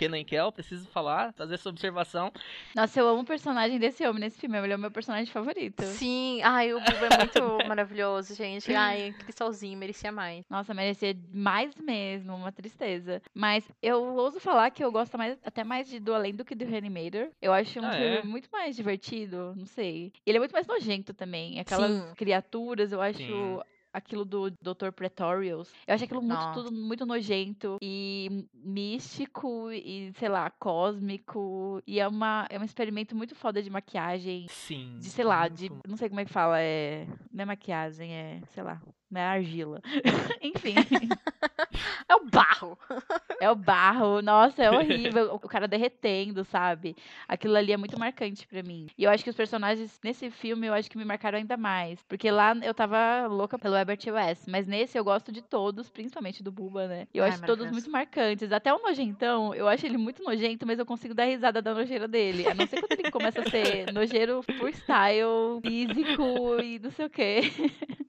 Kenan 0.00 0.24
Kel, 0.24 0.50
preciso 0.50 0.88
falar, 0.88 1.34
fazer 1.34 1.54
essa 1.56 1.68
observação. 1.68 2.32
Nossa, 2.74 2.98
eu 2.98 3.06
amo 3.06 3.20
o 3.20 3.24
personagem 3.24 3.78
desse 3.78 4.02
homem 4.06 4.20
nesse 4.20 4.40
filme. 4.40 4.56
Ele 4.56 4.72
é 4.72 4.76
o 4.76 4.78
meu 4.78 4.90
personagem 4.90 5.30
favorito. 5.30 5.82
Sim, 5.84 6.40
ai, 6.42 6.72
o 6.72 6.80
Bubba 6.80 7.06
é 7.06 7.16
muito 7.18 7.38
maravilhoso, 7.68 8.34
gente. 8.34 8.72
Ai, 8.72 9.14
Cristalzinho, 9.18 9.78
merecia 9.78 10.10
mais. 10.10 10.42
Nossa, 10.48 10.72
merecia 10.72 11.14
mais 11.34 11.74
mesmo, 11.76 12.34
uma 12.34 12.50
tristeza. 12.50 13.20
Mas 13.34 13.70
eu 13.82 14.02
ouso 14.02 14.40
falar 14.40 14.70
que 14.70 14.82
eu 14.82 14.90
gosto 14.90 15.18
mais, 15.18 15.38
até 15.44 15.62
mais 15.62 15.86
de 15.86 16.00
Do 16.00 16.14
Além 16.14 16.34
do 16.34 16.46
que 16.46 16.54
do 16.54 16.64
Reanimator. 16.64 17.28
Eu 17.42 17.52
acho 17.52 17.78
um 17.78 17.84
Ah, 17.84 17.92
filme 17.92 18.16
é? 18.16 18.22
muito 18.22 18.48
mais 18.50 18.74
divertido, 18.74 19.54
não 19.54 19.66
sei. 19.66 20.12
Ele 20.24 20.38
é 20.38 20.40
muito 20.40 20.52
mais 20.52 20.66
nojento 20.66 21.12
também. 21.12 21.60
Aquelas 21.60 21.92
Sim. 21.92 22.14
criaturas, 22.16 22.90
eu 22.90 23.02
acho 23.02 23.18
Sim. 23.18 23.60
Aquilo 23.92 24.24
do 24.24 24.50
Dr. 24.50 24.90
Pretorius. 24.94 25.72
Eu 25.86 25.94
acho 25.94 26.04
aquilo 26.04 26.22
muito, 26.22 26.52
tudo 26.52 26.72
muito 26.72 27.06
nojento 27.06 27.76
e 27.82 28.46
místico 28.54 29.70
e, 29.70 30.12
sei 30.18 30.28
lá, 30.28 30.50
cósmico. 30.50 31.82
E 31.86 32.00
é, 32.00 32.08
uma, 32.08 32.46
é 32.50 32.58
um 32.58 32.64
experimento 32.64 33.16
muito 33.16 33.34
foda 33.34 33.62
de 33.62 33.70
maquiagem. 33.70 34.46
Sim. 34.48 34.98
De, 34.98 35.10
sei 35.10 35.24
lá, 35.24 35.48
de. 35.48 35.70
Não 35.86 35.96
sei 35.96 36.08
como 36.08 36.20
é 36.20 36.24
que 36.24 36.32
fala, 36.32 36.60
é. 36.60 37.06
Não 37.32 37.42
é 37.42 37.46
maquiagem, 37.46 38.12
é. 38.12 38.40
Sei 38.48 38.62
lá. 38.62 38.80
Não 39.10 39.20
é 39.20 39.24
argila. 39.24 39.80
Enfim. 40.40 40.74
É 42.08 42.14
o 42.16 42.24
barro. 42.24 42.76
É 43.40 43.50
o 43.50 43.54
barro, 43.54 44.20
nossa, 44.20 44.62
é 44.62 44.70
horrível. 44.70 45.34
O 45.42 45.48
cara 45.48 45.68
derretendo, 45.68 46.44
sabe? 46.44 46.96
Aquilo 47.28 47.56
ali 47.56 47.72
é 47.72 47.76
muito 47.76 47.98
marcante 47.98 48.46
pra 48.46 48.62
mim. 48.62 48.88
E 48.98 49.04
eu 49.04 49.10
acho 49.10 49.22
que 49.22 49.30
os 49.30 49.36
personagens 49.36 49.98
nesse 50.02 50.30
filme, 50.30 50.66
eu 50.66 50.74
acho 50.74 50.90
que 50.90 50.98
me 50.98 51.04
marcaram 51.04 51.38
ainda 51.38 51.56
mais. 51.56 52.02
Porque 52.08 52.30
lá 52.30 52.54
eu 52.62 52.74
tava 52.74 53.26
louca 53.28 53.58
pelo 53.58 53.76
Herbert 53.76 54.00
West, 54.08 54.42
mas 54.48 54.66
nesse 54.66 54.98
eu 54.98 55.04
gosto 55.04 55.30
de 55.30 55.40
todos, 55.40 55.88
principalmente 55.88 56.42
do 56.42 56.50
Buba, 56.50 56.86
né? 56.88 57.06
Eu 57.14 57.22
Ai, 57.24 57.30
acho 57.30 57.42
todos 57.42 57.70
muito 57.70 57.90
marcantes. 57.90 58.52
Até 58.52 58.72
o 58.74 58.78
nojentão, 58.78 59.54
eu 59.54 59.68
acho 59.68 59.86
ele 59.86 59.96
muito 59.96 60.22
nojento, 60.22 60.66
mas 60.66 60.78
eu 60.78 60.86
consigo 60.86 61.14
dar 61.14 61.24
risada 61.24 61.62
da 61.62 61.72
nojeira 61.72 62.08
dele. 62.08 62.48
A 62.48 62.54
não 62.54 62.66
ser 62.66 62.80
quando 62.80 62.98
ele 62.98 63.10
começa 63.10 63.40
a 63.40 63.50
ser 63.50 63.92
nojeiro 63.92 64.42
por 64.58 64.68
style, 64.70 65.60
físico 65.62 66.60
e 66.62 66.78
não 66.78 66.90
sei 66.90 67.06
o 67.06 67.10
quê. 67.10 67.40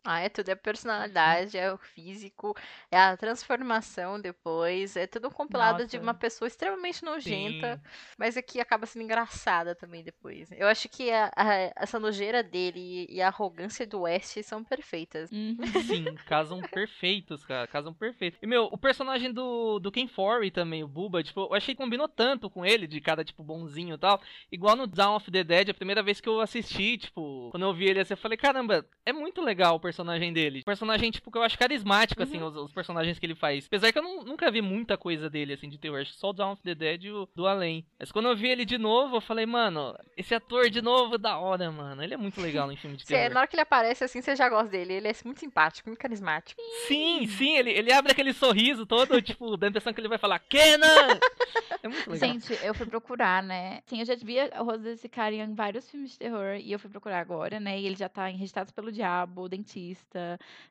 Ah, 0.03 0.19
é 0.21 0.29
tudo. 0.29 0.49
É 0.49 0.53
a 0.53 0.55
personalidade, 0.55 1.57
é 1.57 1.71
o 1.71 1.77
físico, 1.77 2.55
é 2.91 2.97
a 2.97 3.15
transformação 3.15 4.19
depois. 4.19 4.95
É 4.95 5.05
tudo 5.05 5.29
compilado 5.29 5.85
de 5.85 5.97
Nossa. 5.97 6.03
uma 6.03 6.13
pessoa 6.13 6.47
extremamente 6.47 7.03
nojenta, 7.05 7.75
Sim. 7.75 7.81
mas 8.17 8.35
é 8.35 8.41
que 8.41 8.59
acaba 8.59 8.85
sendo 8.87 9.03
engraçada 9.03 9.75
também 9.75 10.03
depois. 10.03 10.51
Eu 10.51 10.67
acho 10.67 10.89
que 10.89 11.11
a- 11.11 11.31
a- 11.35 11.71
essa 11.75 11.99
nojeira 11.99 12.41
dele 12.41 13.05
e 13.09 13.21
a 13.21 13.27
arrogância 13.27 13.85
do 13.85 14.01
West 14.01 14.41
são 14.43 14.63
perfeitas. 14.63 15.31
Uhum. 15.31 15.55
Sim, 16.03 16.15
casam 16.25 16.59
perfeitos, 16.61 17.45
cara. 17.45 17.67
Casam 17.67 17.93
perfeitos. 17.93 18.39
E, 18.41 18.47
meu, 18.47 18.63
o 18.71 18.77
personagem 18.79 19.31
do, 19.31 19.77
do 19.79 19.91
Ken 19.91 20.07
Forey 20.07 20.49
também, 20.49 20.83
o 20.83 20.87
Buba, 20.87 21.21
tipo, 21.23 21.41
eu 21.41 21.53
achei 21.53 21.75
que 21.75 21.81
combinou 21.81 22.07
tanto 22.07 22.49
com 22.49 22.65
ele, 22.65 22.87
de 22.87 22.99
cara, 22.99 23.23
tipo, 23.23 23.43
bonzinho 23.43 23.93
e 23.95 23.99
tal. 23.99 24.19
Igual 24.51 24.75
no 24.75 24.87
Dawn 24.87 25.15
of 25.17 25.29
the 25.29 25.43
Dead, 25.43 25.69
a 25.69 25.73
primeira 25.75 26.01
vez 26.01 26.19
que 26.19 26.27
eu 26.27 26.41
assisti, 26.41 26.97
tipo, 26.97 27.49
quando 27.51 27.63
eu 27.63 27.73
vi 27.73 27.85
ele 27.85 27.99
assim, 27.99 28.13
eu 28.13 28.17
falei, 28.17 28.37
caramba, 28.37 28.83
é 29.05 29.13
muito 29.13 29.41
legal 29.41 29.75
o 29.75 29.79
personagem 29.79 29.90
dele. 30.33 30.63
Personagem, 30.63 31.11
tipo, 31.11 31.31
que 31.31 31.37
eu 31.37 31.43
acho 31.43 31.57
carismático, 31.57 32.21
assim, 32.23 32.41
os, 32.41 32.55
os 32.55 32.71
personagens 32.71 33.17
que 33.19 33.25
ele 33.25 33.35
faz. 33.35 33.65
Apesar 33.65 33.91
que 33.91 33.99
eu 33.99 34.03
não- 34.03 34.23
nunca 34.23 34.49
vi 34.51 34.61
muita 34.61 34.97
coisa 34.97 35.29
dele, 35.29 35.53
assim, 35.53 35.69
de 35.69 35.77
terror. 35.77 35.99
Acho 36.01 36.13
que 36.13 36.19
só 36.19 36.29
o 36.29 36.33
Dawn 36.33 36.53
of 36.53 36.61
the 36.63 36.75
Dead 36.75 37.03
e 37.05 37.11
o 37.11 37.27
do 37.35 37.47
Além. 37.47 37.85
Mas 37.99 38.11
quando 38.11 38.27
eu 38.29 38.35
vi 38.35 38.47
ele 38.49 38.65
de 38.65 38.77
novo, 38.77 39.17
eu 39.17 39.21
falei, 39.21 39.45
mano, 39.45 39.95
esse 40.17 40.33
ator 40.35 40.69
de 40.69 40.81
novo, 40.81 41.17
da 41.17 41.37
hora, 41.37 41.71
mano. 41.71 42.03
Ele 42.03 42.13
é 42.13 42.17
muito 42.17 42.39
legal 42.41 42.71
em 42.71 42.75
filme 42.77 42.95
de 42.97 43.03
Cê- 43.05 43.13
terror. 43.15 43.33
na 43.33 43.39
hora 43.41 43.47
que 43.47 43.55
ele 43.55 43.61
aparece 43.61 44.03
assim, 44.03 44.21
você 44.21 44.35
já 44.35 44.47
gosta 44.49 44.69
dele. 44.69 44.93
Ele 44.93 45.07
é 45.07 45.13
muito 45.25 45.39
simpático, 45.39 45.89
muito 45.89 45.99
carismático. 45.99 46.61
Sim, 46.87 47.25
sim, 47.27 47.57
ele, 47.57 47.71
ele 47.71 47.91
abre 47.91 48.11
aquele 48.11 48.33
sorriso 48.33 48.85
todo, 48.85 49.21
tipo, 49.21 49.57
dando 49.57 49.65
a 49.65 49.69
impressão 49.69 49.93
que 49.93 49.99
ele 50.01 50.07
vai 50.07 50.17
falar, 50.17 50.39
Kenan! 50.39 51.19
É 51.83 51.87
muito 51.87 52.09
legal. 52.09 52.29
Gente, 52.29 52.53
eu 52.63 52.73
fui 52.73 52.85
procurar, 52.85 53.41
né? 53.41 53.81
Sim, 53.87 53.99
eu 53.99 54.05
já 54.05 54.15
via 54.15 54.51
o 54.59 54.63
rosto 54.63 54.79
desse 54.81 55.09
cara 55.09 55.33
em 55.33 55.53
vários 55.53 55.89
filmes 55.89 56.11
de 56.11 56.19
terror 56.19 56.55
e 56.55 56.71
eu 56.71 56.79
fui 56.79 56.89
procurar 56.89 57.19
agora, 57.19 57.59
né? 57.59 57.79
E 57.79 57.85
ele 57.85 57.95
já 57.95 58.07
tá 58.07 58.29
em 58.29 58.35
Registrados 58.37 58.71
pelo 58.71 58.91
Diabo, 58.91 59.49
Dentista, 59.49 59.71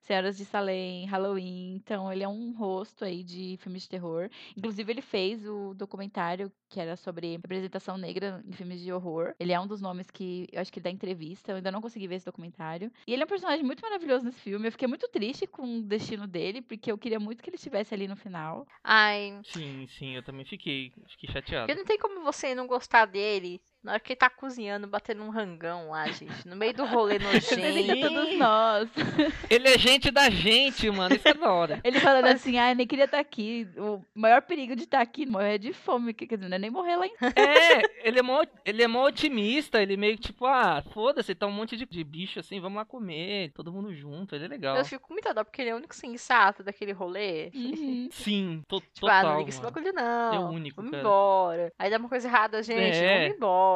Senhoras 0.03 0.37
de 0.37 0.45
Salem, 0.45 1.07
Halloween. 1.07 1.75
Então, 1.77 2.13
ele 2.13 2.23
é 2.23 2.29
um 2.29 2.53
rosto 2.53 3.05
aí 3.05 3.23
de 3.23 3.57
filmes 3.61 3.83
de 3.83 3.89
terror. 3.89 4.29
Inclusive, 4.57 4.93
ele 4.93 5.03
fez 5.03 5.47
o 5.47 5.75
documentário 5.75 6.51
que 6.69 6.79
era 6.81 6.97
sobre 6.97 7.33
representação 7.33 7.99
negra 7.99 8.43
em 8.47 8.53
filmes 8.53 8.81
de 8.81 8.93
horror. 8.93 9.35
Ele 9.41 9.53
é 9.53 9.59
um 9.61 9.67
dos 9.67 9.81
nomes 9.81 10.09
que 10.11 10.47
eu 10.53 10.61
acho 10.61 10.73
que 10.73 10.81
dá 10.81 10.89
entrevista. 10.91 11.51
Eu 11.53 11.57
ainda 11.57 11.73
não 11.73 11.81
consegui 11.81 12.07
ver 12.07 12.17
esse 12.17 12.27
documentário. 12.27 12.93
E 13.07 13.13
ele 13.13 13.23
é 13.23 13.25
um 13.25 13.29
personagem 13.29 13.65
muito 13.65 13.81
maravilhoso 13.83 14.25
nesse 14.25 14.41
filme. 14.41 14.69
Eu 14.69 14.73
fiquei 14.73 14.87
muito 14.87 15.09
triste 15.09 15.47
com 15.47 15.79
o 15.79 15.83
destino 15.83 16.27
dele, 16.27 16.63
porque 16.63 16.93
eu 16.93 16.99
queria 16.99 17.19
muito 17.19 17.43
que 17.43 17.51
ele 17.51 17.57
estivesse 17.57 17.93
ali 17.93 18.07
no 18.07 18.17
final. 18.17 18.67
Ai, 18.85 19.41
Sim, 19.45 19.87
sim, 19.99 20.15
eu 20.15 20.23
também 20.23 20.45
fiquei, 20.45 20.93
fiquei 21.09 21.31
chateado. 21.33 21.67
porque 21.67 21.79
não 21.79 21.87
tem 21.87 21.99
como 21.99 22.23
você 22.23 22.55
não 22.55 22.67
gostar 22.67 23.07
dele 23.07 23.61
na 23.83 23.93
hora 23.93 24.01
que 24.01 24.12
ele 24.12 24.18
tá 24.18 24.28
cozinhando, 24.28 24.87
batendo 24.87 25.22
um 25.22 25.31
rangão 25.31 25.91
lá, 25.91 26.07
gente. 26.09 26.47
No 26.47 26.55
meio 26.55 26.74
do 26.74 26.85
rolê 26.85 27.18
nojento. 27.20 28.09
todos 28.09 28.37
nós. 28.37 28.89
Ele 29.49 29.68
é 29.68 29.78
gente 29.78 30.11
da 30.11 30.28
gente, 30.28 30.91
mano, 30.91 31.14
isso 31.14 31.26
é 31.26 31.35
da 31.35 31.51
hora. 31.51 31.81
Ele 31.83 31.99
falando 31.99 32.26
assim, 32.26 32.59
ai, 32.59 32.74
nem 32.74 32.87
queria 32.87 33.07
estar 33.07 33.18
aqui. 33.18 33.66
O 33.76 34.03
maior 34.14 34.43
perigo 34.43 34.76
de 34.76 34.85
estar 34.85 35.01
aqui 35.01 35.22
é 35.22 35.26
morrer 35.26 35.59
de 35.59 35.72
fome. 35.72 36.12
Quer 36.12 36.37
dizer, 36.37 36.49
não 36.49 36.57
é 36.57 36.59
nem 36.59 36.70
morrer 36.70 36.97
lá 36.97 37.07
em 37.07 37.12
É, 37.37 37.83
ele 38.07 38.18
é 38.18 38.22
mó, 38.22 38.43
ele 38.64 38.83
é 38.83 38.87
mó 38.87 39.07
otimista, 39.07 39.81
ele 39.81 39.97
meio 39.97 40.16
que 40.16 40.22
tipo, 40.22 40.45
ah, 40.47 40.83
foda-se, 40.93 41.35
tá 41.35 41.47
um 41.47 41.53
monte 41.53 41.76
de, 41.76 41.87
de 41.87 42.05
bicho 42.05 42.39
assim, 42.39 42.61
vamos 42.61 42.76
lá 42.76 42.85
comer, 42.85 43.51
todo 43.53 43.72
mundo 43.72 43.95
junto, 43.95 44.35
ele 44.35 44.45
é 44.45 44.49
legal. 44.49 44.76
Eu 44.76 44.85
fico 44.85 45.07
com 45.07 45.14
muita 45.14 45.33
dó, 45.33 45.43
porque 45.43 45.62
ele 45.62 45.70
é 45.70 45.74
o 45.74 45.78
único 45.78 45.95
sensato 45.95 46.62
daquele 46.62 46.93
rolê. 46.93 47.51
Uhum. 47.55 48.09
Sim, 48.12 48.62
to, 48.68 48.81
Tipo, 48.93 49.07
ah, 49.07 49.14
não 49.14 49.22
total, 49.22 49.39
liga 49.39 49.51
esse 49.51 49.62
bagulho 49.62 49.93
não. 49.93 50.35
É 50.35 50.39
o 50.39 50.49
único, 50.49 50.76
Vamos 50.76 50.91
cara. 50.91 51.03
embora. 51.03 51.72
Aí 51.78 51.91
dá 51.91 51.97
uma 51.99 52.09
coisa 52.09 52.28
errada, 52.28 52.62
gente. 52.62 52.97
É. 52.97 53.20
Vamos 53.22 53.37
embora. 53.37 53.70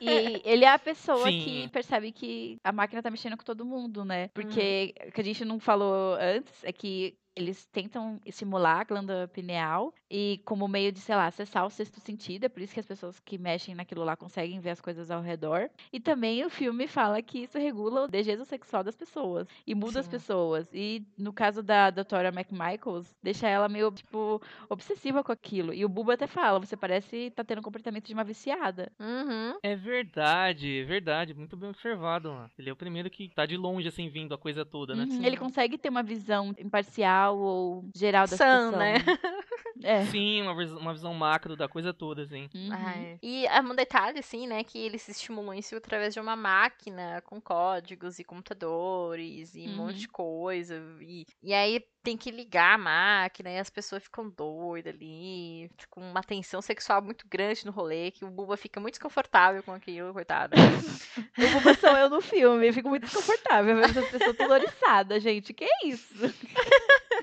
E 0.00 0.42
ele 0.44 0.64
é 0.64 0.72
a 0.72 0.78
pessoa 0.78 1.24
Sim. 1.24 1.40
que 1.40 1.68
percebe 1.68 2.12
que 2.12 2.58
a 2.64 2.72
máquina 2.72 3.02
tá 3.02 3.10
mexendo 3.10 3.36
com 3.36 3.44
todo 3.44 3.64
mundo, 3.64 4.04
né? 4.04 4.28
Porque 4.28 4.94
o 5.08 5.12
que 5.12 5.20
a 5.20 5.24
gente 5.24 5.44
não 5.44 5.58
falou 5.58 6.16
antes 6.20 6.64
é 6.64 6.72
que 6.72 7.16
eles 7.36 7.66
tentam 7.66 8.20
estimular 8.24 8.80
a 8.80 8.84
glândula 8.84 9.28
pineal 9.28 9.92
e 10.10 10.40
como 10.44 10.68
meio 10.68 10.92
de, 10.92 11.00
sei 11.00 11.16
lá, 11.16 11.26
acessar 11.26 11.66
o 11.66 11.70
sexto 11.70 12.00
sentido, 12.00 12.44
é 12.44 12.48
por 12.48 12.62
isso 12.62 12.72
que 12.72 12.80
as 12.80 12.86
pessoas 12.86 13.18
que 13.18 13.36
mexem 13.36 13.74
naquilo 13.74 14.04
lá 14.04 14.16
conseguem 14.16 14.60
ver 14.60 14.70
as 14.70 14.80
coisas 14.80 15.10
ao 15.10 15.20
redor. 15.20 15.68
E 15.92 15.98
também 15.98 16.44
o 16.44 16.50
filme 16.50 16.86
fala 16.86 17.20
que 17.22 17.40
isso 17.40 17.58
regula 17.58 18.04
o 18.04 18.08
desejo 18.08 18.44
sexual 18.44 18.84
das 18.84 18.96
pessoas 18.96 19.48
e 19.66 19.74
muda 19.74 20.00
as 20.00 20.06
Sim. 20.06 20.12
pessoas. 20.12 20.68
E 20.72 21.04
no 21.18 21.32
caso 21.32 21.62
da 21.62 21.90
doutora 21.90 22.28
McMichaels, 22.28 23.16
deixa 23.22 23.48
ela 23.48 23.68
meio, 23.68 23.90
tipo, 23.90 24.40
obsessiva 24.68 25.24
com 25.24 25.32
aquilo. 25.32 25.74
E 25.74 25.84
o 25.84 25.88
Buba 25.88 26.14
até 26.14 26.26
fala, 26.26 26.60
você 26.60 26.76
parece 26.76 27.30
tá 27.30 27.42
tendo 27.42 27.58
um 27.58 27.62
comportamento 27.62 28.06
de 28.06 28.14
uma 28.14 28.24
viciada. 28.24 28.92
Uhum. 29.00 29.58
É 29.62 29.74
verdade, 29.74 30.80
é 30.80 30.84
verdade, 30.84 31.34
muito 31.34 31.56
bem 31.56 31.70
observado, 31.70 32.30
mano. 32.30 32.50
Ele 32.58 32.70
é 32.70 32.72
o 32.72 32.76
primeiro 32.76 33.10
que 33.10 33.28
tá 33.30 33.46
de 33.46 33.56
longe, 33.56 33.88
assim, 33.88 34.08
vindo 34.08 34.34
a 34.34 34.38
coisa 34.38 34.64
toda, 34.64 34.94
né? 34.94 35.04
Uhum, 35.10 35.24
Ele 35.24 35.36
consegue 35.36 35.76
ter 35.76 35.88
uma 35.88 36.02
visão 36.02 36.54
imparcial 36.58 37.23
ou 37.30 37.84
geral 37.94 38.26
da 38.26 38.36
Sã, 38.36 38.70
situação. 38.70 38.78
né? 38.78 38.94
É. 39.82 40.04
Sim, 40.06 40.40
uma, 40.42 40.56
vis- 40.56 40.70
uma 40.72 40.94
visão 40.94 41.12
macro 41.12 41.56
da 41.56 41.68
coisa 41.68 41.92
toda, 41.92 42.22
assim. 42.22 42.48
Uhum. 42.54 42.68
Ai. 42.72 43.18
E 43.20 43.44
é 43.46 43.60
um 43.60 43.74
detalhe, 43.74 44.20
assim, 44.20 44.46
né, 44.46 44.62
que 44.62 44.78
eles 44.78 45.06
estimulam 45.08 45.52
isso 45.52 45.74
através 45.76 46.14
de 46.14 46.20
uma 46.20 46.36
máquina 46.36 47.20
com 47.26 47.38
códigos 47.40 48.18
e 48.20 48.24
computadores 48.24 49.54
e 49.54 49.68
um 49.68 49.74
monte 49.76 49.94
Uhum. 49.94 49.98
de 49.98 50.08
coisa. 50.08 50.80
E, 51.02 51.26
e 51.42 51.52
aí 51.52 51.84
tem 52.04 52.16
que 52.16 52.30
ligar 52.30 52.74
a 52.76 52.78
máquina 52.78 53.50
e 53.50 53.58
as 53.58 53.68
pessoas 53.68 54.04
ficam 54.04 54.30
doidas 54.30 54.94
ali, 54.94 55.68
com 55.90 56.00
uma 56.00 56.22
tensão 56.22 56.62
sexual 56.62 57.02
muito 57.02 57.26
grande 57.28 57.66
no 57.66 57.72
rolê, 57.72 58.10
que 58.12 58.24
o 58.24 58.30
Buba 58.30 58.56
fica 58.56 58.78
muito 58.80 58.94
desconfortável 58.94 59.62
com 59.64 59.72
aquilo, 59.72 60.12
coitado. 60.14 60.54
O 61.36 61.50
Buba 61.60 61.74
sou 61.74 61.90
eu 61.96 62.08
no 62.08 62.20
filme. 62.22 62.68
Eu 62.68 62.72
fico 62.72 62.88
muito 62.88 63.04
desconfortável 63.06 63.74
vendo 63.74 63.84
essas 63.98 64.08
pessoas 64.08 64.38
oriçadas, 64.50 65.20
gente. 65.22 65.52
Que 65.52 65.66
isso? 65.84 66.14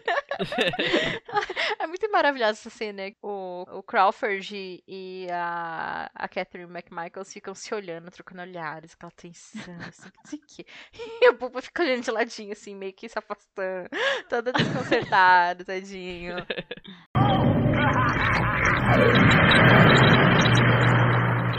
É 1.81 1.87
muito 1.87 2.11
maravilhosa 2.11 2.51
essa 2.51 2.69
cena. 2.69 3.11
O, 3.21 3.65
o 3.79 3.83
Crawford 3.83 4.83
e 4.87 5.27
a, 5.31 6.11
a 6.13 6.27
Catherine 6.27 6.71
McMichaels 6.71 7.33
ficam 7.33 7.55
se 7.55 7.73
olhando, 7.73 8.11
trocando 8.11 8.41
olhares, 8.43 8.93
aquela 8.93 9.11
tensão, 9.11 9.75
assim, 9.87 10.11
não 10.15 10.25
sei 10.25 10.39
o 10.39 10.43
quê. 10.47 10.65
E 11.21 11.29
o 11.29 11.33
Buba 11.33 11.61
fica 11.61 11.83
olhando 11.83 12.03
de 12.03 12.11
ladinho, 12.11 12.51
assim, 12.51 12.75
meio 12.75 12.93
que 12.93 13.09
se 13.09 13.17
afastando, 13.17 13.89
todo 14.29 14.51
desconcertado, 14.51 15.65
tadinho. 15.65 16.35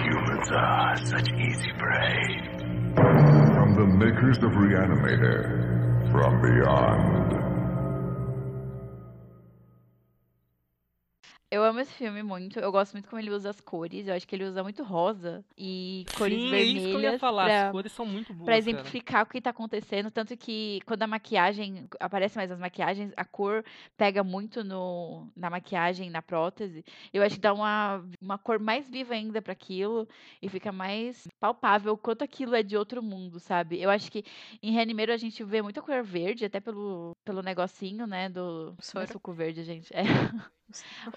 Humans 0.04 0.50
are 0.52 0.96
such 1.04 1.28
easy 1.32 1.72
prey. 1.78 2.52
From 2.94 3.74
the 3.74 3.86
makers 3.86 4.38
of 4.38 4.52
Reanimator, 4.52 6.10
from 6.10 6.42
beyond. 6.42 7.51
Eu 11.54 11.62
amo 11.62 11.80
esse 11.80 11.92
filme 11.92 12.22
muito. 12.22 12.58
Eu 12.58 12.72
gosto 12.72 12.94
muito 12.94 13.10
como 13.10 13.20
ele 13.20 13.30
usa 13.30 13.50
as 13.50 13.60
cores. 13.60 14.08
Eu 14.08 14.14
acho 14.14 14.26
que 14.26 14.34
ele 14.34 14.44
usa 14.44 14.62
muito 14.62 14.82
rosa 14.82 15.44
e 15.54 16.06
cores 16.16 16.38
Sim, 16.38 16.46
é 16.46 16.50
vermelhas. 16.50 16.82
isso 16.82 16.86
que 16.88 16.94
eu 16.94 17.00
ia 17.12 17.18
falar. 17.18 17.44
pra- 17.44 17.66
As 17.66 17.72
cores 17.72 17.92
são 17.92 18.06
muito 18.06 18.32
boas. 18.32 18.44
Pra 18.46 18.54
cara. 18.54 18.58
exemplificar 18.58 19.22
o 19.22 19.26
que 19.26 19.38
tá 19.38 19.50
acontecendo, 19.50 20.10
tanto 20.10 20.34
que 20.34 20.80
quando 20.86 21.02
a 21.02 21.06
maquiagem 21.06 21.86
aparece 22.00 22.38
mais 22.38 22.50
as 22.50 22.58
maquiagens, 22.58 23.12
a 23.18 23.24
cor 23.26 23.62
pega 23.98 24.24
muito 24.24 24.64
no, 24.64 25.28
na 25.36 25.50
maquiagem, 25.50 26.08
na 26.08 26.22
prótese. 26.22 26.82
Eu 27.12 27.22
acho 27.22 27.34
que 27.34 27.40
dá 27.42 27.52
uma, 27.52 28.02
uma 28.18 28.38
cor 28.38 28.58
mais 28.58 28.88
viva 28.88 29.12
ainda 29.12 29.42
pra 29.42 29.52
aquilo 29.52 30.08
e 30.40 30.48
fica 30.48 30.72
mais 30.72 31.28
palpável 31.38 31.92
o 31.92 31.98
quanto 31.98 32.24
aquilo 32.24 32.54
é 32.54 32.62
de 32.62 32.78
outro 32.78 33.02
mundo, 33.02 33.38
sabe? 33.38 33.78
Eu 33.78 33.90
acho 33.90 34.10
que 34.10 34.24
em 34.62 34.72
Reanimeiro 34.72 35.12
a 35.12 35.18
gente 35.18 35.44
vê 35.44 35.60
muita 35.60 35.82
cor 35.82 36.02
verde, 36.02 36.46
até 36.46 36.60
pelo, 36.60 37.11
pelo 37.24 37.42
negocinho, 37.42 38.06
né, 38.06 38.28
do 38.28 38.66
não 38.66 39.02
é 39.02 39.06
Soro. 39.06 39.12
suco 39.12 39.32
verde, 39.32 39.62
gente. 39.64 39.92
É 39.94 40.02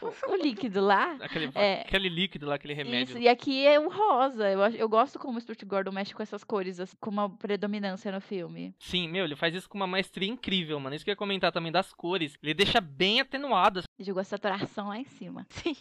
o, 0.02 0.32
o 0.32 0.36
líquido 0.36 0.82
lá. 0.82 1.14
Aquele, 1.22 1.50
É. 1.56 1.82
aquele 1.82 2.10
líquido 2.10 2.46
lá, 2.46 2.56
aquele 2.56 2.74
remédio. 2.74 3.12
Isso, 3.14 3.18
e 3.20 3.28
aqui 3.28 3.66
é 3.66 3.80
o 3.80 3.90
rosa. 3.90 4.50
Eu, 4.50 4.60
eu 4.76 4.90
gosto 4.90 5.18
como 5.18 5.38
o 5.38 5.42
Stuart 5.42 5.64
Gordon 5.66 5.92
mexe 5.92 6.14
com 6.14 6.22
essas 6.22 6.44
cores, 6.44 6.80
assim, 6.80 6.96
com 7.00 7.10
uma 7.10 7.30
predominância 7.30 8.12
no 8.12 8.20
filme. 8.20 8.76
Sim, 8.80 9.08
meu, 9.08 9.24
ele 9.26 9.36
faz 9.36 9.56
isso 9.56 9.70
com 9.70 9.78
uma 9.78 9.88
maestria 9.88 10.28
incrível, 10.30 10.80
mano. 10.80 10.96
Isso 10.96 11.06
que 11.06 11.10
eu 11.12 11.14
ia 11.14 11.18
comentar 11.18 11.52
também 11.52 11.72
das 11.72 11.94
cores. 11.94 12.38
Ele 12.44 12.54
deixa 12.54 12.82
bem 12.82 13.22
atenuado. 13.22 13.84
Jogou 14.00 14.20
a 14.22 14.26
saturação 14.26 14.90
lá 14.90 14.98
em 14.98 15.06
cima. 15.06 15.46
Sim. 15.50 15.76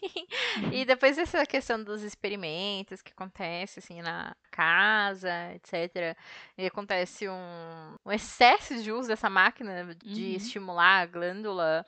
E 0.73 0.85
depois 0.85 1.17
dessa 1.17 1.45
questão 1.45 1.83
dos 1.83 2.03
experimentos 2.03 3.03
que 3.03 3.13
acontece 3.13 3.81
assim 3.81 4.01
na 4.03 4.37
casa, 4.53 5.53
etc. 5.55 6.17
E 6.57 6.67
acontece 6.67 7.29
um, 7.29 7.97
um 8.07 8.13
excesso 8.13 8.81
de 8.83 8.93
uso 8.93 9.09
dessa 9.09 9.29
máquina 9.29 9.97
de 10.15 10.23
Uhum. 10.31 10.37
estimular 10.37 11.03
a 11.03 11.07
glândula. 11.07 11.85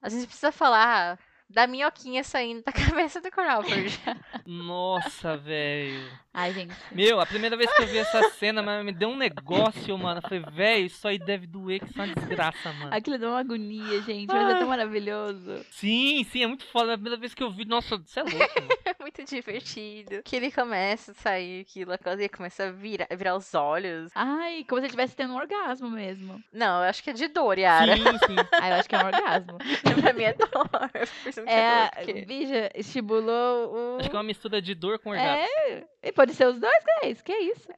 A 0.00 0.08
gente 0.08 0.26
precisa 0.26 0.50
falar 0.52 1.18
da 1.48 1.66
minhoquinha 1.66 2.22
saindo 2.22 2.62
da 2.62 2.72
cabeça 3.04 3.20
do 3.20 3.30
Crawford. 3.30 4.00
Nossa, 4.46 5.36
velho. 5.36 6.10
Ai, 6.32 6.52
gente. 6.52 6.72
Meu, 6.92 7.20
a 7.20 7.26
primeira 7.26 7.56
vez 7.56 7.72
que 7.72 7.82
eu 7.82 7.86
vi 7.88 7.98
essa 7.98 8.30
cena, 8.30 8.62
mas 8.62 8.84
me 8.84 8.92
deu 8.92 9.08
um 9.08 9.16
negócio, 9.16 9.98
mano. 9.98 10.18
Eu 10.18 10.22
falei, 10.22 10.40
velho, 10.52 10.86
isso 10.86 11.06
aí 11.08 11.18
deve 11.18 11.46
doer, 11.46 11.80
que 11.80 11.86
isso 11.90 12.00
é 12.00 12.04
uma 12.04 12.14
desgraça, 12.14 12.72
mano. 12.72 12.94
Aquilo 12.94 13.18
deu 13.18 13.30
uma 13.30 13.40
agonia, 13.40 14.00
gente, 14.02 14.28
mas 14.28 14.54
é 14.54 14.58
tão 14.58 14.68
maravilhoso. 14.68 15.64
Sim, 15.70 16.22
sim, 16.24 16.44
é 16.44 16.46
muito 16.46 16.64
foda. 16.66 16.94
A 16.94 16.96
primeira 16.96 17.18
vez 17.18 17.34
que 17.34 17.42
eu 17.42 17.50
vi, 17.50 17.64
nossa, 17.64 17.96
você 17.98 18.20
é 18.20 18.22
louco, 18.22 18.38
mano. 18.60 18.68
é 18.84 18.94
muito 19.00 19.24
divertido. 19.24 20.22
Que 20.24 20.36
ele 20.36 20.52
começa 20.52 21.10
a 21.10 21.14
sair 21.14 21.62
aquilo, 21.62 21.92
a 21.92 21.98
coisa 21.98 22.22
e 22.22 22.28
começa 22.28 22.68
a 22.68 22.70
virar, 22.70 23.08
virar 23.16 23.34
os 23.36 23.52
olhos. 23.54 24.12
Ai, 24.14 24.64
como 24.68 24.80
se 24.80 24.84
ele 24.84 24.86
estivesse 24.86 25.16
tendo 25.16 25.32
um 25.32 25.36
orgasmo 25.36 25.90
mesmo. 25.90 26.40
Não, 26.52 26.82
eu 26.84 26.88
acho 26.90 27.02
que 27.02 27.10
é 27.10 27.12
de 27.12 27.26
dor, 27.26 27.58
Yara. 27.58 27.96
Sim, 27.96 28.04
sim. 28.04 28.36
Ai, 28.52 28.70
eu 28.70 28.76
acho 28.76 28.88
que 28.88 28.94
é 28.94 28.98
um 29.02 29.06
orgasmo. 29.06 29.58
pra 30.00 30.12
mim 30.12 30.22
é 30.22 30.32
dor. 30.34 30.48
É, 31.46 31.60
É, 31.60 31.80
dor, 31.82 31.90
porque... 32.04 32.24
bicha, 32.24 32.70
estimulou 32.74 33.72
o. 33.74 33.98
Acho 34.00 34.10
que 34.10 34.16
é 34.16 34.18
uma 34.18 34.24
mistura 34.24 34.60
de 34.62 34.74
dor 34.74 34.98
com 34.98 35.10
orgasmo. 35.10 35.44
É, 35.68 35.84
e 36.02 36.12
pode 36.20 36.34
ser 36.34 36.46
os 36.48 36.60
dois, 36.60 36.84
que 36.84 37.06
isso, 37.06 37.24
que 37.24 37.32
é 37.32 37.42
isso. 37.44 37.68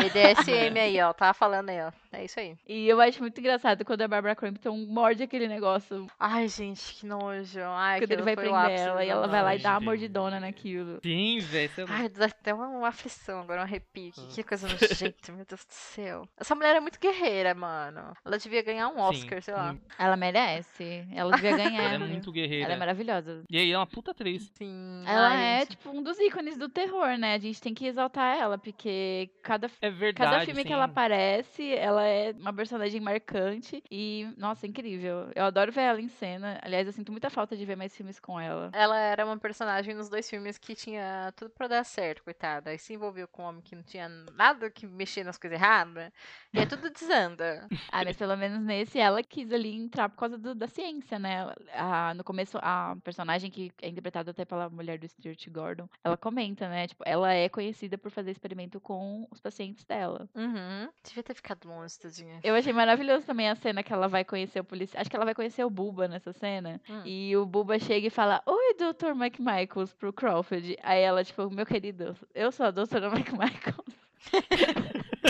BDSM 0.00 0.78
aí, 0.80 1.00
ó. 1.02 1.12
Tava 1.12 1.34
falando 1.34 1.68
aí, 1.68 1.80
ó. 1.82 1.92
É 2.12 2.24
isso 2.24 2.40
aí. 2.40 2.56
E 2.66 2.88
eu 2.88 3.00
acho 3.00 3.20
muito 3.20 3.38
engraçado 3.38 3.84
quando 3.84 4.02
a 4.02 4.08
Barbara 4.08 4.34
Crampton 4.34 4.76
morde 4.88 5.22
aquele 5.22 5.46
negócio 5.46 6.06
Ai, 6.18 6.48
gente, 6.48 6.94
que 6.94 7.06
nojo. 7.06 7.60
Ai, 7.62 8.00
quando 8.00 8.10
ele 8.12 8.22
vai 8.22 8.34
prender 8.34 8.70
ela 8.70 9.04
e 9.04 9.08
ela 9.08 9.26
vai 9.28 9.42
lá 9.42 9.54
e 9.54 9.58
dá 9.58 9.72
uma 9.72 9.78
Sim. 9.80 9.84
mordidona 9.84 10.40
naquilo. 10.40 10.98
Sim, 11.02 11.38
velho, 11.40 11.70
é. 11.78 11.84
Ai, 11.88 12.08
dá 12.08 12.24
até 12.24 12.52
uma, 12.54 12.66
uma 12.68 12.88
aflição 12.88 13.40
agora, 13.40 13.60
um 13.60 13.64
arrepio. 13.64 14.12
Que, 14.12 14.20
Ah. 14.20 14.26
que 14.34 14.42
coisa 14.42 14.66
nojenta, 14.66 15.32
meu 15.32 15.44
Deus 15.44 15.64
do 15.64 15.72
céu. 15.72 16.26
Essa 16.38 16.54
mulher 16.54 16.74
é 16.76 16.80
muito 16.80 16.98
guerreira, 16.98 17.54
mano. 17.54 18.16
Ela 18.24 18.38
devia 18.38 18.62
ganhar 18.62 18.88
um 18.88 18.98
Oscar, 18.98 19.42
sei 19.42 19.54
lá. 19.54 19.72
sim. 19.74 19.80
Ela 19.98 20.16
merece. 20.16 21.06
Ela 21.14 21.36
devia 21.36 21.50
ganhar. 21.56 21.82
Ela 21.94 22.04
é 22.04 22.08
muito 22.08 22.32
guerreira. 22.32 22.64
Ela 22.64 22.74
é 22.74 22.78
maravilhosa. 22.78 23.44
E 23.50 23.58
aí, 23.58 23.70
é 23.70 23.76
uma 23.76 23.86
puta 23.86 24.10
atriz. 24.12 24.50
Sim. 24.54 25.02
Ela 25.06 25.28
ai, 25.28 25.44
é, 25.44 25.58
gente. 25.60 25.70
tipo, 25.70 25.90
um 25.90 26.02
dos 26.02 26.18
ícones 26.18 26.56
do 26.56 26.68
terror, 26.68 27.16
né? 27.18 27.34
A 27.34 27.38
gente 27.38 27.60
tem 27.60 27.72
que 27.74 27.84
exaltar 27.90 28.36
ela, 28.38 28.56
porque 28.58 29.30
cada, 29.42 29.70
É 29.80 29.90
verdade. 29.90 30.30
cada 30.30 30.44
filme 30.46 30.64
que 30.64 30.72
ela 30.72 30.84
sim. 30.86 30.90
aparece, 30.90 31.74
ela 31.74 32.04
é 32.04 32.32
uma 32.32 32.52
personagem 32.52 33.00
marcante 33.00 33.82
e, 33.90 34.26
nossa, 34.36 34.66
incrível. 34.66 35.30
Eu 35.34 35.44
adoro 35.44 35.70
ver 35.72 35.82
ela 35.82 36.00
em 36.00 36.08
cena. 36.08 36.58
Aliás, 36.62 36.86
eu 36.86 36.92
sinto 36.92 37.12
muita 37.12 37.28
falta 37.30 37.56
de 37.56 37.64
ver 37.64 37.76
mais 37.76 37.94
filmes 37.96 38.18
com 38.18 38.38
ela. 38.40 38.70
Ela 38.72 38.98
era 38.98 39.24
uma 39.24 39.38
personagem 39.38 39.94
nos 39.94 40.08
dois 40.08 40.28
filmes 40.28 40.58
que 40.58 40.74
tinha 40.74 41.32
tudo 41.36 41.50
pra 41.50 41.68
dar 41.68 41.84
certo, 41.84 42.22
coitada. 42.24 42.70
Aí 42.70 42.78
se 42.78 42.94
envolveu 42.94 43.26
com 43.28 43.42
um 43.42 43.46
homem 43.46 43.62
que 43.62 43.74
não 43.76 43.82
tinha 43.82 44.08
nada 44.08 44.70
que 44.70 44.86
mexer 44.86 45.24
nas 45.24 45.36
coisas 45.38 45.58
erradas. 45.60 46.10
E 46.52 46.58
aí 46.58 46.66
tudo 46.66 46.90
desanda. 46.90 47.66
Ah, 47.92 48.04
mas 48.04 48.16
pelo 48.16 48.36
menos 48.36 48.60
nesse 48.62 48.98
ela 49.00 49.20
quis 49.22 49.50
ali 49.52 49.74
entrar 49.74 50.08
por 50.08 50.16
causa 50.16 50.38
do- 50.38 50.54
da 50.54 50.68
ciência, 50.68 51.18
né? 51.18 51.52
A, 51.74 52.14
no 52.14 52.22
começo, 52.22 52.56
a 52.62 52.96
personagem 53.02 53.50
que 53.50 53.72
é 53.82 53.88
interpretada 53.88 54.30
até 54.30 54.44
pela 54.44 54.68
mulher 54.70 54.98
do 54.98 55.08
Stuart 55.08 55.48
Gordon, 55.48 55.88
ela 56.04 56.16
comenta, 56.16 56.68
né? 56.68 56.86
Tipo, 56.86 57.02
ela 57.04 57.32
é 57.32 57.48
conhecida 57.48 57.79
por 57.98 58.10
fazer 58.10 58.30
experimento 58.30 58.80
com 58.80 59.26
os 59.30 59.40
pacientes 59.40 59.84
dela. 59.84 60.28
Uhum. 60.34 60.88
Devia 61.04 61.22
ter 61.22 61.34
ficado 61.34 61.68
longe, 61.68 61.98
tadinha. 61.98 62.40
Eu 62.42 62.54
achei 62.54 62.72
maravilhoso 62.72 63.26
também 63.26 63.48
a 63.48 63.54
cena 63.54 63.82
que 63.82 63.92
ela 63.92 64.08
vai 64.08 64.24
conhecer 64.24 64.60
o 64.60 64.64
policial. 64.64 65.00
Acho 65.00 65.10
que 65.10 65.16
ela 65.16 65.24
vai 65.24 65.34
conhecer 65.34 65.64
o 65.64 65.70
Buba 65.70 66.08
nessa 66.08 66.32
cena. 66.32 66.80
Hum. 66.88 67.02
E 67.04 67.36
o 67.36 67.46
Buba 67.46 67.78
chega 67.78 68.06
e 68.06 68.10
fala: 68.10 68.42
Oi, 68.46 68.74
Dr. 68.74 69.14
Mike 69.14 69.40
Michaels, 69.40 69.92
pro 69.94 70.12
Crawford. 70.12 70.76
Aí 70.82 71.00
ela, 71.00 71.24
tipo, 71.24 71.50
meu 71.50 71.66
querido, 71.66 72.16
eu 72.34 72.52
sou 72.52 72.66
a 72.66 72.70
doutora 72.70 73.10
Mike 73.14 73.32
Michaels. 73.32 74.00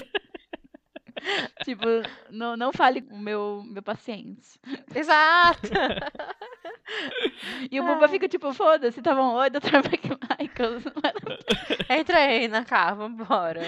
tipo, 1.65 1.85
não, 2.31 2.57
não 2.57 2.73
fale 2.73 3.03
com 3.03 3.15
o 3.15 3.19
meu, 3.19 3.63
meu 3.67 3.83
paciente. 3.83 4.59
Exato! 4.95 5.71
E 7.71 7.81
o 7.81 7.85
Buba 7.85 8.09
fica 8.09 8.29
tipo, 8.29 8.53
foda-se, 8.53 9.01
tá 9.01 9.15
bom, 9.15 9.35
oi, 9.35 9.51
Dr. 9.51 9.77
Mike 9.91 10.09
Michaels. 10.09 10.85
Entra 11.89 12.19
aí 12.19 12.49
na 12.49 12.65
cá, 12.65 12.93
vambora. 12.95 13.61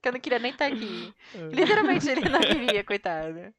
Que 0.00 0.08
eu 0.08 0.12
não 0.12 0.20
queria 0.20 0.38
nem 0.38 0.52
estar 0.52 0.66
aqui. 0.66 1.12
Literalmente 1.52 2.08
ele 2.08 2.28
não 2.28 2.40
queria, 2.40 2.84
coitado. 2.84 3.52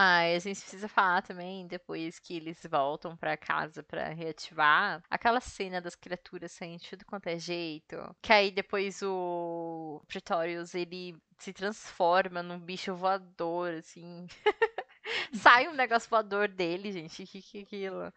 Ah, 0.00 0.28
e 0.28 0.36
a 0.36 0.38
gente 0.38 0.60
precisa 0.60 0.86
falar 0.86 1.22
também, 1.22 1.66
depois 1.66 2.20
que 2.20 2.36
eles 2.36 2.64
voltam 2.70 3.16
pra 3.16 3.36
casa 3.36 3.82
pra 3.82 4.10
reativar, 4.10 5.02
aquela 5.10 5.40
cena 5.40 5.80
das 5.80 5.96
criaturas 5.96 6.52
saindo 6.52 6.78
de 6.80 6.90
tudo 6.90 7.04
quanto 7.04 7.26
é 7.26 7.36
jeito. 7.36 7.96
Que 8.22 8.32
aí 8.32 8.52
depois 8.52 9.02
o 9.02 10.00
Pretorius, 10.06 10.72
ele 10.76 11.16
se 11.36 11.52
transforma 11.52 12.44
num 12.44 12.60
bicho 12.60 12.94
voador, 12.94 13.74
assim. 13.74 14.28
Sai 15.34 15.66
um 15.66 15.74
negócio 15.74 16.08
voador 16.08 16.46
dele, 16.46 16.92
gente. 16.92 17.26
Que 17.26 17.42
que 17.42 17.58
é 17.58 17.62
aquilo? 17.62 18.12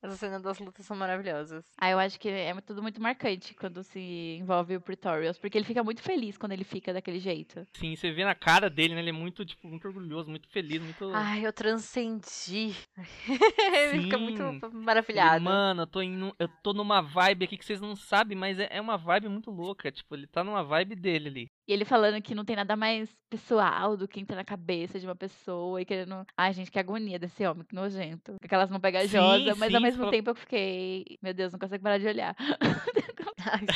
Essa 0.00 0.16
cena 0.16 0.38
das 0.38 0.60
lutas 0.60 0.86
são 0.86 0.96
maravilhosas. 0.96 1.64
Ah, 1.76 1.90
eu 1.90 1.98
acho 1.98 2.20
que 2.20 2.28
é 2.28 2.54
tudo 2.60 2.80
muito 2.80 3.02
marcante 3.02 3.52
quando 3.54 3.82
se 3.82 4.36
envolve 4.38 4.76
o 4.76 4.80
Pretorius, 4.80 5.38
porque 5.38 5.58
ele 5.58 5.64
fica 5.64 5.82
muito 5.82 6.02
feliz 6.02 6.38
quando 6.38 6.52
ele 6.52 6.62
fica 6.62 6.92
daquele 6.92 7.18
jeito. 7.18 7.66
Sim, 7.74 7.96
você 7.96 8.12
vê 8.12 8.24
na 8.24 8.34
cara 8.34 8.70
dele, 8.70 8.94
né? 8.94 9.00
Ele 9.00 9.10
é 9.10 9.12
muito, 9.12 9.44
tipo, 9.44 9.66
muito 9.66 9.88
orgulhoso, 9.88 10.30
muito 10.30 10.48
feliz, 10.48 10.80
muito. 10.80 11.10
Ai, 11.12 11.44
eu 11.44 11.52
transcendi. 11.52 12.76
ele 13.92 14.02
fica 14.02 14.18
muito. 14.18 14.42
Ele, 14.42 14.60
maravilhado. 14.74 15.44
Mano, 15.44 15.82
eu 15.82 15.86
tô, 15.86 16.00
indo, 16.00 16.32
eu 16.38 16.48
tô 16.62 16.72
numa 16.72 17.00
vibe 17.00 17.46
aqui 17.46 17.58
que 17.58 17.64
vocês 17.64 17.80
não 17.80 17.96
sabem, 17.96 18.38
mas 18.38 18.58
é, 18.60 18.68
é 18.70 18.80
uma 18.80 18.96
vibe 18.96 19.28
muito 19.28 19.50
louca. 19.50 19.90
Tipo, 19.90 20.14
ele 20.14 20.28
tá 20.28 20.44
numa 20.44 20.62
vibe 20.62 20.94
dele 20.94 21.28
ali. 21.28 21.50
E 21.68 21.72
ele 21.74 21.84
falando 21.84 22.22
que 22.22 22.34
não 22.34 22.46
tem 22.46 22.56
nada 22.56 22.74
mais 22.74 23.14
pessoal 23.28 23.94
do 23.94 24.08
que 24.08 24.18
entrar 24.18 24.36
na 24.36 24.44
cabeça 24.44 24.98
de 24.98 25.06
uma 25.06 25.14
pessoa 25.14 25.82
e 25.82 25.84
querendo. 25.84 26.26
Ai, 26.34 26.54
gente, 26.54 26.70
que 26.70 26.78
agonia 26.78 27.18
desse 27.18 27.46
homem, 27.46 27.62
que 27.62 27.74
nojento. 27.74 28.36
Aquelas 28.42 28.70
mãos 28.70 28.80
pegajosas, 28.80 29.52
Sim, 29.52 29.60
mas 29.60 29.68
sim, 29.68 29.76
ao 29.76 29.82
mesmo 29.82 30.10
tempo 30.10 30.30
eu 30.30 30.34
fiquei. 30.34 31.18
Meu 31.20 31.34
Deus, 31.34 31.52
não 31.52 31.58
consigo 31.58 31.82
parar 31.82 31.98
de 31.98 32.06
olhar. 32.06 32.34
Ai. 33.44 33.66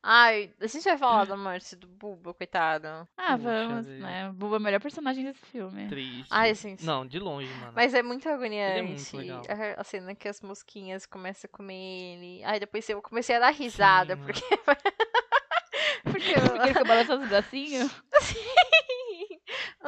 Ai, 0.00 0.50
a 0.60 0.66
gente 0.68 0.84
vai 0.84 0.96
falar 0.96 1.26
da 1.26 1.36
morte 1.36 1.74
do 1.74 1.88
Buba, 1.88 2.32
coitado. 2.32 2.86
Ah, 3.16 3.36
Puxa 3.36 3.38
vamos, 3.38 3.86
né? 3.86 4.30
Buba 4.32 4.54
é 4.54 4.58
o 4.58 4.62
melhor 4.62 4.80
personagem 4.80 5.24
desse 5.24 5.44
filme. 5.46 5.88
Triste. 5.88 6.28
Ai, 6.30 6.54
gente. 6.54 6.86
Não, 6.86 7.04
de 7.04 7.18
longe, 7.18 7.52
mano. 7.54 7.72
Mas 7.74 7.92
é 7.92 8.02
muito 8.02 8.28
é 8.28 8.32
agoniante. 8.32 9.16
muito 9.16 9.16
legal. 9.16 9.42
A, 9.48 9.80
a 9.80 9.84
cena 9.84 10.14
que 10.14 10.28
as 10.28 10.40
mosquinhas 10.40 11.04
começam 11.06 11.50
a 11.52 11.56
comer 11.56 11.74
ele. 11.74 12.44
Ai, 12.44 12.60
depois 12.60 12.88
eu 12.88 13.02
comecei 13.02 13.34
a 13.34 13.40
dar 13.40 13.50
risada, 13.50 14.14
Sim, 14.16 14.22
porque. 14.22 14.42
porque 16.10 16.32
eu- 16.32 16.40
Porque 16.52 16.62
ele 16.68 16.74
fica 16.74 16.84
balançando 16.84 17.22
os 17.24 17.28
bracinhos. 17.28 17.90
Sim! 18.20 19.40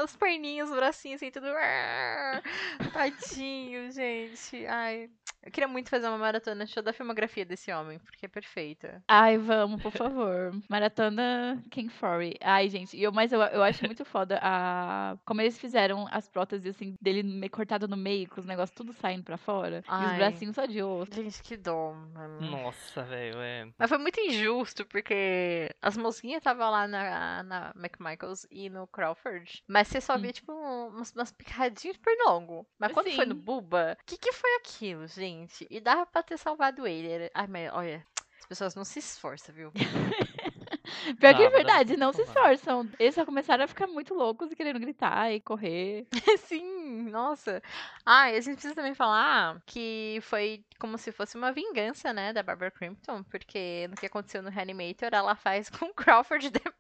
Os 0.03 0.17
perninhos, 0.17 0.71
os 0.71 0.77
bracinhos 0.77 1.21
assim, 1.23 1.31
tudo. 1.31 1.47
Tadinho, 2.93 3.91
gente. 3.93 4.67
Ai. 4.67 5.11
Eu 5.43 5.51
queria 5.51 5.67
muito 5.69 5.89
fazer 5.89 6.07
uma 6.09 6.19
maratona 6.19 6.67
show 6.67 6.83
da 6.83 6.93
filmografia 6.93 7.45
desse 7.47 7.73
homem, 7.73 7.99
porque 8.01 8.27
é 8.27 8.29
perfeita. 8.29 9.03
Ai, 9.09 9.39
vamos, 9.39 9.81
por 9.83 9.91
favor. 9.91 10.53
Maratona 10.69 11.63
King 11.71 11.89
Fury. 11.89 12.37
Ai, 12.43 12.69
gente, 12.69 12.95
e 12.97 13.03
eu, 13.03 13.11
mas 13.11 13.33
eu, 13.33 13.41
eu 13.41 13.63
acho 13.63 13.85
muito 13.87 14.05
foda 14.05 14.39
a, 14.43 15.17
como 15.25 15.41
eles 15.41 15.59
fizeram 15.59 16.07
as 16.11 16.29
próteses, 16.29 16.75
assim, 16.77 16.95
dele 17.01 17.23
meio 17.23 17.51
cortado 17.51 17.89
no 17.89 17.97
meio, 17.97 18.29
com 18.29 18.39
os 18.41 18.47
negócios 18.47 18.77
tudo 18.77 18.93
saindo 18.93 19.25
pra 19.25 19.39
fora. 19.39 19.77
E 19.79 19.81
os 19.81 19.87
Ai. 19.89 20.17
bracinhos 20.17 20.55
só 20.55 20.67
de 20.67 20.83
osso. 20.83 21.15
Gente, 21.15 21.43
que 21.43 21.57
dó, 21.57 21.93
mano. 21.93 22.41
Nossa, 22.43 23.03
velho, 23.05 23.39
é. 23.41 23.67
Mas 23.79 23.89
foi 23.89 23.99
muito 23.99 24.21
injusto, 24.21 24.85
porque 24.85 25.71
as 25.81 25.97
mosquinhas 25.97 26.39
estavam 26.39 26.71
lá 26.71 26.87
na, 26.87 27.43
na 27.45 27.73
McMichaels 27.77 28.47
e 28.51 28.69
no 28.69 28.87
Crawford. 28.87 29.63
Mas 29.67 29.89
você 29.89 30.01
só 30.03 30.17
Hum. 30.17 30.19
via, 30.19 30.33
tipo, 30.33 30.53
umas, 30.53 31.13
umas 31.13 31.33
picadinhas 31.33 31.97
de 31.97 32.03
pernongo. 32.03 32.67
Mas 32.79 32.93
quando 32.93 33.11
foi 33.13 33.25
no 33.25 33.35
Sim. 33.35 33.41
Buba, 33.41 33.97
o 34.01 34.05
que, 34.05 34.19
que 34.19 34.33
foi 34.33 34.51
aquilo, 34.57 35.07
gente? 35.07 35.30
E 35.71 35.81
dava 35.81 36.07
pra 36.07 36.23
ter 36.23 36.39
salvado 36.39 36.87
ele. 36.87 37.31
Ai, 37.35 37.47
mas 37.47 37.73
olha, 37.73 38.07
as 38.39 38.47
pessoas 38.47 38.75
não 38.75 38.85
se 38.85 38.99
esforçam, 38.99 39.55
viu? 39.55 39.73
Pior 41.19 41.35
que 41.35 41.43
é 41.43 41.51
verdade, 41.51 41.97
não 41.97 42.13
se 42.13 42.23
esforçam. 42.23 42.89
Eles 42.99 43.15
só 43.15 43.25
começaram 43.25 43.65
a 43.65 43.69
ficar 43.69 43.87
muito 43.87 44.15
loucos 44.15 44.51
e 44.51 44.57
querendo 44.57 44.81
gritar 44.81 45.33
e 45.33 45.41
correr. 45.41 46.07
Sim, 46.39 47.11
nossa. 47.11 47.63
Ah, 48.05 48.31
e 48.31 48.37
a 48.37 48.41
gente 48.41 48.55
precisa 48.55 48.75
também 48.75 48.95
falar 48.95 49.61
que 49.67 50.19
foi 50.23 50.65
como 50.79 50.99
se 50.99 51.13
fosse 51.13 51.37
uma 51.37 51.53
vingança, 51.53 52.13
né, 52.13 52.33
da 52.33 52.43
Barbara 52.43 52.71
Crampton, 52.71 53.23
porque 53.25 53.87
no 53.89 53.97
que 53.97 54.07
aconteceu 54.07 54.43
no 54.43 54.51
Reanimator, 54.51 55.11
ela 55.13 55.35
faz 55.37 55.69
com 55.69 55.87
o 55.87 55.95
Crawford 55.95 56.51
depois. 56.51 56.80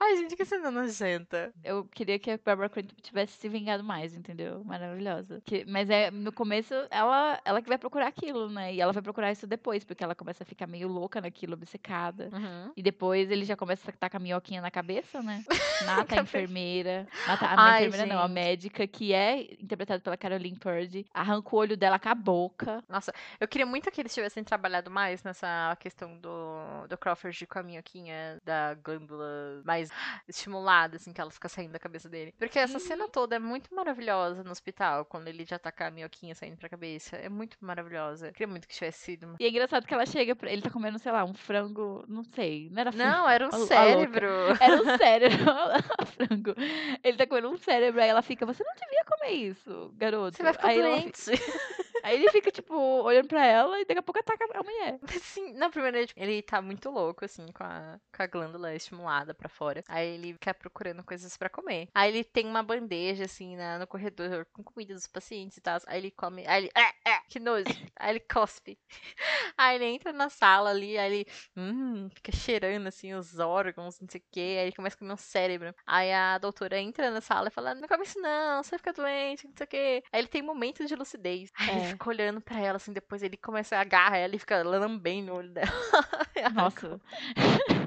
Ai, 0.00 0.16
gente, 0.16 0.36
que 0.36 0.44
cena 0.44 0.70
nojenta. 0.70 1.52
Eu 1.62 1.84
queria 1.86 2.18
que 2.18 2.30
a 2.30 2.38
Barbara 2.44 2.68
Crampton 2.68 2.94
tivesse 3.02 3.34
se 3.38 3.48
vingado 3.48 3.82
mais, 3.82 4.14
entendeu? 4.14 4.62
Maravilhosa. 4.64 5.40
Que- 5.44 5.64
mas 5.66 5.88
é 5.90 6.10
no 6.10 6.32
começo 6.32 6.74
ela 6.90 7.40
ela 7.44 7.62
que 7.62 7.68
vai 7.68 7.78
procurar 7.78 8.06
aquilo, 8.08 8.48
né? 8.48 8.74
E 8.74 8.80
ela 8.80 8.92
vai 8.92 9.02
procurar 9.02 9.32
isso 9.32 9.46
depois, 9.46 9.84
porque 9.84 10.02
ela 10.04 10.14
começa 10.14 10.42
a 10.42 10.46
ficar 10.46 10.66
meio 10.66 10.88
louca 10.88 11.20
naquilo, 11.20 11.54
obcecada. 11.54 12.30
Uhum. 12.32 12.72
E 12.76 12.82
depois 12.82 13.30
ele 13.30 13.44
já 13.44 13.56
começa 13.56 13.90
a 13.90 13.94
estar 13.94 14.10
com 14.10 14.16
a 14.16 14.20
minhoquinha 14.20 14.60
na 14.60 14.70
cabeça, 14.70 15.22
né? 15.22 15.44
Mata 15.86 16.18
a 16.18 16.22
enfermeira. 16.22 17.06
Mata 17.26 17.46
a 17.46 17.60
Ai, 17.72 17.86
enfermeira 17.86 18.14
não, 18.14 18.22
a 18.22 18.26
gente. 18.26 18.34
médica, 18.34 18.86
que 18.86 19.12
é 19.12 19.42
interpretada 19.60 20.00
pela 20.00 20.16
Caroline 20.16 20.58
Purdy. 20.58 21.06
Arranca 21.12 21.54
o 21.54 21.58
olho 21.58 21.76
dela 21.76 21.98
com 21.98 22.08
a 22.08 22.14
boca. 22.14 22.82
Nossa, 22.88 23.12
eu 23.40 23.48
queria 23.48 23.66
muito 23.66 23.90
que 23.90 24.00
eles 24.00 24.14
tivessem 24.14 24.42
trabalhado 24.44 24.90
mais 24.90 25.22
nessa 25.22 25.76
questão 25.80 26.16
do, 26.18 26.86
do 26.88 26.96
Crawford 26.98 27.23
com 27.48 27.58
a 27.58 27.62
minhoquinha 27.62 28.38
da 28.44 28.74
glândula 28.74 29.62
mais 29.64 29.88
estimulada, 30.28 30.96
assim, 30.96 31.12
que 31.12 31.20
ela 31.20 31.30
fica 31.30 31.48
saindo 31.48 31.72
da 31.72 31.78
cabeça 31.78 32.08
dele. 32.08 32.34
Porque 32.38 32.58
essa 32.58 32.78
cena 32.78 33.08
toda 33.08 33.36
é 33.36 33.38
muito 33.38 33.74
maravilhosa 33.74 34.42
no 34.42 34.50
hospital, 34.50 35.04
quando 35.04 35.28
ele 35.28 35.44
já 35.44 35.58
tá 35.58 35.70
com 35.72 35.84
a 35.84 35.90
minhoquinha 35.90 36.34
saindo 36.34 36.56
pra 36.56 36.68
cabeça. 36.68 37.16
É 37.16 37.28
muito 37.28 37.56
maravilhosa. 37.60 38.32
Queria 38.32 38.46
muito 38.48 38.66
que 38.68 38.74
tivesse 38.74 38.98
sido. 39.00 39.36
E 39.40 39.44
é 39.44 39.48
engraçado 39.48 39.86
que 39.86 39.94
ela 39.94 40.06
chega, 40.06 40.34
pra... 40.36 40.50
ele 40.50 40.62
tá 40.62 40.70
comendo, 40.70 40.98
sei 40.98 41.12
lá, 41.12 41.24
um 41.24 41.34
frango, 41.34 42.04
não 42.08 42.24
sei, 42.24 42.68
não 42.70 42.80
era 42.80 42.92
frango. 42.92 43.10
Não, 43.10 43.28
era 43.28 43.46
um 43.46 43.50
A- 43.50 43.56
a 43.56 43.66
cérebro. 43.66 44.28
Era 44.60 44.82
um 44.82 44.84
cérebro, 44.98 45.44
frango. 46.14 46.54
Ele 47.02 47.16
tá 47.16 47.26
comendo 47.26 47.50
um 47.50 47.56
cérebro, 47.56 48.00
aí 48.02 48.08
ela 48.08 48.22
fica, 48.22 48.44
você 48.46 48.62
não 48.64 48.74
devia 48.74 49.04
comer 49.04 49.30
isso, 49.32 49.92
garoto. 49.96 50.36
Você 50.36 50.42
vai 50.42 50.52
ficar 50.52 50.68
aí, 50.68 50.80
ela 50.80 50.90
doente. 51.00 51.18
fi- 51.18 51.34
aí 52.04 52.16
ele 52.16 52.28
fica, 52.30 52.50
tipo, 52.50 52.74
olhando 52.76 53.28
pra 53.28 53.44
ela 53.44 53.80
e 53.80 53.84
daqui 53.84 53.98
a 53.98 54.02
pouco 54.02 54.20
ataca 54.20 54.46
a 54.54 54.62
mulher. 54.62 54.98
Sim, 55.22 55.52
não, 55.54 55.70
primeiro 55.70 55.96
ele, 55.96 56.06
tipo, 56.06 56.20
ele 56.20 56.42
tá 56.42 56.60
muito 56.62 56.90
louco, 56.90 57.24
assim, 57.24 57.46
com 57.52 57.64
a, 57.64 57.98
com 58.14 58.22
a 58.22 58.26
glândula 58.26 58.74
estimulada 58.74 59.34
pra 59.34 59.48
fora. 59.48 59.82
Aí 59.88 60.08
ele 60.14 60.34
fica 60.34 60.52
procurando 60.54 61.02
coisas 61.04 61.36
pra 61.36 61.48
comer. 61.48 61.88
Aí 61.94 62.10
ele 62.12 62.24
tem 62.24 62.46
uma 62.46 62.62
bandeja, 62.62 63.24
assim, 63.24 63.56
na, 63.56 63.78
no 63.78 63.86
corredor 63.86 64.46
com 64.52 64.62
comida 64.62 64.94
dos 64.94 65.06
pacientes 65.06 65.56
e 65.56 65.60
tal. 65.60 65.78
Aí 65.86 65.98
ele 65.98 66.10
come. 66.10 66.46
Aí 66.46 66.64
ele. 66.64 66.70
É, 66.76 67.10
é, 67.12 67.20
que 67.28 67.40
nojo. 67.40 67.64
Aí 67.96 68.10
ele 68.10 68.20
cospe. 68.20 68.78
Aí 69.56 69.76
ele 69.76 69.84
entra 69.86 70.12
na 70.12 70.28
sala 70.28 70.70
ali, 70.70 70.98
aí 70.98 71.12
ele. 71.12 71.26
Hum, 71.56 72.08
fica 72.10 72.32
cheirando, 72.32 72.86
assim, 72.86 73.14
os 73.14 73.38
órgãos, 73.38 74.00
não 74.00 74.08
sei 74.08 74.20
o 74.20 74.24
quê. 74.32 74.40
Aí 74.58 74.66
ele 74.66 74.72
começa 74.72 74.96
a 74.96 74.98
comer 74.98 75.12
um 75.12 75.16
cérebro. 75.16 75.74
Aí 75.86 76.12
a 76.12 76.38
doutora 76.38 76.78
entra 76.80 77.10
na 77.10 77.20
sala 77.20 77.48
e 77.48 77.50
fala: 77.50 77.74
Não 77.74 77.88
come 77.88 78.04
isso 78.04 78.18
não, 78.20 78.62
você 78.62 78.70
vai 78.70 78.78
ficar 78.78 78.92
doente, 78.92 79.46
não 79.46 79.54
sei 79.56 79.64
o 79.64 79.68
quê. 79.68 80.02
Aí 80.12 80.20
ele 80.20 80.28
tem 80.28 80.42
momentos 80.42 80.86
de 80.88 80.94
lucidez. 80.94 81.50
Aí 81.66 81.76
ele 81.76 81.84
É. 81.92 81.93
fica 81.94 82.08
olhando 82.10 82.40
pra 82.40 82.60
ela, 82.60 82.76
assim, 82.76 82.92
depois 82.92 83.22
ele 83.22 83.36
começa 83.36 83.76
a 83.76 83.80
agarrar 83.80 84.16
ela 84.16 84.36
e 84.36 84.38
fica 84.38 84.62
lambendo 84.62 85.32
o 85.32 85.36
olho 85.36 85.50
dela. 85.50 85.68
Nossa. 86.54 87.00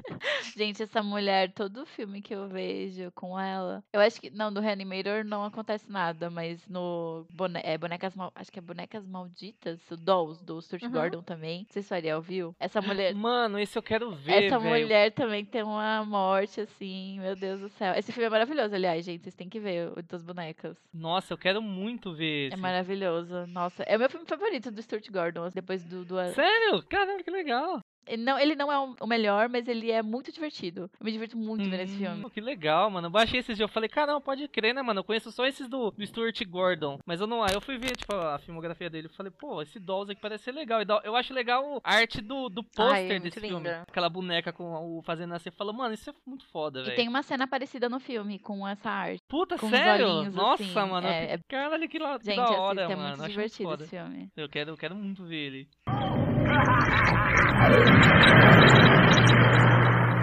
Gente, 0.56 0.82
essa 0.82 1.02
mulher, 1.02 1.52
todo 1.52 1.86
filme 1.86 2.20
que 2.22 2.34
eu 2.34 2.48
vejo 2.48 3.10
com 3.14 3.38
ela. 3.38 3.82
Eu 3.92 4.00
acho 4.00 4.20
que. 4.20 4.30
Não, 4.30 4.52
do 4.52 4.60
Reanimator 4.60 5.24
não 5.24 5.44
acontece 5.44 5.90
nada, 5.90 6.30
mas 6.30 6.66
no. 6.68 7.26
Bone, 7.32 7.60
é, 7.62 7.76
bonecas 7.78 8.14
Mal- 8.14 8.32
Acho 8.34 8.50
que 8.50 8.58
é 8.58 8.62
Bonecas 8.62 9.06
Malditas, 9.06 9.80
o 9.90 9.96
Dolls, 9.96 10.44
do 10.44 10.60
Stuart 10.60 10.82
Uhum. 10.84 10.90
Gordon 10.90 11.22
também. 11.22 11.60
Não 11.60 11.72
sei 11.72 11.82
se 11.82 11.92
o 11.92 11.94
Ariel 11.94 12.20
viu. 12.22 12.54
Essa 12.58 12.80
mulher. 12.80 13.14
Mano, 13.14 13.58
esse 13.58 13.76
eu 13.78 13.82
quero 13.82 14.10
ver, 14.10 14.44
Essa 14.44 14.58
velho. 14.58 14.70
mulher 14.82 15.12
também 15.12 15.44
tem 15.44 15.62
uma 15.62 16.04
morte, 16.04 16.60
assim, 16.60 17.18
meu 17.20 17.36
Deus 17.36 17.60
do 17.60 17.68
céu. 17.70 17.94
Esse 17.94 18.12
filme 18.12 18.26
é 18.26 18.30
maravilhoso, 18.30 18.74
aliás, 18.74 19.04
gente. 19.04 19.22
Vocês 19.22 19.34
têm 19.34 19.48
que 19.48 19.60
ver 19.60 19.92
o 19.96 20.02
das 20.02 20.22
bonecas. 20.22 20.76
Nossa, 20.92 21.32
eu 21.32 21.38
quero 21.38 21.60
muito 21.62 22.14
ver 22.14 22.44
É 22.44 22.54
esse. 22.54 22.56
maravilhoso. 22.56 23.46
Nossa, 23.48 23.82
é 23.84 23.96
o 23.96 23.98
meu 23.98 24.08
filme 24.10 24.26
favorito 24.26 24.70
do 24.70 24.82
Stuart 24.82 25.06
Gordon, 25.10 25.48
depois 25.50 25.82
do. 25.84 26.04
do 26.04 26.16
Sério? 26.32 26.82
Caramba, 26.88 27.22
que 27.22 27.30
legal. 27.30 27.80
Ele 28.08 28.22
não, 28.24 28.38
ele 28.38 28.54
não 28.54 28.72
é 28.72 28.78
o- 28.78 29.06
melhor, 29.06 29.48
mas 29.48 29.68
ele 29.68 29.90
é 29.90 30.02
muito 30.02 30.32
divertido. 30.32 30.90
Eu 30.98 31.04
me 31.04 31.12
divirto 31.12 31.36
muito 31.36 31.68
vendo 31.68 31.80
esse 31.82 31.96
filme. 31.96 32.24
Hum, 32.24 32.30
que 32.30 32.40
legal, 32.40 32.90
mano. 32.90 33.06
Eu 33.06 33.10
baixei 33.10 33.40
esses 33.40 33.56
dias. 33.56 33.68
Eu 33.68 33.72
falei, 33.72 33.88
caramba, 33.88 34.20
pode 34.20 34.46
crer, 34.48 34.74
né, 34.74 34.82
mano? 34.82 35.00
Eu 35.00 35.04
conheço 35.04 35.30
só 35.30 35.44
esses 35.46 35.68
do, 35.68 35.90
do 35.90 36.06
Stuart 36.06 36.40
Gordon. 36.46 36.98
Mas 37.06 37.20
eu 37.20 37.26
não. 37.26 37.42
Aí 37.42 37.54
eu 37.54 37.60
fui 37.60 37.76
ver, 37.78 37.96
tipo, 37.96 38.14
a 38.14 38.38
filmografia 38.38 38.88
dele. 38.90 39.08
Eu 39.08 39.12
falei, 39.14 39.30
pô, 39.30 39.60
esse 39.62 39.78
Dolls 39.78 40.10
aqui 40.10 40.20
parece 40.20 40.44
ser 40.44 40.52
legal. 40.52 40.80
E 40.82 40.86
Eu 41.04 41.14
acho 41.16 41.32
legal 41.34 41.80
a 41.84 41.94
arte 41.94 42.20
do, 42.20 42.48
do 42.48 42.62
pôster 42.64 42.96
é 43.12 43.18
desse 43.18 43.20
muito 43.20 43.40
filme. 43.40 43.56
linda. 43.56 43.82
Aquela 43.88 44.08
boneca 44.08 44.52
com 44.52 44.98
o 44.98 45.02
fazendo 45.02 45.34
assim. 45.34 45.50
Fala, 45.50 45.72
mano, 45.72 45.94
isso 45.94 46.10
é 46.10 46.14
muito 46.26 46.46
foda, 46.46 46.80
E 46.80 46.84
velho. 46.84 46.96
tem 46.96 47.08
uma 47.08 47.22
cena 47.22 47.46
parecida 47.46 47.88
no 47.88 48.00
filme 48.00 48.38
com 48.38 48.66
essa 48.66 48.90
arte. 48.90 49.22
Puta, 49.28 49.56
sério? 49.58 50.08
olhinhos, 50.08 50.34
Nossa, 50.34 50.62
assim, 50.62 50.72
mano. 50.90 51.06
é- 51.06 51.38
fiquei- 51.38 51.58
Caralho, 51.58 51.88
que, 51.88 51.98
la- 51.98 52.18
que 52.18 52.24
Gente, 52.26 52.36
da 52.36 52.50
hora, 52.50 52.82
é 52.82 52.96
mano. 52.96 53.16
muito 53.18 53.28
divertido 53.30 53.68
foda. 53.68 53.84
esse 53.84 53.96
filme. 53.96 54.30
Eu 54.36 54.48
quero, 54.48 54.70
eu 54.70 54.76
quero 54.76 54.94
muito 54.94 55.24
ver 55.24 55.36
ele. 55.36 55.68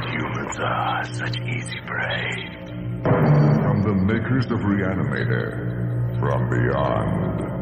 Humans 0.07 0.57
are 0.59 1.03
such 1.13 1.37
easy 1.41 1.79
prey. 1.85 2.49
From 3.03 3.83
the 3.83 3.93
makers 3.93 4.45
of 4.45 4.59
Reanimator, 4.59 6.17
from 6.19 6.49
beyond. 6.49 7.54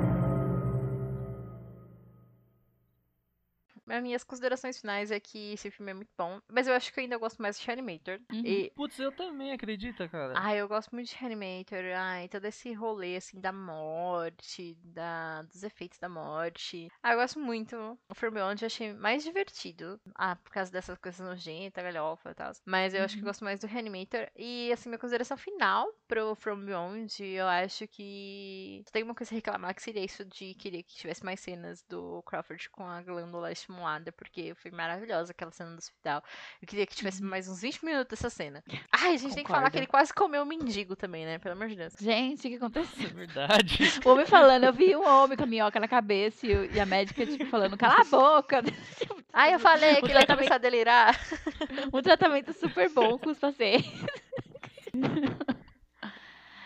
As 3.94 4.02
minhas 4.02 4.24
considerações 4.24 4.80
finais 4.80 5.12
é 5.12 5.20
que 5.20 5.54
esse 5.54 5.70
filme 5.70 5.92
é 5.92 5.94
muito 5.94 6.10
bom, 6.18 6.40
mas 6.52 6.68
eu 6.68 6.74
acho 6.74 6.92
que 6.92 7.00
eu 7.00 7.04
ainda 7.04 7.18
gosto 7.18 7.42
mais 7.42 7.60
de 7.60 7.66
Reanimator. 7.68 8.20
Uhum. 8.32 8.42
E 8.46 8.72
Putz, 8.76 8.98
eu 9.00 9.12
também, 9.12 9.52
acredita, 9.52 10.08
cara? 10.10 10.34
Ai, 10.36 10.60
eu 10.60 10.68
gosto 10.68 10.92
muito 10.94 11.10
de 11.10 11.16
Reanimator. 11.16 11.84
Ai, 11.96 12.28
todo 12.28 12.46
esse 12.46 12.74
rolê, 12.74 13.16
assim, 13.18 13.40
da 13.40 13.52
morte, 13.52 14.76
da, 14.84 15.44
dos 15.44 15.64
efeitos 15.64 16.00
da 16.00 16.10
morte. 16.10 16.90
Ah, 17.02 17.14
eu 17.14 17.20
gosto 17.20 17.40
muito. 17.40 17.76
O 18.10 18.16
From 18.16 18.32
Beyond 18.32 18.62
eu 18.64 18.68
achei 18.68 18.94
mais 18.94 19.24
divertido. 19.24 20.00
Ah, 20.16 20.36
por 20.36 20.52
causa 20.52 20.72
dessas 20.72 20.98
coisas 20.98 21.20
nojentas, 21.26 21.84
galhofa 21.84 22.32
e 22.32 22.34
tal. 22.34 22.52
Mas 22.66 22.94
eu 22.94 23.04
acho 23.04 23.16
que 23.16 23.20
eu 23.20 23.24
Uhum. 23.24 23.30
gosto 23.30 23.44
mais 23.44 23.60
do 23.60 23.68
Reanimator. 23.68 24.28
E, 24.36 24.72
assim, 24.72 24.90
minha 24.90 25.00
consideração 25.00 25.38
final 25.38 25.88
pro 26.08 26.36
From 26.36 26.66
Beyond, 26.66 27.24
eu 27.24 27.48
acho 27.48 27.88
que... 27.88 28.82
Só 28.88 28.92
tem 28.92 29.04
uma 29.04 29.16
coisa 29.16 29.34
a 29.34 29.36
reclamar, 29.36 29.74
que 29.76 29.82
seria 29.84 30.04
isso 30.04 30.26
de 30.26 30.54
querer 30.56 30.84
que 30.84 30.96
tivesse 30.96 31.24
mais 31.24 31.40
cenas 31.40 31.84
do 31.84 32.22
Crawford 32.24 32.70
com 32.70 32.86
a 32.86 33.02
glândula 33.02 33.52
estimulada, 33.52 33.83
porque 34.12 34.54
foi 34.56 34.72
maravilhosa 34.72 35.32
aquela 35.32 35.52
cena 35.52 35.72
do 35.72 35.78
hospital. 35.78 36.24
Eu 36.62 36.68
queria 36.68 36.86
que 36.86 36.96
tivesse 36.96 37.22
mais 37.24 37.48
uns 37.48 37.62
20 37.62 37.84
minutos 37.86 38.10
dessa 38.10 38.30
cena. 38.30 38.64
Ai, 38.92 39.14
a 39.16 39.18
gente 39.18 39.36
tem 39.36 39.44
que 39.44 39.50
falar 39.50 39.62
Concordo. 39.62 39.72
que 39.72 39.78
ele 39.80 39.88
quase 39.88 40.14
comeu 40.14 40.44
o 40.44 40.46
mendigo 40.46 40.96
também, 40.96 41.26
né? 41.26 41.38
Pelo 41.40 41.56
amor 41.56 41.68
de 41.68 41.76
Deus. 41.76 41.94
Gente, 42.00 42.48
o 42.48 42.50
que 42.50 42.54
É 42.56 42.58
aconteceu? 42.58 43.10
verdade. 43.10 43.78
O 44.06 44.10
homem 44.10 44.26
falando, 44.26 44.64
eu 44.64 44.74
vi 44.74 44.96
um 44.96 45.08
homem 45.08 45.38
com 45.38 45.44
a 45.44 45.48
minhoca 45.48 45.80
na 45.80 45.88
cabeça 45.88 46.46
e, 46.48 46.72
e 46.74 46.80
a 46.80 46.86
médica, 46.86 47.26
tipo, 47.26 47.46
falando, 47.48 47.78
cala 47.78 48.02
a 48.02 48.06
boca. 48.06 48.62
Ai, 49.34 49.54
eu 49.56 49.60
falei 49.60 49.96
que 50.02 50.06
ele 50.12 50.20
ia 50.20 50.28
começar 50.28 50.56
a 50.56 50.60
delirar. 50.60 51.20
um 51.92 52.02
tratamento 52.02 52.54
super 52.54 52.90
bom 52.90 53.18
com 53.18 53.30
os 53.32 53.40
pacientes. 53.40 53.92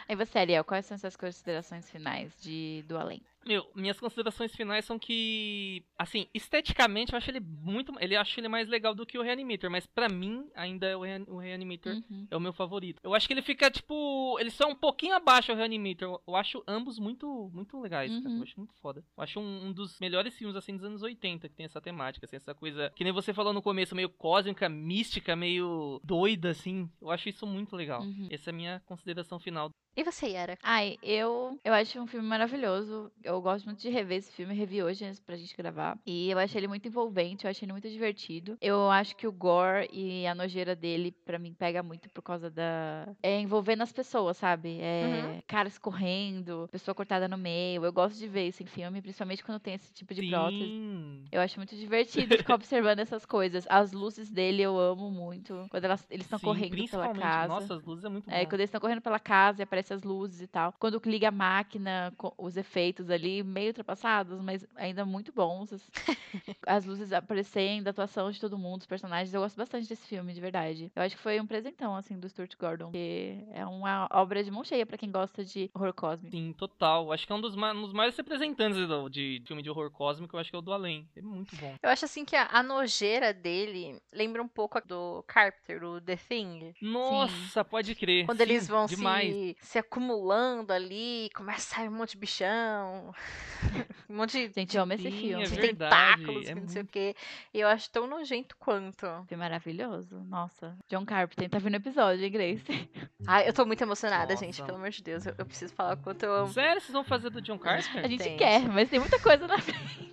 E 0.10 0.16
você, 0.16 0.40
Ariel, 0.40 0.64
quais 0.64 0.86
são 0.86 0.98
suas 0.98 1.16
considerações 1.16 1.90
finais 1.90 2.34
de 2.42 2.84
Do 2.88 2.98
Além? 2.98 3.22
Meu, 3.48 3.66
minhas 3.74 4.00
considerações 4.00 4.54
finais 4.56 4.84
são 4.86 5.00
que, 5.00 5.84
assim, 5.98 6.28
esteticamente 6.34 7.14
eu 7.14 7.18
acho 7.18 7.30
ele 7.30 7.40
muito, 7.40 7.94
ele 8.00 8.16
acho 8.16 8.40
ele 8.40 8.48
mais 8.48 8.68
legal 8.68 8.94
do 8.94 9.06
que 9.06 9.18
o 9.18 9.22
Reanimator, 9.22 9.72
mas 9.72 9.86
pra 9.86 10.10
mim 10.10 10.50
ainda 10.54 10.86
é 10.88 10.96
o, 10.96 11.02
o 11.34 11.38
Reanimator 11.38 11.88
Uhum. 12.10 12.28
é 12.30 12.36
o 12.36 12.40
meu 12.40 12.54
favorito. 12.54 13.00
Eu 13.04 13.14
acho 13.14 13.28
que 13.28 13.34
ele 13.34 13.42
fica 13.42 13.72
tipo, 13.72 14.38
ele 14.40 14.50
só 14.50 14.66
é 14.66 14.68
um 14.68 14.76
pouquinho 14.76 15.16
abaixo 15.16 15.52
do 15.52 15.58
Reanimator. 15.58 16.22
Eu, 16.28 16.36
acho 16.36 16.64
ambos 16.68 17.00
muito, 17.00 17.50
muito 17.54 17.80
legais, 17.80 18.12
cara. 18.12 18.30
Uhum. 18.30 18.38
Eu 18.38 18.44
acho 18.44 18.60
muito 18.60 18.74
foda. 18.76 19.04
Eu 19.18 19.24
acho 19.24 19.40
um, 19.40 19.68
um 19.68 19.74
dos 19.74 20.00
melhores 20.00 20.36
filmes 20.36 20.56
assim 20.56 20.76
dos 20.76 20.84
anos 20.84 21.02
80 21.02 21.48
que 21.50 21.56
tem 21.56 21.66
essa 21.66 21.82
temática, 21.82 22.26
assim, 22.26 22.36
essa 22.36 22.54
coisa 22.54 22.92
que 22.96 23.04
nem 23.04 23.14
você 23.14 23.34
falou 23.34 23.54
no 23.54 23.62
começo, 23.62 23.96
meio 23.96 24.10
cósmica, 24.10 24.68
mística, 24.68 25.36
meio 25.36 26.00
doida 26.04 26.50
assim. 26.50 26.90
Eu 27.02 27.10
acho 27.10 27.30
isso 27.30 27.46
muito 27.48 27.76
legal. 27.76 28.02
Uhum. 28.02 28.28
Essa 28.30 28.50
é 28.50 28.54
a 28.54 28.56
minha 28.56 28.82
consideração 28.86 29.40
final. 29.40 29.70
E 29.98 30.04
você, 30.04 30.28
Yara? 30.28 30.60
Ai, 30.62 30.96
eu, 31.02 31.60
eu 31.66 31.74
acho 31.74 32.00
um 32.00 32.06
filme 32.06 32.28
maravilhoso. 32.28 33.12
Eu 33.24 33.42
gosto 33.42 33.66
muito 33.66 33.82
de 33.82 33.90
rever 33.90 34.20
esse 34.20 34.32
filme. 34.32 34.54
Revi 34.54 34.84
hoje 34.84 35.04
antes 35.04 35.20
pra 35.20 35.36
gente 35.36 35.58
gravar. 35.58 35.98
E 36.06 36.30
eu 36.30 36.38
achei 36.38 36.60
ele 36.60 36.68
muito 36.68 36.88
envolvente, 36.88 37.46
eu 37.46 37.50
achei 37.50 37.66
ele 37.66 37.72
muito 37.72 37.90
divertido. 37.90 38.56
Eu 38.62 38.92
acho 38.92 39.16
que 39.16 39.26
o 39.26 39.32
gore 39.32 39.90
e 39.92 40.28
a 40.28 40.36
nojeira 40.36 40.76
dele, 40.76 41.12
pra 41.26 41.40
mim, 41.40 41.52
pega 41.52 41.82
muito 41.82 42.12
por 42.12 42.22
causa 42.22 42.48
da. 42.48 43.08
É 43.24 43.40
envolvendo 43.40 43.82
as 43.82 43.92
pessoas, 43.92 44.38
sabe? 44.38 44.78
É 44.80 45.42
caras 45.48 45.80
correndo, 45.80 46.70
pessoa 46.72 46.94
cortada 46.94 47.28
no 47.28 47.38
meio. 47.38 47.84
Eu 47.84 47.92
gosto 47.92 48.20
de 48.20 48.28
ver 48.28 48.50
isso 48.50 48.62
em 48.62 48.68
filme, 48.68 49.02
principalmente 49.02 49.44
quando 49.44 49.60
tem 49.60 49.74
esse 49.74 49.92
tipo 49.92 50.14
de 50.14 50.30
prótese. 50.30 50.64
Sim. 50.64 51.26
Eu 51.32 51.42
acho 51.42 51.58
muito 51.58 51.76
divertido 51.76 52.38
ficar 52.38 52.54
observando 52.54 53.00
essas 53.00 53.26
coisas. 53.26 53.66
As 53.68 53.92
luzes 53.94 54.30
dele 54.30 54.62
eu 54.62 54.78
amo 54.80 55.10
muito. 55.10 55.66
Quando 55.72 55.86
elas, 55.86 56.06
eles 56.12 56.28
estão 56.28 56.38
correndo 56.40 56.88
pela 56.88 57.12
casa. 57.16 57.48
Nossa, 57.48 57.74
as 57.74 57.84
luzes 57.84 58.06
é 58.06 58.10
muito 58.10 58.30
É, 58.30 58.44
bom. 58.44 58.50
quando 58.52 58.60
eles 58.60 58.68
estão 58.70 58.80
correndo 58.82 59.02
pela 59.02 59.18
casa 59.20 59.60
e 59.60 59.64
aparece 59.64 59.87
aparecem 59.88 59.96
as 59.96 60.04
luzes 60.04 60.42
e 60.42 60.48
tal. 60.48 60.74
Quando 60.80 61.02
liga 61.06 61.30
a 61.30 61.32
máquina, 61.32 62.14
os 62.38 62.58
efeitos 62.58 63.10
ali, 63.10 63.44
meio 63.44 63.70
ultrapassados, 63.70 64.40
mas 64.42 64.66
ainda 64.76 65.06
muito 65.06 65.32
bons. 65.32 65.72
As, 65.74 65.92
as 66.68 66.86
luzes 66.86 67.14
aparecendo, 67.14 67.88
a 67.88 67.92
atuação 67.92 68.30
de 68.32 68.40
todo 68.40 68.58
mundo, 68.58 68.82
os 68.82 68.88
personagens. 68.88 69.34
Eu 69.34 69.42
gosto 69.42 69.56
bastante 69.58 69.88
desse 69.88 70.06
filme, 70.08 70.34
de 70.34 70.42
verdade. 70.42 70.92
Eu 70.96 71.02
acho 71.04 71.16
que 71.16 71.22
foi 71.22 71.40
um 71.40 71.48
presentão, 71.48 71.96
assim, 71.96 72.20
do 72.20 72.28
Stuart 72.30 72.54
Gordon. 72.60 72.92
Que 72.92 73.44
é 73.54 73.66
uma 73.66 74.08
obra 74.12 74.44
de 74.44 74.52
mão 74.52 74.64
cheia 74.64 74.86
pra 74.86 74.98
quem 74.98 75.12
gosta 75.12 75.44
de 75.44 75.70
horror 75.74 75.94
cósmico. 75.94 76.36
Sim, 76.36 76.54
total. 76.54 77.12
Acho 77.12 77.26
que 77.26 77.32
é 77.32 77.36
um 77.36 77.42
dos, 77.42 77.56
ma- 77.56 77.74
um 77.74 77.82
dos 77.82 77.94
maiores 77.94 78.18
representantes 78.18 78.88
do- 78.88 79.10
de 79.10 79.42
filme 79.46 79.62
de 79.62 79.70
horror 79.70 79.90
cósmico, 79.92 80.36
eu 80.36 80.40
acho 80.40 80.50
que 80.50 80.56
é 80.56 80.60
o 80.60 80.62
do 80.62 80.74
Além. 80.74 81.08
É 81.16 81.22
muito 81.22 81.56
bom. 81.58 81.76
Eu 81.82 81.90
acho 81.90 82.06
assim 82.06 82.26
que 82.26 82.36
a, 82.36 82.48
a 82.52 82.62
nojeira 82.64 83.34
dele 83.34 84.02
lembra 84.12 84.42
um 84.42 84.48
pouco 84.48 84.78
a 84.78 84.82
do 84.82 85.24
Carpenter, 85.28 85.84
o 85.84 86.02
The 86.02 86.16
Thing. 86.16 86.74
Nossa, 86.82 87.64
pode 87.64 87.96
crer. 87.96 88.26
Quando 88.26 88.38
Sim, 88.38 88.44
eles 88.44 88.68
vão 88.68 88.86
demais. 88.86 89.34
se, 89.36 89.58
se 89.62 89.77
acumulando 89.78 90.72
ali, 90.74 91.30
começa 91.36 91.74
a 91.74 91.78
sair 91.78 91.90
um 91.90 91.94
monte 91.94 92.12
de 92.12 92.18
bichão, 92.18 93.14
um 94.10 94.16
monte 94.16 94.32
de 94.48 94.54
Gente, 94.54 94.76
eu 94.78 94.84
amo 94.84 94.94
esse 94.94 95.10
filme. 95.12 95.44
é 95.44 95.48
de 95.48 95.56
verdade, 95.56 96.16
tentáculos, 96.24 96.48
é 96.48 96.54
que 96.54 96.60
não 96.62 96.68
sei 96.68 96.82
o 96.82 96.84
muito- 96.86 96.92
quê. 96.92 97.16
E 97.54 97.60
eu 97.60 97.68
acho 97.68 97.90
tão 97.90 98.08
nojento 98.08 98.56
quanto. 98.58 99.06
Foi 99.28 99.38
maravilhoso. 99.38 100.20
Nossa. 100.28 100.78
John 100.90 101.06
Carpenter 101.06 101.50
tá 101.50 101.60
vendo 101.60 101.74
o 101.74 101.78
episódio, 101.78 102.24
hein, 102.24 102.32
Grace? 102.32 102.64
Ai, 103.28 103.48
eu 103.50 103.54
tô 103.54 103.66
muito 103.66 103.82
emocionada, 103.82 104.34
Nossa. 104.34 104.46
gente, 104.46 104.62
pelo 104.64 104.78
amor 104.78 104.90
de 104.90 105.04
Deus. 105.04 105.26
Eu, 105.26 105.36
eu 105.38 105.46
preciso 105.46 105.74
falar 105.74 105.96
o 105.96 105.98
quanto 105.98 106.24
eu 106.24 106.34
amo. 106.34 106.54
Sério, 106.54 106.80
vocês 106.82 106.94
vão 106.94 107.04
fazer 107.04 107.30
do 107.30 107.42
John 107.42 107.58
Carter? 107.58 108.04
A 108.04 108.08
gente 108.08 108.24
Tem. 108.24 108.38
quer, 108.38 108.62
mas 108.68 108.90
tem 108.90 109.00
muita 109.00 109.20
coisa 109.20 109.48
na 109.48 109.58
frente. 109.62 110.08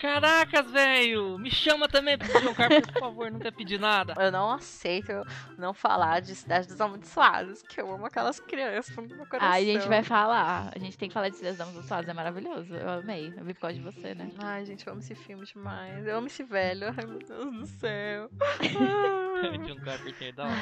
Caracas, 0.00 0.70
velho! 0.70 1.38
Me 1.38 1.50
chama 1.50 1.88
também 1.88 2.16
pro 2.16 2.40
John 2.40 2.54
Carter, 2.54 2.82
por 2.92 3.00
favor, 3.00 3.32
quer 3.38 3.52
pedir 3.52 3.78
nada. 3.80 4.14
Eu 4.18 4.30
não 4.30 4.50
aceito 4.52 5.12
não 5.56 5.74
falar 5.74 6.20
de 6.20 6.34
Cidade 6.34 6.68
dos 6.68 6.80
Amaldiçoados, 6.80 7.62
que 7.62 7.80
eu 7.80 7.92
amo 7.92 8.06
aquelas 8.06 8.38
crianças 8.40 8.87
no 8.96 9.16
meu 9.16 9.26
coração. 9.26 9.48
Ai, 9.48 9.62
a 9.62 9.74
gente 9.74 9.88
vai 9.88 10.02
falar. 10.02 10.72
A 10.74 10.78
gente 10.78 10.96
tem 10.96 11.08
que 11.08 11.14
falar 11.14 11.28
de 11.28 11.36
Cidades 11.36 11.58
Damas 11.58 11.74
do 11.74 11.82
Suados, 11.82 12.08
é 12.08 12.12
maravilhoso. 12.12 12.74
Eu 12.74 12.88
amei. 12.88 13.32
Eu 13.36 13.44
vi 13.44 13.54
por 13.54 13.60
causa 13.60 13.76
de 13.76 13.82
você, 13.82 14.14
né? 14.14 14.30
Ai, 14.38 14.64
gente, 14.64 14.86
eu 14.86 14.92
amo 14.92 15.00
esse 15.00 15.14
filme 15.14 15.44
demais. 15.44 16.06
Eu 16.06 16.16
amo 16.16 16.26
esse 16.26 16.42
velho. 16.42 16.88
Ai, 16.88 17.06
meu 17.06 17.18
Deus 17.18 17.54
do 17.54 17.66
céu. 17.66 18.30
John 19.66 19.76
Carpenter 19.84 20.28
é 20.28 20.32
da 20.32 20.44
hora. 20.44 20.56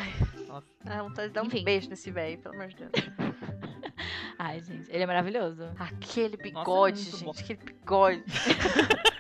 Nossa. 0.47 1.03
Vontade 1.03 1.29
de 1.29 1.35
dar 1.35 1.43
um 1.43 1.47
Enfim. 1.47 1.64
beijo 1.64 1.89
nesse 1.89 2.11
velho, 2.11 2.39
pelo 2.39 2.55
amor 2.55 2.68
de 2.68 2.77
Deus. 2.77 2.93
Ai, 4.39 4.61
gente, 4.61 4.91
ele 4.91 5.03
é 5.03 5.07
maravilhoso. 5.07 5.62
Aquele 5.79 6.37
Nossa, 6.37 6.41
é 6.41 6.43
bigode, 6.43 7.01
muito 7.01 7.16
gente, 7.16 7.24
bom. 7.24 7.31
aquele 7.31 7.59
bigode. 7.64 8.24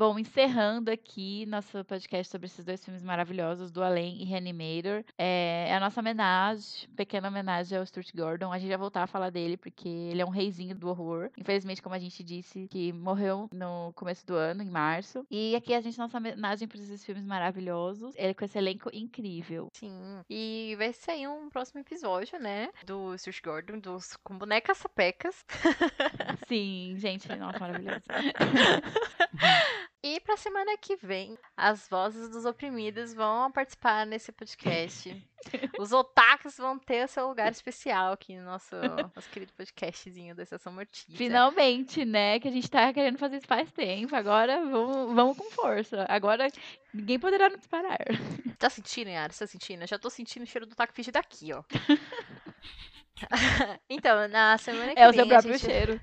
Bom, 0.00 0.18
encerrando 0.18 0.90
aqui 0.90 1.44
nosso 1.44 1.84
podcast 1.84 2.32
sobre 2.32 2.46
esses 2.46 2.64
dois 2.64 2.82
filmes 2.82 3.02
maravilhosos, 3.02 3.70
Do 3.70 3.82
Além 3.82 4.22
e 4.22 4.24
Reanimator. 4.24 5.04
É, 5.18 5.66
é 5.68 5.74
a 5.74 5.78
nossa 5.78 6.00
homenagem, 6.00 6.88
pequena 6.96 7.28
homenagem 7.28 7.76
ao 7.76 7.84
Stuart 7.84 8.10
Gordon. 8.14 8.50
A 8.50 8.58
gente 8.58 8.70
vai 8.70 8.78
voltar 8.78 9.02
a 9.02 9.06
falar 9.06 9.28
dele, 9.28 9.58
porque 9.58 9.86
ele 9.86 10.22
é 10.22 10.24
um 10.24 10.30
reizinho 10.30 10.74
do 10.74 10.88
horror. 10.88 11.28
Infelizmente, 11.36 11.82
como 11.82 11.94
a 11.94 11.98
gente 11.98 12.24
disse, 12.24 12.66
que 12.70 12.94
morreu 12.94 13.46
no 13.52 13.92
começo 13.92 14.26
do 14.26 14.34
ano, 14.34 14.62
em 14.62 14.70
março. 14.70 15.22
E 15.30 15.54
aqui 15.54 15.74
a 15.74 15.82
gente, 15.82 15.98
nossa 15.98 16.16
homenagem 16.16 16.66
para 16.66 16.78
esses 16.78 17.04
filmes 17.04 17.26
maravilhosos. 17.26 18.14
Ele 18.16 18.32
com 18.32 18.46
esse 18.46 18.56
elenco 18.56 18.88
incrível. 18.94 19.68
Sim. 19.74 20.22
E 20.30 20.76
vai 20.78 20.94
sair 20.94 21.28
um 21.28 21.50
próximo 21.50 21.80
episódio, 21.80 22.40
né? 22.40 22.70
Do 22.86 23.18
Stuart 23.18 23.42
Gordon, 23.44 23.78
dos, 23.78 24.16
com 24.24 24.38
bonecas 24.38 24.78
sapecas. 24.78 25.44
Sim, 26.48 26.94
gente, 26.96 27.28
nossa, 27.36 27.58
maravilhoso. 27.58 28.06
E 30.10 30.18
pra 30.18 30.36
semana 30.36 30.76
que 30.76 30.96
vem, 30.96 31.38
as 31.56 31.86
vozes 31.88 32.28
dos 32.30 32.44
oprimidos 32.44 33.14
vão 33.14 33.48
participar 33.52 34.04
nesse 34.04 34.32
podcast. 34.32 35.24
Os 35.78 35.92
otakus 35.92 36.56
vão 36.56 36.76
ter 36.80 37.04
o 37.04 37.08
seu 37.08 37.28
lugar 37.28 37.52
especial 37.52 38.12
aqui 38.12 38.36
no 38.36 38.44
nosso, 38.44 38.74
nosso 39.14 39.30
querido 39.30 39.52
podcastzinho 39.52 40.34
da 40.34 40.42
Estação 40.42 40.72
Mortícia. 40.72 41.16
Finalmente, 41.16 42.04
né? 42.04 42.40
Que 42.40 42.48
a 42.48 42.50
gente 42.50 42.68
tá 42.68 42.92
querendo 42.92 43.18
fazer 43.18 43.36
isso 43.36 43.46
faz 43.46 43.70
tempo. 43.70 44.16
Agora 44.16 44.66
vamos, 44.66 45.14
vamos 45.14 45.36
com 45.38 45.48
força. 45.52 46.04
Agora 46.08 46.48
ninguém 46.92 47.20
poderá 47.20 47.48
nos 47.48 47.66
parar. 47.68 47.98
Tá 48.58 48.68
sentindo, 48.68 49.08
Yara? 49.10 49.32
Tá 49.32 49.46
sentindo? 49.46 49.84
Eu 49.84 49.86
já 49.86 49.98
tô 49.98 50.10
sentindo 50.10 50.42
o 50.42 50.46
cheiro 50.46 50.66
do 50.66 50.74
taco 50.74 50.92
fish 50.92 51.06
daqui, 51.12 51.52
ó. 51.52 51.62
então, 53.88 54.26
na 54.28 54.58
semana 54.58 54.92
que 54.92 55.00
É 55.00 55.08
o 55.08 55.12
vem. 55.12 55.20
seu 55.20 55.28
próprio 55.28 55.54
a 55.54 55.56
gente... 55.56 55.70
cheiro. 55.70 56.00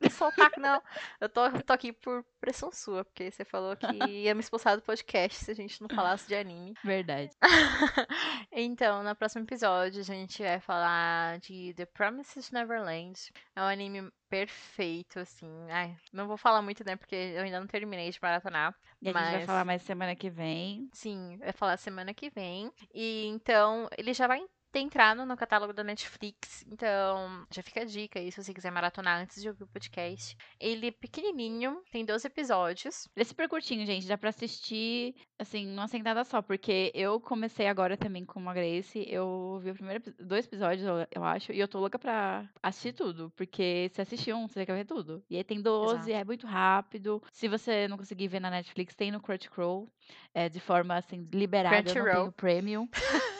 Otaku, 0.20 0.60
não. 0.60 0.82
Eu 1.20 1.28
tô, 1.28 1.50
tô 1.62 1.72
aqui 1.72 1.92
por 1.92 2.24
pressão 2.40 2.70
sua, 2.72 3.04
porque 3.04 3.30
você 3.30 3.44
falou 3.44 3.76
que 3.76 3.86
ia 4.08 4.34
me 4.34 4.40
expulsar 4.40 4.76
do 4.76 4.82
podcast 4.82 5.44
se 5.44 5.50
a 5.50 5.54
gente 5.54 5.80
não 5.80 5.88
falasse 5.88 6.26
de 6.26 6.34
anime. 6.34 6.74
Verdade. 6.84 7.30
então, 8.52 9.02
no 9.02 9.14
próximo 9.14 9.44
episódio, 9.44 10.00
a 10.00 10.04
gente 10.04 10.42
vai 10.42 10.60
falar 10.60 11.38
de 11.38 11.74
The 11.74 11.86
Promises 11.86 12.50
Neverland. 12.50 13.18
É 13.54 13.60
um 13.60 13.66
anime 13.66 14.10
perfeito, 14.28 15.18
assim. 15.18 15.50
Ai, 15.70 15.96
não 16.12 16.26
vou 16.26 16.36
falar 16.36 16.62
muito, 16.62 16.84
né? 16.84 16.96
Porque 16.96 17.14
eu 17.14 17.42
ainda 17.42 17.60
não 17.60 17.66
terminei 17.66 18.10
de 18.10 18.18
maratonar. 18.22 18.74
E 19.02 19.08
a 19.08 19.12
gente 19.12 19.22
vai 19.22 19.32
Mas- 19.38 19.46
falar 19.46 19.64
mais 19.64 19.82
semana 19.82 20.14
que 20.14 20.30
vem. 20.30 20.88
Sim, 20.92 21.36
vai 21.38 21.52
falar 21.52 21.76
semana 21.76 22.14
que 22.14 22.30
vem. 22.30 22.72
E 22.94 23.26
então, 23.26 23.88
ele 23.98 24.14
já 24.14 24.26
vai 24.26 24.40
ter 24.72 24.80
entrado 24.80 25.24
no 25.26 25.36
catálogo 25.36 25.72
da 25.72 25.82
Netflix. 25.82 26.64
Então, 26.70 27.46
já 27.50 27.62
fica 27.62 27.82
a 27.82 27.84
dica 27.84 28.18
aí 28.18 28.30
se 28.30 28.42
você 28.42 28.54
quiser 28.54 28.70
maratonar 28.70 29.20
antes 29.20 29.40
de 29.42 29.48
ouvir 29.48 29.64
o 29.64 29.68
podcast. 29.68 30.36
Ele 30.58 30.88
é 30.88 30.90
pequenininho, 30.90 31.82
tem 31.90 32.04
12 32.04 32.26
episódios. 32.26 33.08
Ele 33.16 33.22
é 33.22 33.24
super 33.24 33.48
curtinho, 33.48 33.84
gente. 33.84 34.06
Dá 34.06 34.16
pra 34.16 34.30
assistir, 34.30 35.14
assim, 35.38 35.66
numa 35.66 35.88
sentada 35.88 36.24
só. 36.24 36.40
Porque 36.40 36.90
eu 36.94 37.20
comecei 37.20 37.66
agora 37.66 37.96
também 37.96 38.24
com 38.24 38.48
a 38.48 38.54
Grace. 38.54 39.04
Eu 39.08 39.58
vi 39.62 39.70
o 39.70 39.74
primeiro, 39.74 40.02
dois 40.18 40.46
episódios, 40.46 40.86
eu, 41.10 41.24
acho. 41.24 41.52
E 41.52 41.58
eu 41.58 41.68
tô 41.68 41.78
louca 41.80 41.98
pra 41.98 42.48
assistir 42.62 42.92
tudo. 42.92 43.32
Porque 43.36 43.90
se 43.92 44.00
assistir 44.00 44.32
um, 44.32 44.46
você 44.46 44.64
quer 44.64 44.74
ver 44.74 44.84
tudo. 44.84 45.22
E 45.28 45.36
aí 45.36 45.44
tem 45.44 45.60
12, 45.60 45.94
Exato. 45.94 46.10
é 46.10 46.24
muito 46.24 46.46
rápido. 46.46 47.22
Se 47.32 47.48
você 47.48 47.88
não 47.88 47.96
conseguir 47.96 48.28
ver 48.28 48.40
na 48.40 48.50
Netflix, 48.50 48.94
tem 48.94 49.10
no 49.10 49.20
Crunchyroll. 49.20 49.88
É, 50.32 50.48
de 50.48 50.60
forma, 50.60 50.96
assim, 50.96 51.28
liberada. 51.32 51.76
Eu 51.76 51.82
não 51.82 51.92
Crunchyroll. 51.92 52.22
tenho 52.22 52.32
premium. 52.32 52.88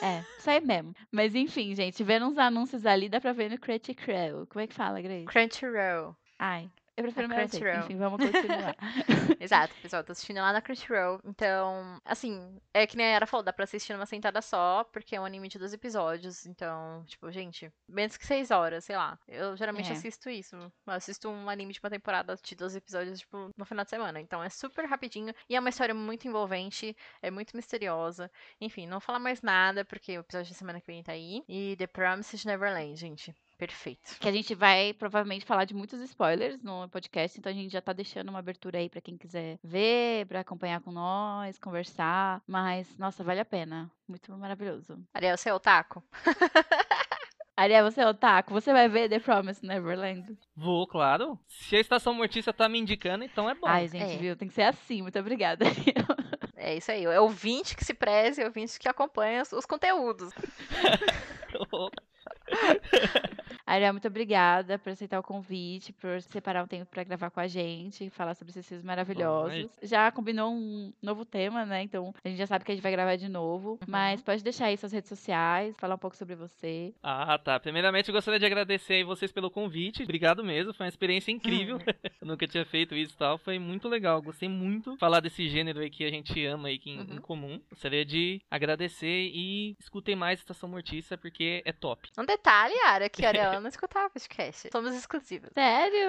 é, 0.02 0.24
isso 0.38 0.50
aí 0.50 0.60
mesmo. 0.60 0.94
Mas 1.20 1.34
enfim, 1.34 1.74
gente. 1.74 2.02
Vendo 2.02 2.24
uns 2.24 2.38
anúncios 2.38 2.86
ali, 2.86 3.06
dá 3.06 3.20
pra 3.20 3.34
ver 3.34 3.50
no 3.50 3.58
Crunchyroll. 3.58 4.46
Como 4.46 4.62
é 4.62 4.66
que 4.66 4.72
fala, 4.72 5.02
Grace? 5.02 5.26
Crunchyroll. 5.26 6.16
Ai, 6.38 6.70
eu 7.06 7.12
prefiro 7.12 7.34
jeito. 7.34 7.50
Crunchyroll. 7.50 7.84
Enfim, 7.84 7.96
vamos 7.96 8.18
continuar. 8.24 8.76
Exato, 9.40 9.74
pessoal, 9.82 10.04
tô 10.04 10.12
assistindo 10.12 10.36
lá 10.38 10.52
na 10.52 10.60
Crunchyroll. 10.60 11.20
Então, 11.24 12.00
assim, 12.04 12.60
é 12.74 12.86
que 12.86 12.96
nem 12.96 13.06
a 13.06 13.10
Yara 13.10 13.26
falou, 13.26 13.42
dá 13.44 13.52
pra 13.52 13.64
assistir 13.64 13.92
numa 13.92 14.06
sentada 14.06 14.40
só, 14.42 14.84
porque 14.92 15.16
é 15.16 15.20
um 15.20 15.24
anime 15.24 15.48
de 15.48 15.58
12 15.58 15.74
episódios. 15.74 16.46
Então, 16.46 17.04
tipo, 17.06 17.30
gente, 17.30 17.72
menos 17.88 18.16
que 18.16 18.26
6 18.26 18.50
horas, 18.50 18.84
sei 18.84 18.96
lá. 18.96 19.18
Eu 19.26 19.56
geralmente 19.56 19.90
É. 19.90 19.92
assisto 19.92 20.28
isso. 20.30 20.56
Eu 20.56 20.92
assisto 20.92 21.28
um 21.28 21.48
anime 21.48 21.72
de 21.72 21.80
uma 21.82 21.90
temporada 21.90 22.36
de 22.42 22.54
12 22.54 22.78
episódios, 22.78 23.20
tipo, 23.20 23.50
no 23.56 23.64
final 23.64 23.84
de 23.84 23.90
semana. 23.90 24.20
Então, 24.20 24.42
é 24.42 24.48
super 24.48 24.84
rapidinho 24.86 25.34
e 25.48 25.56
é 25.56 25.60
uma 25.60 25.68
história 25.70 25.94
muito 25.94 26.26
envolvente, 26.28 26.96
é 27.22 27.30
muito 27.30 27.56
misteriosa. 27.56 28.30
Enfim, 28.60 28.86
não 28.86 28.92
vou 28.94 29.00
falar 29.00 29.18
mais 29.18 29.42
nada, 29.42 29.84
porque 29.84 30.16
o 30.16 30.20
episódio 30.20 30.52
da 30.52 30.58
semana 30.58 30.80
que 30.80 30.86
vem 30.86 31.02
tá 31.02 31.12
aí. 31.12 31.42
E 31.48 31.76
The 31.76 31.86
Promises 31.86 32.44
Neverland, 32.44 32.96
gente. 32.96 33.34
Perfeito. 33.60 34.16
que 34.18 34.26
a 34.28 34.32
gente 34.32 34.54
vai 34.54 34.92
provavelmente 34.94 35.44
falar 35.44 35.64
de 35.66 35.74
muitos 35.74 36.00
spoilers 36.00 36.62
no 36.62 36.88
podcast, 36.88 37.38
então 37.38 37.52
a 37.52 37.54
gente 37.54 37.70
já 37.70 37.80
tá 37.82 37.92
deixando 37.92 38.30
uma 38.30 38.38
abertura 38.40 38.78
aí 38.78 38.88
pra 38.88 39.00
quem 39.02 39.16
quiser 39.18 39.58
ver, 39.62 40.26
pra 40.26 40.40
acompanhar 40.40 40.80
com 40.80 40.90
nós, 40.90 41.58
conversar, 41.58 42.42
mas 42.46 42.96
nossa, 42.98 43.22
vale 43.22 43.40
a 43.40 43.44
pena. 43.44 43.90
Muito 44.08 44.32
maravilhoso. 44.36 44.98
Ariel, 45.14 45.36
você 45.36 45.50
é 45.50 45.54
otaku? 45.54 46.02
Ariel, 47.56 47.84
você 47.90 48.00
é 48.00 48.08
otaku, 48.08 48.54
você 48.54 48.72
vai 48.72 48.88
ver 48.88 49.10
The 49.10 49.18
Promised 49.18 49.62
Neverland? 49.66 50.34
Vou, 50.56 50.86
claro. 50.86 51.38
Se 51.46 51.76
a 51.76 51.80
Estação 51.80 52.14
Mortícia 52.14 52.54
tá 52.54 52.66
me 52.70 52.78
indicando, 52.78 53.22
então 53.22 53.50
é 53.50 53.54
bom. 53.54 53.66
Ai, 53.66 53.86
gente, 53.86 54.14
É. 54.14 54.16
viu? 54.16 54.34
Tem 54.34 54.48
que 54.48 54.54
ser 54.54 54.62
assim. 54.62 55.02
Muito 55.02 55.18
obrigada. 55.18 55.66
Ariel. 55.68 56.06
É 56.56 56.74
isso 56.76 56.90
aí. 56.90 57.04
É 57.04 57.20
ouvinte 57.20 57.76
que 57.76 57.84
se 57.84 57.92
preze, 57.92 58.40
é 58.40 58.46
ouvinte 58.46 58.78
que 58.78 58.88
acompanha 58.88 59.42
os, 59.42 59.52
os 59.52 59.66
conteúdos. 59.66 60.30
Ariel, 63.70 63.92
muito 63.92 64.08
obrigada 64.08 64.78
por 64.80 64.90
aceitar 64.90 65.20
o 65.20 65.22
convite, 65.22 65.92
por 65.92 66.20
separar 66.22 66.64
um 66.64 66.66
tempo 66.66 66.86
pra 66.90 67.04
gravar 67.04 67.30
com 67.30 67.38
a 67.38 67.46
gente, 67.46 68.10
falar 68.10 68.34
sobre 68.34 68.50
esses 68.50 68.66
filmes 68.66 68.84
maravilhosos. 68.84 69.68
Já 69.82 70.10
combinou 70.10 70.52
um 70.52 70.92
novo 71.00 71.24
tema, 71.24 71.64
né? 71.64 71.82
Então 71.84 72.12
a 72.24 72.28
gente 72.28 72.38
já 72.38 72.46
sabe 72.48 72.64
que 72.64 72.72
a 72.72 72.74
gente 72.74 72.82
vai 72.82 72.90
gravar 72.90 73.14
de 73.14 73.28
novo. 73.28 73.78
Mas 73.86 74.20
pode 74.22 74.42
deixar 74.42 74.66
aí 74.66 74.76
suas 74.76 74.92
redes 74.92 75.08
sociais, 75.08 75.74
falar 75.78 75.94
um 75.94 75.98
pouco 75.98 76.16
sobre 76.16 76.34
você. 76.34 76.92
Ah, 77.00 77.38
tá. 77.38 77.60
Primeiramente, 77.60 78.08
eu 78.08 78.12
gostaria 78.14 78.40
de 78.40 78.46
agradecer 78.46 78.94
aí 78.94 79.04
vocês 79.04 79.30
pelo 79.30 79.50
convite. 79.50 80.02
Obrigado 80.02 80.42
mesmo. 80.42 80.74
Foi 80.74 80.86
uma 80.86 80.90
experiência 80.90 81.30
incrível. 81.30 81.78
eu 82.20 82.26
nunca 82.26 82.48
tinha 82.48 82.64
feito 82.64 82.94
isso 82.96 83.14
e 83.14 83.18
tal. 83.18 83.38
Foi 83.38 83.58
muito 83.58 83.88
legal. 83.88 84.20
Gostei 84.20 84.48
muito 84.48 84.92
de 84.94 84.98
falar 84.98 85.20
desse 85.20 85.48
gênero 85.48 85.78
aí 85.78 85.90
que 85.90 86.04
a 86.04 86.10
gente 86.10 86.44
ama 86.44 86.68
aí 86.68 86.78
que 86.78 86.90
em, 86.90 86.96
em 87.02 87.10
Uhum. 87.14 87.20
comum. 87.20 87.60
Gostaria 87.70 88.04
de 88.04 88.40
agradecer 88.50 89.30
e 89.32 89.76
escutem 89.78 90.16
mais 90.16 90.40
Estação 90.40 90.68
Mortícia 90.68 91.16
porque 91.16 91.62
é 91.64 91.72
top. 91.72 92.08
Um 92.18 92.24
detalhe, 92.24 92.74
Ara, 92.86 93.08
que 93.08 93.24
a 93.24 93.59
Ariel 93.60 93.62
não 93.62 93.68
escutava 93.68 94.10
podcast. 94.10 94.68
Somos 94.72 94.94
exclusivos. 94.94 95.50
Sério? 95.54 96.08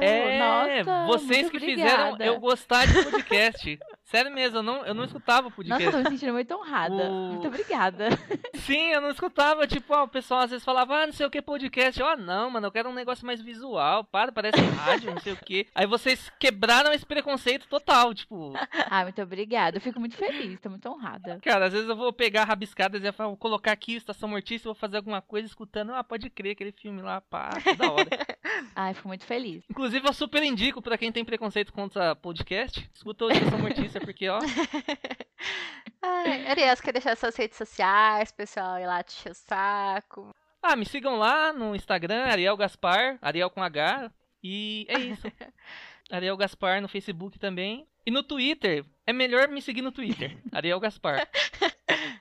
É, 0.00 0.82
Nossa, 0.84 1.06
vocês 1.06 1.42
muito 1.42 1.50
que 1.52 1.60
fizeram 1.60 2.08
obrigada. 2.12 2.24
eu 2.24 2.40
gostar 2.40 2.86
de 2.86 3.04
podcast. 3.04 3.78
Sério 4.06 4.30
mesmo, 4.32 4.58
eu 4.58 4.62
não, 4.62 4.86
eu 4.86 4.94
não 4.94 5.02
escutava 5.04 5.50
podcast. 5.50 5.84
Nossa, 5.84 5.98
eu 5.98 6.04
tô 6.04 6.10
me 6.10 6.16
sentindo 6.16 6.32
muito 6.32 6.54
honrada. 6.54 6.94
O- 7.10 7.32
Muito 7.32 7.48
obrigada. 7.48 8.08
Sim, 8.54 8.92
eu 8.92 9.00
não 9.00 9.10
escutava, 9.10 9.66
tipo, 9.66 9.92
ó, 9.92 10.04
o 10.04 10.08
pessoal 10.08 10.40
às 10.42 10.50
vezes 10.50 10.64
falava, 10.64 10.94
ah, 11.02 11.06
não 11.06 11.12
sei 11.12 11.26
o 11.26 11.30
que 11.30 11.42
podcast. 11.42 12.00
Eu, 12.00 12.06
ah, 12.06 12.16
não, 12.16 12.48
mano, 12.48 12.68
eu 12.68 12.70
quero 12.70 12.88
um 12.88 12.94
negócio 12.94 13.26
mais 13.26 13.42
visual, 13.42 14.04
para, 14.04 14.30
parece 14.30 14.60
rádio, 14.60 15.10
não 15.10 15.20
sei 15.20 15.32
o 15.32 15.36
que. 15.36 15.66
Aí 15.74 15.86
vocês 15.86 16.30
quebraram 16.38 16.92
esse 16.92 17.04
preconceito 17.04 17.66
total, 17.66 18.14
tipo, 18.14 18.52
Ah, 18.88 19.02
muito 19.02 19.20
obrigada. 19.20 19.76
Eu 19.78 19.80
fico 19.80 19.98
muito 19.98 20.16
feliz, 20.16 20.60
tô 20.60 20.70
muito 20.70 20.88
honrada. 20.88 21.40
cara, 21.42 21.66
às 21.66 21.72
vezes 21.72 21.88
eu 21.88 21.96
vou 21.96 22.12
pegar 22.12 22.44
rabiscadas 22.44 23.02
e 23.02 23.06
eu 23.06 23.12
vou 23.12 23.36
colocar 23.36 23.72
aqui 23.72 23.96
o 23.96 23.98
Estação 23.98 24.28
Mortícia, 24.28 24.66
vou 24.68 24.74
fazer 24.74 24.98
alguma 24.98 25.20
coisa 25.20 25.48
escutando, 25.48 25.92
ah, 25.92 26.04
pode 26.04 26.30
crer, 26.30 26.52
aquele 26.52 26.70
filme 26.70 26.85
lá, 26.92 27.20
pá, 27.20 27.50
que 27.62 27.74
da 27.74 27.90
hora. 27.90 28.08
Ai, 28.74 28.94
fico 28.94 29.08
muito 29.08 29.24
feliz. 29.24 29.64
Inclusive, 29.70 30.06
eu 30.06 30.12
super 30.12 30.42
indico 30.42 30.80
pra 30.82 30.98
quem 30.98 31.10
tem 31.12 31.24
preconceito 31.24 31.72
contra 31.72 32.14
podcast, 32.14 32.88
escuta 32.94 33.24
o 33.24 33.30
Estação 33.30 33.58
Mortícia, 33.58 34.00
porque, 34.00 34.28
ó, 34.28 34.38
Ai, 36.02 36.46
Arias, 36.46 36.80
quer 36.80 36.92
deixar 36.92 37.16
suas 37.16 37.36
redes 37.36 37.56
sociais, 37.56 38.30
pessoal, 38.30 38.78
ir 38.78 38.86
lá 38.86 39.02
te 39.02 39.28
o 39.28 39.34
saco. 39.34 40.34
ah, 40.62 40.76
me 40.76 40.84
sigam 40.84 41.16
lá 41.16 41.52
no 41.52 41.74
Instagram, 41.74 42.24
Ariel 42.24 42.56
Gaspar, 42.56 43.18
Ariel 43.20 43.50
com 43.50 43.62
H, 43.62 44.10
e 44.42 44.86
é 44.88 44.98
isso. 44.98 45.26
Ariel 46.10 46.36
Gaspar 46.36 46.80
no 46.80 46.88
Facebook 46.88 47.38
também. 47.38 47.86
E 48.04 48.10
no 48.10 48.22
Twitter, 48.22 48.84
é 49.04 49.12
melhor 49.12 49.48
me 49.48 49.60
seguir 49.60 49.82
no 49.82 49.90
Twitter, 49.90 50.36
Ariel 50.52 50.78
Gaspar. 50.78 51.26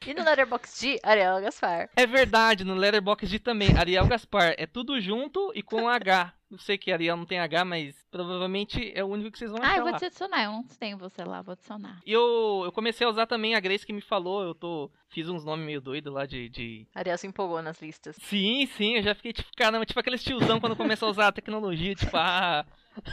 E 0.05 0.13
no 0.13 0.23
Letterboxd, 0.23 0.99
Ariel 1.03 1.41
Gaspar. 1.41 1.89
É 1.95 2.05
verdade, 2.05 2.63
no 2.63 2.75
Letterboxd 2.75 3.39
também, 3.39 3.75
Ariel 3.77 4.05
Gaspar. 4.07 4.53
É 4.57 4.65
tudo 4.67 4.99
junto 5.01 5.51
e 5.55 5.63
com 5.63 5.87
H. 5.89 6.33
Eu 6.51 6.59
sei 6.59 6.77
que 6.77 6.91
Ariel 6.91 7.17
não 7.17 7.25
tem 7.25 7.39
H, 7.39 7.65
mas 7.65 7.95
provavelmente 8.11 8.91
é 8.95 9.03
o 9.03 9.07
único 9.07 9.31
que 9.31 9.39
vocês 9.39 9.49
vão 9.51 9.59
Ah, 9.61 9.65
achar 9.65 9.77
eu 9.77 9.83
vou 9.83 9.91
lá. 9.91 9.97
te 9.99 10.05
adicionar. 10.05 10.43
Eu 10.43 10.51
não 10.51 10.63
tenho 10.63 10.97
você 10.97 11.23
lá, 11.23 11.41
vou 11.41 11.53
adicionar. 11.53 11.99
E 12.05 12.11
eu, 12.11 12.61
eu 12.65 12.71
comecei 12.71 13.05
a 13.05 13.09
usar 13.09 13.25
também 13.25 13.55
a 13.55 13.59
Grace 13.59 13.85
que 13.85 13.91
me 13.93 14.01
falou, 14.01 14.43
eu 14.43 14.53
tô. 14.53 14.91
Fiz 15.09 15.27
uns 15.27 15.43
nomes 15.43 15.65
meio 15.65 15.81
doidos 15.81 16.13
lá 16.13 16.25
de, 16.25 16.49
de. 16.49 16.87
Ariel 16.93 17.17
se 17.17 17.25
empolgou 17.27 17.61
nas 17.61 17.81
listas. 17.81 18.15
Sim, 18.21 18.67
sim, 18.77 18.95
eu 18.97 19.03
já 19.03 19.15
fiquei 19.15 19.33
tipo, 19.33 19.49
caramba, 19.57 19.85
tipo 19.85 19.99
aqueles 19.99 20.23
tiozão 20.23 20.59
quando 20.59 20.75
começa 20.75 21.05
a 21.05 21.09
usar 21.09 21.27
a 21.29 21.31
tecnologia, 21.31 21.95
tipo, 21.95 22.15
ah, 22.15 22.65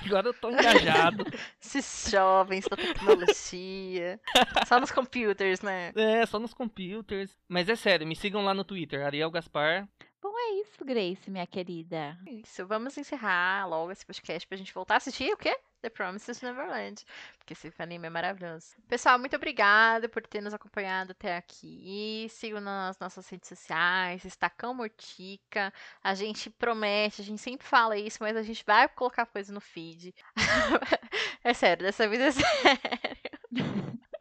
agora 0.04 0.28
eu 0.28 0.34
tô 0.34 0.50
engajado. 0.50 1.24
Esses 1.62 2.10
jovens 2.10 2.66
da 2.68 2.76
tecnologia. 2.76 4.20
Só 4.66 4.80
nos 4.80 4.90
computers, 4.90 5.60
né? 5.62 5.92
É, 5.94 6.24
só 6.26 6.38
nos 6.38 6.54
computers. 6.54 7.36
Mas 7.48 7.68
é 7.68 7.76
sério, 7.76 8.06
me 8.06 8.16
sigam 8.16 8.44
lá 8.44 8.54
no 8.54 8.64
Twitter, 8.64 9.04
Ariel 9.04 9.30
Gaspar. 9.30 9.88
Bom, 10.22 10.32
é 10.38 10.60
isso, 10.60 10.84
Grace, 10.84 11.28
minha 11.28 11.46
querida. 11.48 12.16
Isso, 12.28 12.64
vamos 12.64 12.96
encerrar 12.96 13.66
logo 13.66 13.90
esse 13.90 14.06
podcast 14.06 14.46
pra 14.46 14.56
gente 14.56 14.72
voltar 14.72 14.94
a 14.94 14.96
assistir 14.98 15.32
o 15.32 15.36
quê? 15.36 15.58
The 15.80 15.90
Promises 15.90 16.40
Neverland. 16.40 17.04
Porque 17.36 17.54
esse 17.54 17.72
anime 17.76 18.06
é 18.06 18.10
maravilhoso. 18.10 18.76
Pessoal, 18.86 19.18
muito 19.18 19.34
obrigada 19.34 20.08
por 20.08 20.24
ter 20.24 20.40
nos 20.40 20.54
acompanhado 20.54 21.10
até 21.10 21.36
aqui. 21.36 22.28
Sigam 22.30 22.60
nas 22.60 22.96
nossas 23.00 23.28
redes 23.28 23.48
sociais, 23.48 24.24
Estacão 24.24 24.72
Mortica. 24.72 25.74
A 26.04 26.14
gente 26.14 26.48
promete, 26.48 27.20
a 27.20 27.24
gente 27.24 27.42
sempre 27.42 27.66
fala 27.66 27.98
isso, 27.98 28.18
mas 28.20 28.36
a 28.36 28.42
gente 28.42 28.64
vai 28.64 28.88
colocar 28.88 29.26
coisa 29.26 29.52
no 29.52 29.60
feed. 29.60 30.14
é 31.42 31.52
sério, 31.52 31.84
dessa 31.84 32.08
vez 32.08 32.20
é 32.22 32.30
sério. 32.30 33.98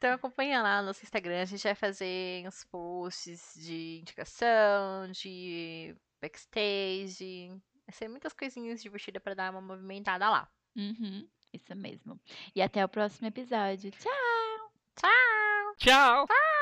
Então 0.00 0.14
acompanha 0.14 0.62
lá 0.62 0.80
no 0.80 0.86
nosso 0.86 1.04
Instagram, 1.04 1.42
a 1.42 1.44
gente 1.44 1.62
vai 1.62 1.74
fazer 1.74 2.48
uns 2.48 2.64
posts 2.64 3.52
de 3.54 3.98
indicação, 4.00 5.10
de 5.12 5.94
backstage. 6.22 7.50
Vai 7.86 7.92
ser 7.92 8.08
muitas 8.08 8.32
coisinhas 8.32 8.82
divertidas 8.82 9.22
pra 9.22 9.34
dar 9.34 9.50
uma 9.50 9.60
movimentada 9.60 10.30
lá. 10.30 10.48
Uhum, 10.74 11.28
isso 11.52 11.76
mesmo. 11.76 12.18
E 12.56 12.62
até 12.62 12.82
o 12.82 12.88
próximo 12.88 13.28
episódio. 13.28 13.90
Tchau! 13.90 14.72
Tchau! 14.96 15.74
Tchau! 15.76 16.26
Tchau! 16.26 16.59